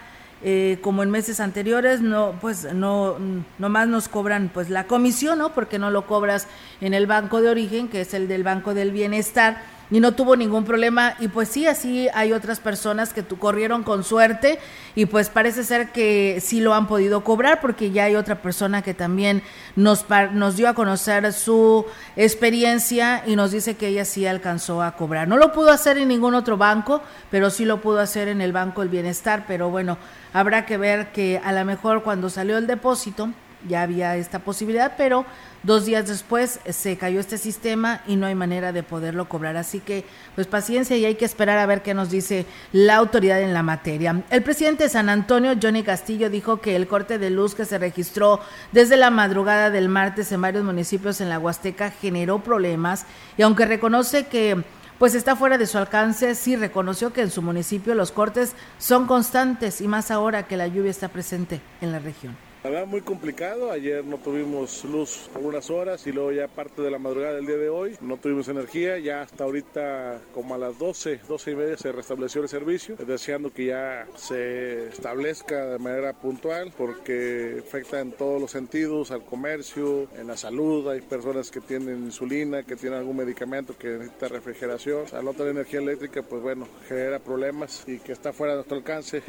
eh, 0.48 0.78
como 0.82 1.02
en 1.02 1.10
meses 1.10 1.40
anteriores, 1.40 2.02
no, 2.02 2.36
pues 2.40 2.72
no, 2.72 3.16
nomás 3.58 3.88
nos 3.88 4.08
cobran 4.08 4.52
pues 4.54 4.70
la 4.70 4.86
comisión, 4.86 5.40
¿no? 5.40 5.54
Porque 5.54 5.80
no 5.80 5.90
lo 5.90 6.06
cobras 6.06 6.48
en 6.82 6.94
el 6.94 7.08
banco 7.08 7.42
de 7.42 7.50
origen, 7.50 7.88
que 7.88 8.02
es 8.02 8.14
el 8.14 8.28
del 8.28 8.44
Banco 8.44 8.76
del 8.76 8.92
Bienestar, 8.92 9.64
y 9.92 10.00
no 10.00 10.14
tuvo 10.14 10.36
ningún 10.36 10.66
problema 10.66 11.16
y 11.20 11.28
pues 11.28 11.50
sí, 11.50 11.68
así 11.68 12.08
hay 12.14 12.34
otras 12.34 12.60
personas 12.60 13.14
que 13.14 13.24
tu 13.24 13.38
corrieron 13.38 13.84
con 13.84 14.04
suerte 14.04 14.60
y 14.96 15.06
pues 15.06 15.30
parece 15.30 15.64
ser 15.64 15.92
que 15.92 16.40
sí 16.42 16.60
lo 16.60 16.74
han 16.74 16.88
podido 16.88 17.24
cobrar 17.24 17.62
porque 17.62 17.92
ya 17.92 18.06
hay 18.06 18.16
otra 18.16 18.42
persona 18.42 18.82
que 18.82 18.94
también 18.94 19.44
nos, 19.76 20.06
nos 20.34 20.56
dio 20.56 20.70
a 20.70 20.74
conocer 20.74 21.32
su 21.34 21.86
experiencia 22.16 23.24
y 23.26 23.36
nos 23.36 23.52
dice 23.52 23.76
que 23.76 23.88
ella 23.88 24.06
sí 24.06 24.26
alcanzó 24.26 24.82
a 24.82 24.96
cobrar. 24.96 25.28
No 25.28 25.38
lo 25.38 25.52
pudo 25.52 25.72
hacer 25.72 25.98
en 25.98 26.08
ningún 26.08 26.36
otro 26.36 26.58
banco, 26.58 27.02
pero 27.30 27.50
sí 27.50 27.66
lo 27.66 27.82
pudo 27.82 28.00
hacer 28.00 28.28
en 28.28 28.42
el 28.42 28.54
Banco 28.54 28.82
del 28.82 28.90
Bienestar, 28.90 29.46
pero 29.48 29.70
bueno, 29.70 29.98
habrá 30.34 30.66
que 30.66 30.78
ver 30.78 31.12
que 31.12 31.42
a 31.44 31.52
lo 31.52 31.64
mejor 31.66 32.04
cuando 32.04 32.30
salió 32.30 32.58
el 32.58 32.68
depósito 32.68 33.30
ya 33.68 33.82
había 33.82 34.16
esta 34.18 34.40
posibilidad, 34.40 34.94
pero 34.98 35.26
dos 35.64 35.86
días 35.86 36.08
después 36.08 36.60
se 36.70 36.98
cayó 36.98 37.20
este 37.20 37.38
sistema 37.38 38.02
y 38.08 38.16
no 38.16 38.28
hay 38.28 38.36
manera 38.36 38.72
de 38.72 38.84
poderlo 38.84 39.28
cobrar. 39.28 39.58
Así 39.58 39.80
que, 39.80 40.06
pues 40.36 40.48
paciencia 40.48 40.96
y 40.98 41.06
hay 41.06 41.16
que 41.16 41.26
esperar 41.26 41.58
a 41.58 41.66
ver 41.66 41.82
qué 41.82 41.94
nos 41.94 42.10
dice 42.10 42.46
la 42.72 42.96
autoridad 42.96 43.42
en 43.42 43.54
la 43.54 43.64
materia. 43.64 44.24
El 44.30 44.44
presidente 44.44 44.84
de 44.84 44.90
San 44.90 45.10
Antonio, 45.10 45.54
Johnny 45.62 45.84
Castillo, 45.84 46.30
dijo 46.30 46.62
que 46.62 46.76
el 46.76 46.88
corte 46.88 47.18
de 47.18 47.30
luz 47.30 47.56
que 47.56 47.66
se 47.66 47.78
registró 47.78 48.40
desde 48.72 48.98
la 48.98 49.10
madrugada 49.10 49.70
del 49.70 49.90
martes 49.90 50.32
en 50.32 50.42
varios 50.42 50.64
municipios 50.64 51.22
en 51.22 51.30
la 51.30 51.40
Huasteca 51.40 51.92
generó 51.92 52.40
problemas 52.40 53.06
y 53.38 53.42
aunque 53.42 53.66
reconoce 53.66 54.28
que 54.28 54.64
pues 54.98 55.14
está 55.14 55.36
fuera 55.36 55.58
de 55.58 55.68
su 55.68 55.78
alcance, 55.78 56.36
sí 56.36 56.56
reconoció 56.56 57.12
que 57.12 57.22
en 57.22 57.32
su 57.32 57.42
municipio 57.42 57.96
los 57.96 58.12
cortes 58.12 58.54
son 58.78 59.08
constantes 59.08 59.82
y 59.82 59.88
más 59.88 60.10
ahora 60.10 60.48
que 60.48 60.58
la 60.58 60.68
lluvia 60.68 60.92
está 60.92 61.10
presente 61.10 61.60
en 61.82 61.92
la 61.92 62.00
región. 62.00 62.45
La 62.66 62.72
verdad 62.72 62.88
muy 62.88 63.02
complicado, 63.02 63.70
ayer 63.70 64.04
no 64.04 64.18
tuvimos 64.18 64.84
luz 64.86 65.30
por 65.32 65.44
unas 65.44 65.70
horas 65.70 66.08
y 66.08 66.12
luego 66.12 66.32
ya 66.32 66.48
parte 66.48 66.82
de 66.82 66.90
la 66.90 66.98
madrugada 66.98 67.36
del 67.36 67.46
día 67.46 67.58
de 67.58 67.70
hoy 67.70 67.96
no 68.02 68.18
tuvimos 68.18 68.48
energía, 68.48 68.98
ya 68.98 69.22
hasta 69.22 69.44
ahorita 69.44 70.20
como 70.34 70.56
a 70.56 70.58
las 70.58 70.80
12, 70.80 71.20
12 71.28 71.52
y 71.52 71.56
media 71.56 71.78
se 71.78 71.92
restableció 71.92 72.42
el 72.42 72.50
servicio, 72.50 72.96
deseando 72.96 73.54
que 73.54 73.66
ya 73.68 74.08
se 74.16 74.88
establezca 74.88 75.68
de 75.68 75.78
manera 75.78 76.14
puntual 76.14 76.74
porque 76.76 77.62
afecta 77.64 78.00
en 78.00 78.14
todos 78.14 78.42
los 78.42 78.50
sentidos 78.50 79.12
al 79.12 79.24
comercio, 79.24 80.08
en 80.18 80.26
la 80.26 80.36
salud, 80.36 80.90
hay 80.90 81.02
personas 81.02 81.52
que 81.52 81.62
tienen 81.62 82.06
insulina, 82.06 82.64
que 82.64 82.76
tienen 82.76 82.98
algún 82.98 83.18
medicamento 83.18 83.78
que 83.78 83.90
necesita 83.90 84.28
refrigeración, 84.28 85.04
al 85.14 85.24
no 85.24 85.34
tener 85.34 85.52
energía 85.52 85.82
eléctrica 85.82 86.24
pues 86.24 86.42
bueno, 86.42 86.68
genera 86.88 87.20
problemas 87.20 87.84
y 87.86 88.00
que 88.00 88.12
está 88.12 88.34
fuera 88.34 88.54
de 88.54 88.58
nuestro 88.58 88.78
alcance. 88.78 89.22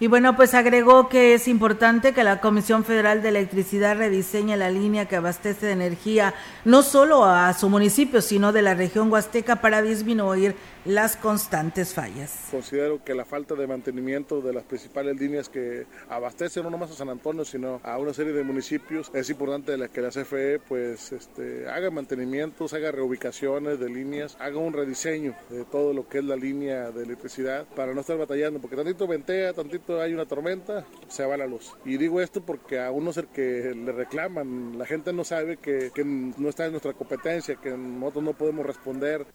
Y 0.00 0.08
bueno, 0.08 0.34
pues 0.34 0.54
agregó 0.54 1.08
que 1.08 1.34
es 1.34 1.46
importante 1.46 2.12
que 2.12 2.24
la 2.24 2.40
Comisión 2.40 2.84
Federal 2.84 3.22
de 3.22 3.28
Electricidad 3.28 3.96
rediseñe 3.96 4.56
la 4.56 4.68
línea 4.68 5.06
que 5.06 5.14
abastece 5.14 5.66
de 5.66 5.72
energía 5.72 6.34
no 6.64 6.82
solo 6.82 7.24
a 7.24 7.52
su 7.54 7.68
municipio, 7.68 8.20
sino 8.20 8.52
de 8.52 8.62
la 8.62 8.74
región 8.74 9.10
huasteca 9.12 9.56
para 9.56 9.82
disminuir 9.82 10.56
las 10.84 11.16
constantes 11.16 11.94
fallas. 11.94 12.48
Considero 12.50 13.02
que 13.02 13.14
la 13.14 13.24
falta 13.24 13.54
de 13.54 13.66
mantenimiento 13.66 14.40
de 14.40 14.52
las 14.52 14.64
principales 14.64 15.18
líneas 15.18 15.48
que 15.48 15.86
abastecen 16.08 16.62
no 16.64 16.70
nomás 16.70 16.90
a 16.90 16.94
San 16.94 17.08
Antonio, 17.08 17.44
sino 17.44 17.80
a 17.82 17.98
una 17.98 18.12
serie 18.12 18.32
de 18.32 18.42
municipios, 18.42 19.10
es 19.14 19.30
importante 19.30 19.74
que 19.92 20.00
la 20.00 20.10
CFE 20.10 20.60
pues 20.60 21.12
este, 21.12 21.68
haga 21.68 21.90
mantenimientos, 21.90 22.74
haga 22.74 22.92
reubicaciones 22.92 23.78
de 23.80 23.88
líneas, 23.88 24.36
haga 24.40 24.58
un 24.58 24.72
rediseño 24.72 25.34
de 25.50 25.64
todo 25.64 25.92
lo 25.92 26.08
que 26.08 26.18
es 26.18 26.24
la 26.24 26.36
línea 26.36 26.90
de 26.90 27.04
electricidad 27.04 27.66
para 27.74 27.94
no 27.94 28.00
estar 28.00 28.18
batallando, 28.18 28.60
porque 28.60 28.76
tantito 28.76 29.06
ventea, 29.06 29.52
tantito 29.52 30.00
hay 30.00 30.12
una 30.12 30.26
tormenta, 30.26 30.84
se 31.08 31.24
va 31.24 31.36
la 31.36 31.46
luz. 31.46 31.74
Y 31.84 31.96
digo 31.96 32.20
esto 32.20 32.42
porque 32.42 32.80
a 32.80 32.90
uno 32.90 33.10
es 33.10 33.16
el 33.16 33.28
que 33.28 33.74
le 33.74 33.92
reclaman, 33.92 34.78
la 34.78 34.86
gente 34.86 35.12
no 35.12 35.24
sabe 35.24 35.56
que, 35.56 35.90
que 35.94 36.04
no 36.04 36.48
está 36.48 36.66
en 36.66 36.72
nuestra 36.72 36.92
competencia, 36.92 37.56
que 37.56 37.70
nosotros 37.70 38.24
no 38.24 38.32
podemos 38.34 38.66
responder. 38.66 39.26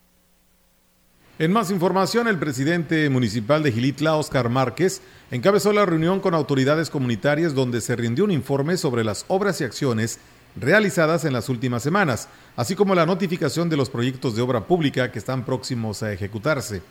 En 1.40 1.54
más 1.54 1.72
información, 1.72 2.28
el 2.28 2.38
presidente 2.38 3.10
municipal 3.10 3.64
de 3.64 3.72
Gilitla, 3.72 4.18
Oscar 4.18 4.50
Márquez, 4.50 5.02
encabezó 5.32 5.72
la 5.72 5.86
reunión 5.86 6.20
con 6.20 6.34
autoridades 6.34 6.90
comunitarias 6.90 7.56
donde 7.56 7.80
se 7.80 7.96
rindió 7.96 8.26
un 8.26 8.32
informe 8.32 8.76
sobre 8.76 9.06
las 9.06 9.24
obras 9.30 9.62
y 9.62 9.64
acciones 9.64 10.20
realizadas 10.58 11.24
en 11.24 11.32
las 11.32 11.48
últimas 11.48 11.82
semanas, 11.82 12.28
así 12.58 12.76
como 12.76 12.94
la 12.94 13.06
notificación 13.06 13.70
de 13.70 13.78
los 13.78 13.90
proyectos 13.90 14.36
de 14.36 14.42
obra 14.42 14.68
pública 14.68 15.14
que 15.14 15.20
están 15.20 15.46
próximos 15.46 16.04
a 16.04 16.12
ejecutarse. 16.12 16.82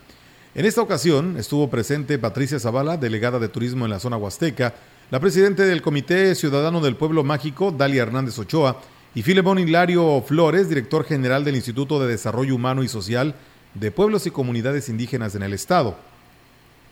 En 0.55 0.65
esta 0.65 0.81
ocasión 0.81 1.37
estuvo 1.37 1.69
presente 1.69 2.19
Patricia 2.19 2.59
Zavala, 2.59 2.97
delegada 2.97 3.39
de 3.39 3.51
turismo 3.51 3.85
en 3.85 3.91
la 3.91 4.01
zona 4.01 4.17
huasteca, 4.17 4.73
la 5.11 5.21
presidenta 5.21 5.65
del 5.65 5.83
Comité 5.83 6.35
Ciudadano 6.35 6.81
del 6.81 6.97
Pueblo 6.97 7.23
Mágico, 7.23 7.71
Dalia 7.71 8.03
Hernández 8.03 8.39
Ochoa, 8.39 8.81
y 9.15 9.21
Filemón 9.21 9.59
Hilario 9.59 10.23
Flores, 10.27 10.71
director 10.71 11.05
general 11.05 11.45
del 11.45 11.57
Instituto 11.57 12.01
de 12.01 12.07
Desarrollo 12.07 12.55
Humano 12.55 12.83
y 12.83 12.89
Social 12.89 13.35
de 13.79 13.91
pueblos 13.91 14.27
y 14.27 14.31
comunidades 14.31 14.89
indígenas 14.89 15.35
en 15.35 15.43
el 15.43 15.53
Estado, 15.53 15.97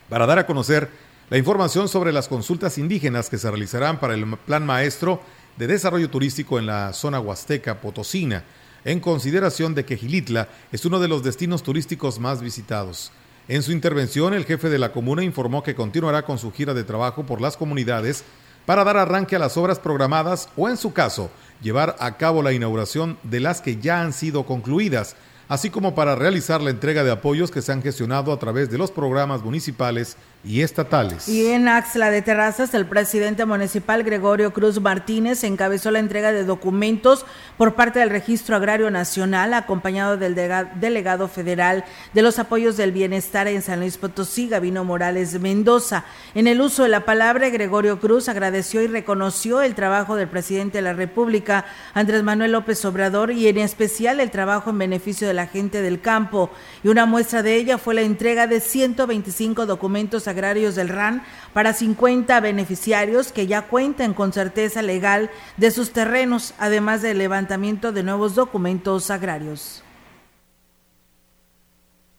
para 0.09 0.27
dar 0.27 0.39
a 0.39 0.47
conocer 0.47 0.89
la 1.31 1.39
información 1.39 1.89
sobre 1.89 2.13
las 2.13 2.29
consultas 2.29 2.79
indígenas 2.79 3.29
que 3.29 3.39
se 3.39 3.51
realizarán 3.51 3.99
para 3.99 4.15
el 4.15 4.37
Plan 4.47 4.65
Maestro 4.65 5.21
de 5.57 5.67
Desarrollo 5.67 6.11
Turístico 6.11 6.59
en 6.59 6.67
la 6.67 6.93
zona 6.93 7.19
huasteca 7.19 7.81
potosina, 7.81 8.45
en 8.85 9.01
consideración 9.01 9.75
de 9.75 9.85
que 9.85 9.97
Gilitla 9.97 10.49
es 10.71 10.85
uno 10.85 11.01
de 11.01 11.09
los 11.09 11.25
destinos 11.25 11.65
turísticos 11.65 12.21
más 12.21 12.41
visitados. 12.41 13.11
En 13.49 13.63
su 13.63 13.73
intervención, 13.73 14.35
el 14.35 14.45
jefe 14.45 14.69
de 14.69 14.79
la 14.79 14.93
comuna 14.93 15.25
informó 15.25 15.63
que 15.63 15.75
continuará 15.75 16.23
con 16.23 16.39
su 16.39 16.53
gira 16.53 16.75
de 16.75 16.85
trabajo 16.85 17.27
por 17.27 17.41
las 17.41 17.57
comunidades 17.57 18.25
para 18.65 18.85
dar 18.85 18.97
arranque 18.97 19.37
a 19.37 19.39
las 19.41 19.57
obras 19.57 19.79
programadas 19.79 20.49
o, 20.57 20.69
en 20.69 20.77
su 20.77 20.93
caso, 20.93 21.31
llevar 21.63 21.97
a 21.99 22.17
cabo 22.17 22.43
la 22.43 22.53
inauguración 22.53 23.19
de 23.23 23.41
las 23.41 23.61
que 23.61 23.77
ya 23.77 24.03
han 24.03 24.13
sido 24.13 24.47
concluidas, 24.47 25.17
así 25.49 25.71
como 25.71 25.95
para 25.95 26.15
realizar 26.15 26.61
la 26.61 26.71
entrega 26.71 27.05
de 27.05 27.11
apoyos 27.11 27.51
que 27.51 27.63
se 27.63 27.73
han 27.73 27.83
gestionado 27.83 28.33
a 28.33 28.39
través 28.39 28.71
de 28.71 28.79
los 28.79 28.91
programas 28.91 29.43
municipales 29.43 30.17
y 30.47 30.63
estatales. 30.63 31.29
Y 31.29 31.47
en 31.49 31.67
Axla 31.67 32.11
de 32.11 32.23
Terrazas, 32.23 32.73
el 32.75 32.87
presidente 32.87 33.45
municipal 33.45 34.05
Gregorio 34.05 34.53
Cruz 34.53 34.81
Martínez 34.81 35.43
encabezó 35.43 35.91
la 35.91 35.99
entrega 35.99 36.31
de 36.31 36.45
documentos 36.45 37.27
por 37.57 37.75
parte 37.75 37.99
del 37.99 38.11
Registro 38.11 38.55
Agrario 38.55 38.91
Nacional, 38.91 39.55
acompañado 39.55 40.17
del 40.17 40.35
delegado 40.35 41.27
federal 41.27 41.85
de 42.15 42.23
los 42.23 42.39
apoyos 42.39 42.77
del 42.77 42.93
bienestar 42.93 43.49
en 43.49 43.61
San 43.61 43.81
Luis 43.81 43.97
Potosí, 43.97 44.49
Gabino 44.49 44.85
Morales 44.85 45.41
Mendoza. 45.41 46.05
En 46.35 46.47
el 46.47 46.61
uso 46.61 46.85
de 46.85 46.91
la 46.91 47.05
palabra, 47.05 47.49
Gregorio 47.49 47.99
Cruz 47.99 48.29
agradeció 48.29 48.83
y 48.83 48.87
reconoció 48.87 49.63
el 49.63 49.75
trabajo 49.75 50.15
del 50.15 50.29
presidente 50.29 50.79
de 50.79 50.83
la 50.83 50.93
República, 50.93 51.65
Andrés 51.93 52.23
Manuel 52.23 52.53
López 52.53 52.85
Obrador, 52.85 53.33
y 53.33 53.49
en 53.49 53.59
especial 53.59 54.21
el 54.21 54.31
trabajo 54.31 54.71
en 54.71 54.79
beneficio 54.79 55.27
de 55.27 55.35
la 55.35 55.49
gente 55.49 55.83
del 55.83 56.01
campo. 56.01 56.51
Y 56.85 56.89
una 56.89 57.05
muestra 57.05 57.43
de 57.43 57.57
ella 57.57 57.79
fue 57.79 57.95
la 57.95 58.03
entrega 58.03 58.47
de 58.47 58.61
125 58.61 59.67
documentos 59.67 60.29
agrarios 60.37 60.75
del 60.75 60.91
RAN 60.91 61.23
para 61.55 61.73
50 61.73 62.41
beneficiarios 62.41 63.33
que 63.33 63.47
ya 63.47 63.63
cuentan 63.63 64.13
con 64.13 64.35
certeza 64.35 64.83
legal 64.83 65.31
de 65.57 65.71
sus 65.71 65.93
terrenos, 65.93 66.53
además 66.59 67.01
del 67.01 67.17
levantamiento 67.17 67.91
de 67.91 68.03
nuevos 68.03 68.35
documentos 68.35 69.11
agrarios. 69.11 69.83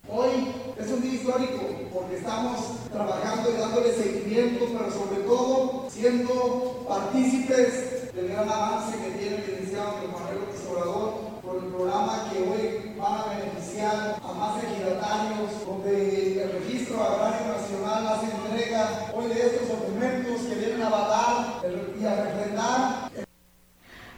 Hoy 0.09 0.51
es 0.79 0.91
un 0.91 1.01
día 1.01 1.13
histórico 1.13 1.61
porque 1.93 2.17
estamos 2.17 2.89
trabajando 2.91 3.51
y 3.51 3.59
dándole 3.59 3.93
seguimiento, 3.93 4.65
pero 4.75 4.91
sobre 4.91 5.21
todo 5.21 5.87
siendo 5.91 6.85
partícipes 6.89 8.15
del 8.15 8.29
gran 8.29 8.49
avance 8.49 8.97
que 8.97 9.11
tiene 9.11 9.35
el 9.35 9.45
licenciado 9.45 9.93
Manuel 10.11 10.39
López 10.39 10.65
Obrador 10.71 11.13
con 11.45 11.63
el 11.63 11.71
programa 11.71 12.31
que 12.31 12.39
hoy 12.39 12.95
va 12.99 13.21
a 13.21 13.37
beneficiar 13.37 14.19
a 14.23 14.33
más 14.33 14.63
ejidatarios, 14.63 15.65
donde 15.65 16.43
el 16.43 16.51
Registro 16.51 17.03
Agrario 17.03 17.47
Nacional 17.47 17.66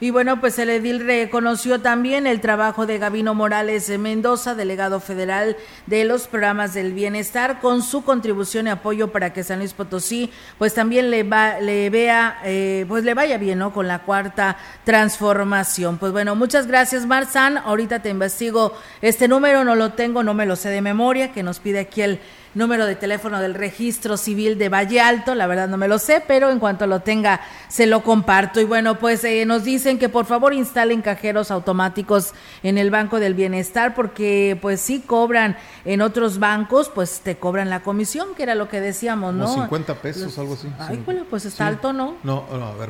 y 0.02 0.12
bueno, 0.12 0.40
pues 0.40 0.58
el 0.60 0.70
edil 0.70 1.06
reconoció 1.06 1.82
también 1.82 2.26
el 2.26 2.40
trabajo 2.40 2.86
de 2.86 3.00
Gabino 3.00 3.36
Morales 3.36 3.90
Mendoza, 4.00 4.56
delegado 4.56 5.02
federal 5.02 5.58
de 5.88 6.06
los 6.06 6.28
programas 6.28 6.74
del 6.74 6.94
bienestar, 6.94 7.60
con 7.60 7.82
su 7.82 8.06
contribución 8.06 8.68
y 8.68 8.70
apoyo 8.70 9.12
para 9.12 9.34
que 9.34 9.44
San 9.44 9.60
Luis 9.60 9.74
Potosí, 9.74 10.32
pues 10.58 10.74
también 10.74 11.12
le, 11.12 11.24
va, 11.24 11.60
le 11.60 11.90
vea, 11.90 12.40
eh, 12.46 12.86
pues 12.88 13.04
le 13.04 13.14
vaya 13.14 13.38
bien, 13.38 13.60
¿no? 13.60 13.74
Con 13.74 13.90
la 13.90 14.00
cuarta 14.00 14.56
transformación. 14.86 15.98
Pues 15.98 16.14
bueno, 16.14 16.34
muchas 16.34 16.66
gracias, 16.66 17.06
Marzán. 17.06 17.58
Ahorita 17.58 18.02
te 18.02 18.10
investigo 18.10 18.74
este 19.02 19.28
número, 19.28 19.66
no 19.66 19.76
lo 19.76 19.92
tengo, 19.94 20.24
no 20.24 20.34
me 20.34 20.46
lo 20.46 20.56
sé 20.56 20.70
de 20.70 20.82
memoria, 20.82 21.34
que 21.34 21.44
nos 21.44 21.60
pide 21.60 21.80
aquí 21.80 22.04
el 22.04 22.22
número 22.56 22.86
de 22.86 22.96
teléfono 22.96 23.40
del 23.40 23.54
registro 23.54 24.18
civil 24.18 24.58
de 24.58 24.70
Valle 24.70 25.02
Alto, 25.02 25.36
la 25.36 25.48
verdad 25.48 25.68
no 25.68 25.78
me 25.78 25.88
lo 25.88 26.00
sé, 26.00 26.24
pero 26.26 26.50
en 26.50 26.60
cuanto 26.60 26.88
lo 26.88 27.02
tenga 27.02 27.42
se 27.68 27.88
lo 27.88 28.04
comparto. 28.04 28.60
Y 28.60 28.66
bueno, 28.66 29.00
pues 29.00 29.24
eh, 29.24 29.46
nos 29.46 29.64
dicen 29.64 30.00
que 30.00 30.10
por 30.10 30.26
favor 30.26 30.54
instalen 30.54 31.02
cajeros 31.02 31.52
automáticos 31.52 32.34
en 32.64 32.78
el 32.78 32.90
Banco 32.90 33.20
del 33.20 33.34
Bienestar 33.34 33.94
porque 33.96 34.58
pues 34.62 34.82
sí 34.82 35.02
cobran 35.06 35.58
en 35.86 36.02
otros 36.02 36.40
bancos, 36.40 36.90
pues 36.94 37.22
te 37.22 37.38
cobran 37.38 37.70
la 37.70 37.82
comisión, 37.82 38.36
que 38.36 38.44
era 38.44 38.56
lo 38.56 38.70
que 38.70 38.82
decíamos, 38.82 39.34
¿no? 39.34 39.46
Como 39.46 39.64
50 39.64 39.96
pesos, 39.96 40.38
algo 40.38 40.54
así. 40.54 40.68
Ay, 40.80 41.04
pues 41.30 41.46
está 41.46 41.68
alto, 41.68 41.94
¿no? 41.94 42.16
No, 42.24 42.46
no, 42.52 42.66
a 42.66 42.76
ver, 42.76 42.90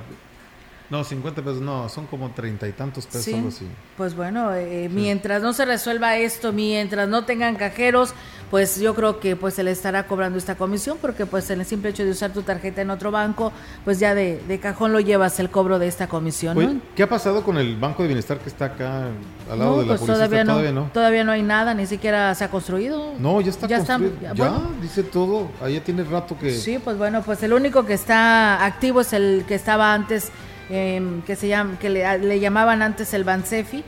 no, 0.89 1.03
50 1.03 1.41
pesos 1.43 1.61
no, 1.61 1.87
son 1.87 2.07
como 2.07 2.31
treinta 2.31 2.67
y 2.67 2.71
tantos 2.71 3.05
pesos, 3.05 3.31
algo 3.33 3.49
así. 3.49 3.67
Pues 3.95 4.15
bueno, 4.15 4.53
eh, 4.55 4.89
mientras 4.91 5.41
no 5.41 5.53
se 5.53 5.65
resuelva 5.65 6.17
esto, 6.17 6.51
mientras 6.51 7.07
no 7.07 7.25
tengan 7.25 7.55
cajeros, 7.55 8.13
pues 8.49 8.79
yo 8.79 8.95
creo 8.95 9.19
que 9.19 9.35
pues 9.35 9.53
se 9.53 9.63
le 9.63 9.69
estará 9.69 10.07
cobrando 10.07 10.39
esta 10.39 10.55
comisión 10.55 10.97
porque 10.99 11.27
pues 11.27 11.49
en 11.51 11.59
el 11.59 11.65
simple 11.67 11.91
hecho 11.91 12.03
de 12.03 12.11
usar 12.11 12.33
tu 12.33 12.41
tarjeta 12.41 12.81
en 12.81 12.89
otro 12.89 13.11
banco, 13.11 13.51
pues 13.85 13.99
ya 13.99 14.15
de, 14.15 14.59
cajón 14.61 14.91
lo 14.91 14.99
llevas 14.99 15.39
el 15.39 15.51
cobro 15.51 15.77
de 15.77 15.87
esta 15.87 16.07
comisión. 16.07 16.57
¿no? 16.57 16.81
¿Qué 16.95 17.03
ha 17.03 17.09
pasado 17.09 17.43
con 17.43 17.57
el 17.57 17.75
Banco 17.77 18.01
de 18.01 18.07
Bienestar 18.07 18.39
que 18.39 18.49
está 18.49 18.65
acá 18.65 19.09
al 19.51 19.59
lado 19.59 19.81
de 19.81 19.85
la 19.85 19.87
pues 19.89 20.01
policía? 20.01 20.43
Todavía, 20.43 20.71
no, 20.71 20.89
todavía 20.91 21.23
no. 21.23 21.31
hay 21.31 21.43
nada, 21.43 21.75
ni 21.75 21.85
siquiera 21.85 22.33
se 22.33 22.43
ha 22.43 22.49
construido. 22.49 23.13
No, 23.19 23.39
ya 23.41 23.51
está 23.51 23.67
ya 23.67 23.77
construido. 23.77 24.33
ya, 24.33 24.59
dice 24.81 25.03
todo, 25.03 25.49
ahí 25.61 25.79
tiene 25.81 26.03
rato 26.03 26.35
que... 26.37 26.51
Sí, 26.51 26.79
pues 26.83 26.97
bueno, 26.97 27.21
pues 27.21 27.43
el 27.43 27.53
único 27.53 27.85
que 27.85 27.93
está 27.93 28.65
activo 28.65 29.01
es 29.01 29.13
el 29.13 29.45
que 29.47 29.53
estaba 29.53 29.93
antes 29.93 30.31
Em, 30.69 31.23
que 31.23 31.35
se 31.35 31.47
llama, 31.47 31.79
que 31.79 31.89
le, 31.89 32.39
llamaban 32.39 32.83
antes 32.83 33.13
el 33.15 33.23
Bansefi, 33.23 33.83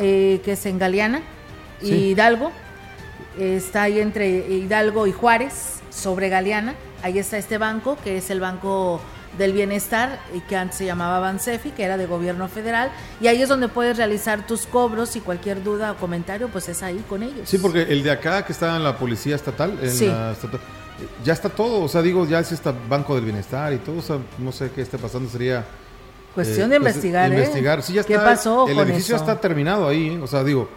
eh, 0.00 0.42
que 0.44 0.52
es 0.52 0.66
en 0.66 0.78
Galeana, 0.78 1.22
y 1.80 2.10
Hidalgo, 2.10 2.52
está 3.38 3.84
ahí 3.84 3.98
entre 3.98 4.28
Hidalgo 4.28 5.06
y 5.06 5.12
Juárez, 5.12 5.80
sobre 5.88 6.28
Galeana, 6.28 6.74
ahí 7.02 7.18
está 7.18 7.38
este 7.38 7.56
banco, 7.56 7.96
que 8.04 8.18
es 8.18 8.28
el 8.28 8.40
Banco 8.40 9.00
del 9.38 9.54
Bienestar, 9.54 10.18
y 10.34 10.40
que 10.40 10.56
antes 10.56 10.76
se 10.76 10.84
llamaba 10.84 11.18
Bansefi, 11.18 11.70
que 11.70 11.84
era 11.84 11.96
de 11.96 12.04
gobierno 12.04 12.46
federal, 12.48 12.90
y 13.22 13.28
ahí 13.28 13.40
es 13.40 13.48
donde 13.48 13.68
puedes 13.68 13.96
realizar 13.96 14.46
tus 14.46 14.66
cobros 14.66 15.16
y 15.16 15.20
cualquier 15.20 15.62
duda 15.62 15.92
o 15.92 15.96
comentario, 15.96 16.48
pues 16.48 16.68
es 16.68 16.82
ahí 16.82 17.02
con 17.08 17.22
ellos. 17.22 17.48
Sí, 17.48 17.56
porque 17.56 17.82
el 17.82 18.02
de 18.02 18.10
acá 18.10 18.44
que 18.44 18.52
está 18.52 18.76
en 18.76 18.84
la 18.84 18.98
policía 18.98 19.34
estatal, 19.34 19.78
en 19.80 20.08
la 20.08 20.32
estatal 20.32 20.60
ya 21.24 21.32
está 21.32 21.48
todo, 21.48 21.84
o 21.84 21.88
sea, 21.88 22.02
digo, 22.02 22.26
ya 22.26 22.40
es 22.40 22.52
este 22.52 22.70
Banco 22.88 23.14
del 23.14 23.24
Bienestar 23.24 23.72
y 23.72 23.78
todo, 23.78 23.98
o 23.98 24.02
sea, 24.02 24.18
no 24.38 24.52
sé 24.52 24.70
qué 24.74 24.82
esté 24.82 24.98
pasando, 24.98 25.30
sería 25.30 25.64
Cuestión 26.38 26.70
de 26.70 26.76
eh, 26.76 26.80
pues, 26.80 26.94
investigar, 26.94 27.32
¿eh? 27.32 27.34
Investigar, 27.34 27.82
sí, 27.82 27.92
ya 27.94 28.04
¿Qué 28.04 28.16
pasó? 28.16 28.68
El 28.68 28.78
edificio 28.78 29.16
está 29.16 29.40
terminado 29.40 29.88
ahí, 29.88 30.10
¿eh? 30.10 30.20
o 30.22 30.26
sea, 30.28 30.44
digo, 30.44 30.68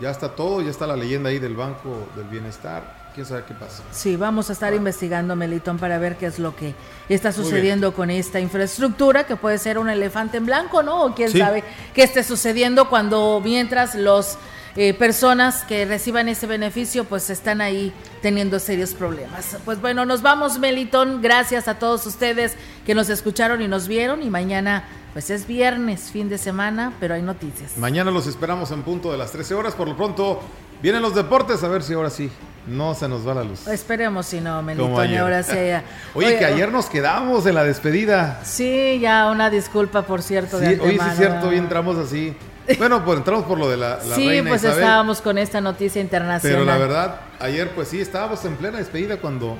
ya 0.00 0.12
está 0.12 0.28
todo, 0.28 0.62
ya 0.62 0.70
está 0.70 0.86
la 0.86 0.94
leyenda 0.94 1.30
ahí 1.30 1.40
del 1.40 1.56
Banco 1.56 2.06
del 2.14 2.26
Bienestar. 2.26 3.10
¿Quién 3.16 3.26
sabe 3.26 3.42
qué 3.48 3.54
pasa? 3.54 3.82
Sí, 3.90 4.14
vamos 4.14 4.48
a 4.48 4.52
estar 4.52 4.72
investigando, 4.74 5.34
Melitón, 5.34 5.76
para 5.76 5.98
ver 5.98 6.18
qué 6.18 6.26
es 6.26 6.38
lo 6.38 6.54
que 6.54 6.72
está 7.08 7.32
sucediendo 7.32 7.92
con 7.92 8.10
esta 8.10 8.38
infraestructura, 8.38 9.26
que 9.26 9.34
puede 9.34 9.58
ser 9.58 9.78
un 9.78 9.90
elefante 9.90 10.36
en 10.36 10.46
blanco, 10.46 10.84
¿no? 10.84 11.06
O 11.06 11.14
quién 11.16 11.32
sabe 11.32 11.64
qué 11.94 12.04
esté 12.04 12.22
sucediendo 12.22 12.88
cuando 12.88 13.40
mientras 13.42 13.96
los 13.96 14.38
eh, 14.76 14.94
personas 14.94 15.64
que 15.64 15.84
reciban 15.84 16.28
ese 16.28 16.46
beneficio 16.46 17.02
pues 17.02 17.30
están 17.30 17.60
ahí 17.60 17.92
teniendo 18.22 18.60
serios 18.60 18.94
problemas. 18.94 19.56
Pues 19.64 19.80
bueno, 19.80 20.04
nos 20.04 20.22
vamos 20.22 20.60
Melitón, 20.60 21.20
gracias 21.20 21.66
a 21.66 21.80
todos 21.80 22.06
ustedes 22.06 22.54
que 22.86 22.94
nos 22.94 23.10
escucharon 23.10 23.60
y 23.60 23.66
nos 23.66 23.88
vieron 23.88 24.22
y 24.22 24.30
mañana 24.30 24.84
pues 25.12 25.30
es 25.30 25.46
viernes, 25.46 26.10
fin 26.10 26.28
de 26.28 26.38
semana, 26.38 26.92
pero 27.00 27.14
hay 27.14 27.22
noticias. 27.22 27.76
Mañana 27.76 28.10
los 28.10 28.26
esperamos 28.26 28.70
en 28.70 28.82
punto 28.82 29.10
de 29.12 29.18
las 29.18 29.32
13 29.32 29.54
horas, 29.54 29.74
por 29.74 29.88
lo 29.88 29.96
pronto 29.96 30.40
vienen 30.82 31.02
los 31.02 31.14
deportes, 31.14 31.62
a 31.64 31.68
ver 31.68 31.82
si 31.82 31.94
ahora 31.94 32.10
sí 32.10 32.30
no 32.66 32.94
se 32.94 33.08
nos 33.08 33.26
va 33.26 33.34
la 33.34 33.44
luz. 33.44 33.66
Esperemos 33.66 34.26
si 34.26 34.40
no, 34.40 34.62
Melitón, 34.62 35.16
ahora 35.16 35.42
sí. 35.42 35.56
Oye, 36.14 36.38
que 36.38 36.44
ayer 36.44 36.70
nos 36.70 36.86
quedamos 36.86 37.46
en 37.46 37.54
la 37.54 37.64
despedida. 37.64 38.40
Sí, 38.44 38.98
ya 39.00 39.30
una 39.30 39.50
disculpa, 39.50 40.02
por 40.02 40.22
cierto, 40.22 40.58
de 40.58 40.78
Hoy 40.80 40.98
sí 40.98 41.06
es 41.10 41.16
cierto, 41.16 41.48
hoy 41.48 41.56
entramos 41.56 41.96
así 41.96 42.36
bueno, 42.76 43.04
pues 43.04 43.18
entramos 43.18 43.44
por 43.44 43.58
lo 43.58 43.70
de 43.70 43.76
la, 43.76 43.98
la 44.04 44.14
sí, 44.14 44.42
pues 44.46 44.64
estábamos 44.64 45.22
con 45.22 45.38
esta 45.38 45.60
noticia 45.60 46.02
internacional. 46.02 46.58
Pero 46.58 46.70
la 46.70 46.76
verdad, 46.76 47.20
ayer 47.40 47.70
pues 47.70 47.88
sí, 47.88 48.00
estábamos 48.00 48.44
en 48.44 48.56
plena 48.56 48.78
despedida 48.78 49.18
cuando 49.18 49.56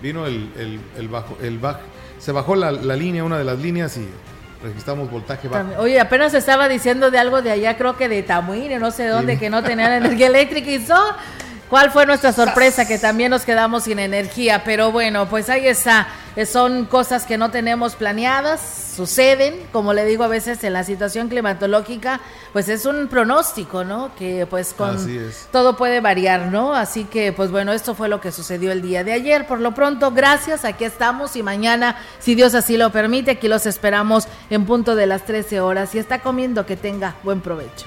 vino 0.00 0.26
el, 0.26 0.52
el, 0.56 0.80
el 0.96 1.08
bajo, 1.08 1.36
el 1.42 1.58
bajo, 1.58 1.80
se 2.18 2.30
bajó 2.32 2.54
la, 2.54 2.70
la, 2.70 2.94
línea, 2.94 3.24
una 3.24 3.38
de 3.38 3.44
las 3.44 3.58
líneas 3.58 3.96
y 3.96 4.06
registramos 4.64 5.10
voltaje 5.10 5.46
bajo. 5.46 5.80
Oye, 5.80 6.00
apenas 6.00 6.34
estaba 6.34 6.68
diciendo 6.68 7.10
de 7.10 7.18
algo 7.18 7.42
de 7.42 7.52
allá, 7.52 7.76
creo 7.76 7.96
que 7.96 8.08
de 8.08 8.22
Tamuín, 8.22 8.78
no 8.80 8.90
sé 8.90 9.06
dónde, 9.06 9.38
que 9.38 9.50
no 9.50 9.62
tenían 9.62 9.92
energía 9.92 10.26
eléctrica 10.26 10.70
y 10.70 10.84
son 10.84 11.14
¿Cuál 11.74 11.90
fue 11.90 12.06
nuestra 12.06 12.32
sorpresa? 12.32 12.86
Que 12.86 13.00
también 13.00 13.32
nos 13.32 13.42
quedamos 13.42 13.82
sin 13.82 13.98
energía, 13.98 14.62
pero 14.62 14.92
bueno, 14.92 15.28
pues 15.28 15.50
ahí 15.50 15.66
está. 15.66 16.06
Son 16.46 16.84
cosas 16.84 17.26
que 17.26 17.36
no 17.36 17.50
tenemos 17.50 17.96
planeadas, 17.96 18.92
suceden, 18.94 19.56
como 19.72 19.92
le 19.92 20.04
digo 20.04 20.22
a 20.22 20.28
veces 20.28 20.62
en 20.62 20.72
la 20.72 20.84
situación 20.84 21.28
climatológica, 21.28 22.20
pues 22.52 22.68
es 22.68 22.86
un 22.86 23.08
pronóstico, 23.08 23.82
¿no? 23.82 24.14
Que 24.14 24.46
pues 24.46 24.72
con 24.72 24.96
todo 25.50 25.76
puede 25.76 26.00
variar, 26.00 26.46
¿no? 26.46 26.74
Así 26.74 27.06
que 27.06 27.32
pues 27.32 27.50
bueno, 27.50 27.72
esto 27.72 27.96
fue 27.96 28.08
lo 28.08 28.20
que 28.20 28.30
sucedió 28.30 28.70
el 28.70 28.80
día 28.80 29.02
de 29.02 29.12
ayer. 29.12 29.44
Por 29.44 29.58
lo 29.58 29.74
pronto, 29.74 30.12
gracias, 30.12 30.64
aquí 30.64 30.84
estamos 30.84 31.34
y 31.34 31.42
mañana, 31.42 31.96
si 32.20 32.36
Dios 32.36 32.54
así 32.54 32.76
lo 32.76 32.92
permite, 32.92 33.32
aquí 33.32 33.48
los 33.48 33.66
esperamos 33.66 34.28
en 34.48 34.64
punto 34.64 34.94
de 34.94 35.08
las 35.08 35.24
13 35.24 35.58
horas. 35.58 35.92
Y 35.96 35.98
está 35.98 36.20
comiendo, 36.20 36.66
que 36.66 36.76
tenga 36.76 37.16
buen 37.24 37.40
provecho. 37.40 37.86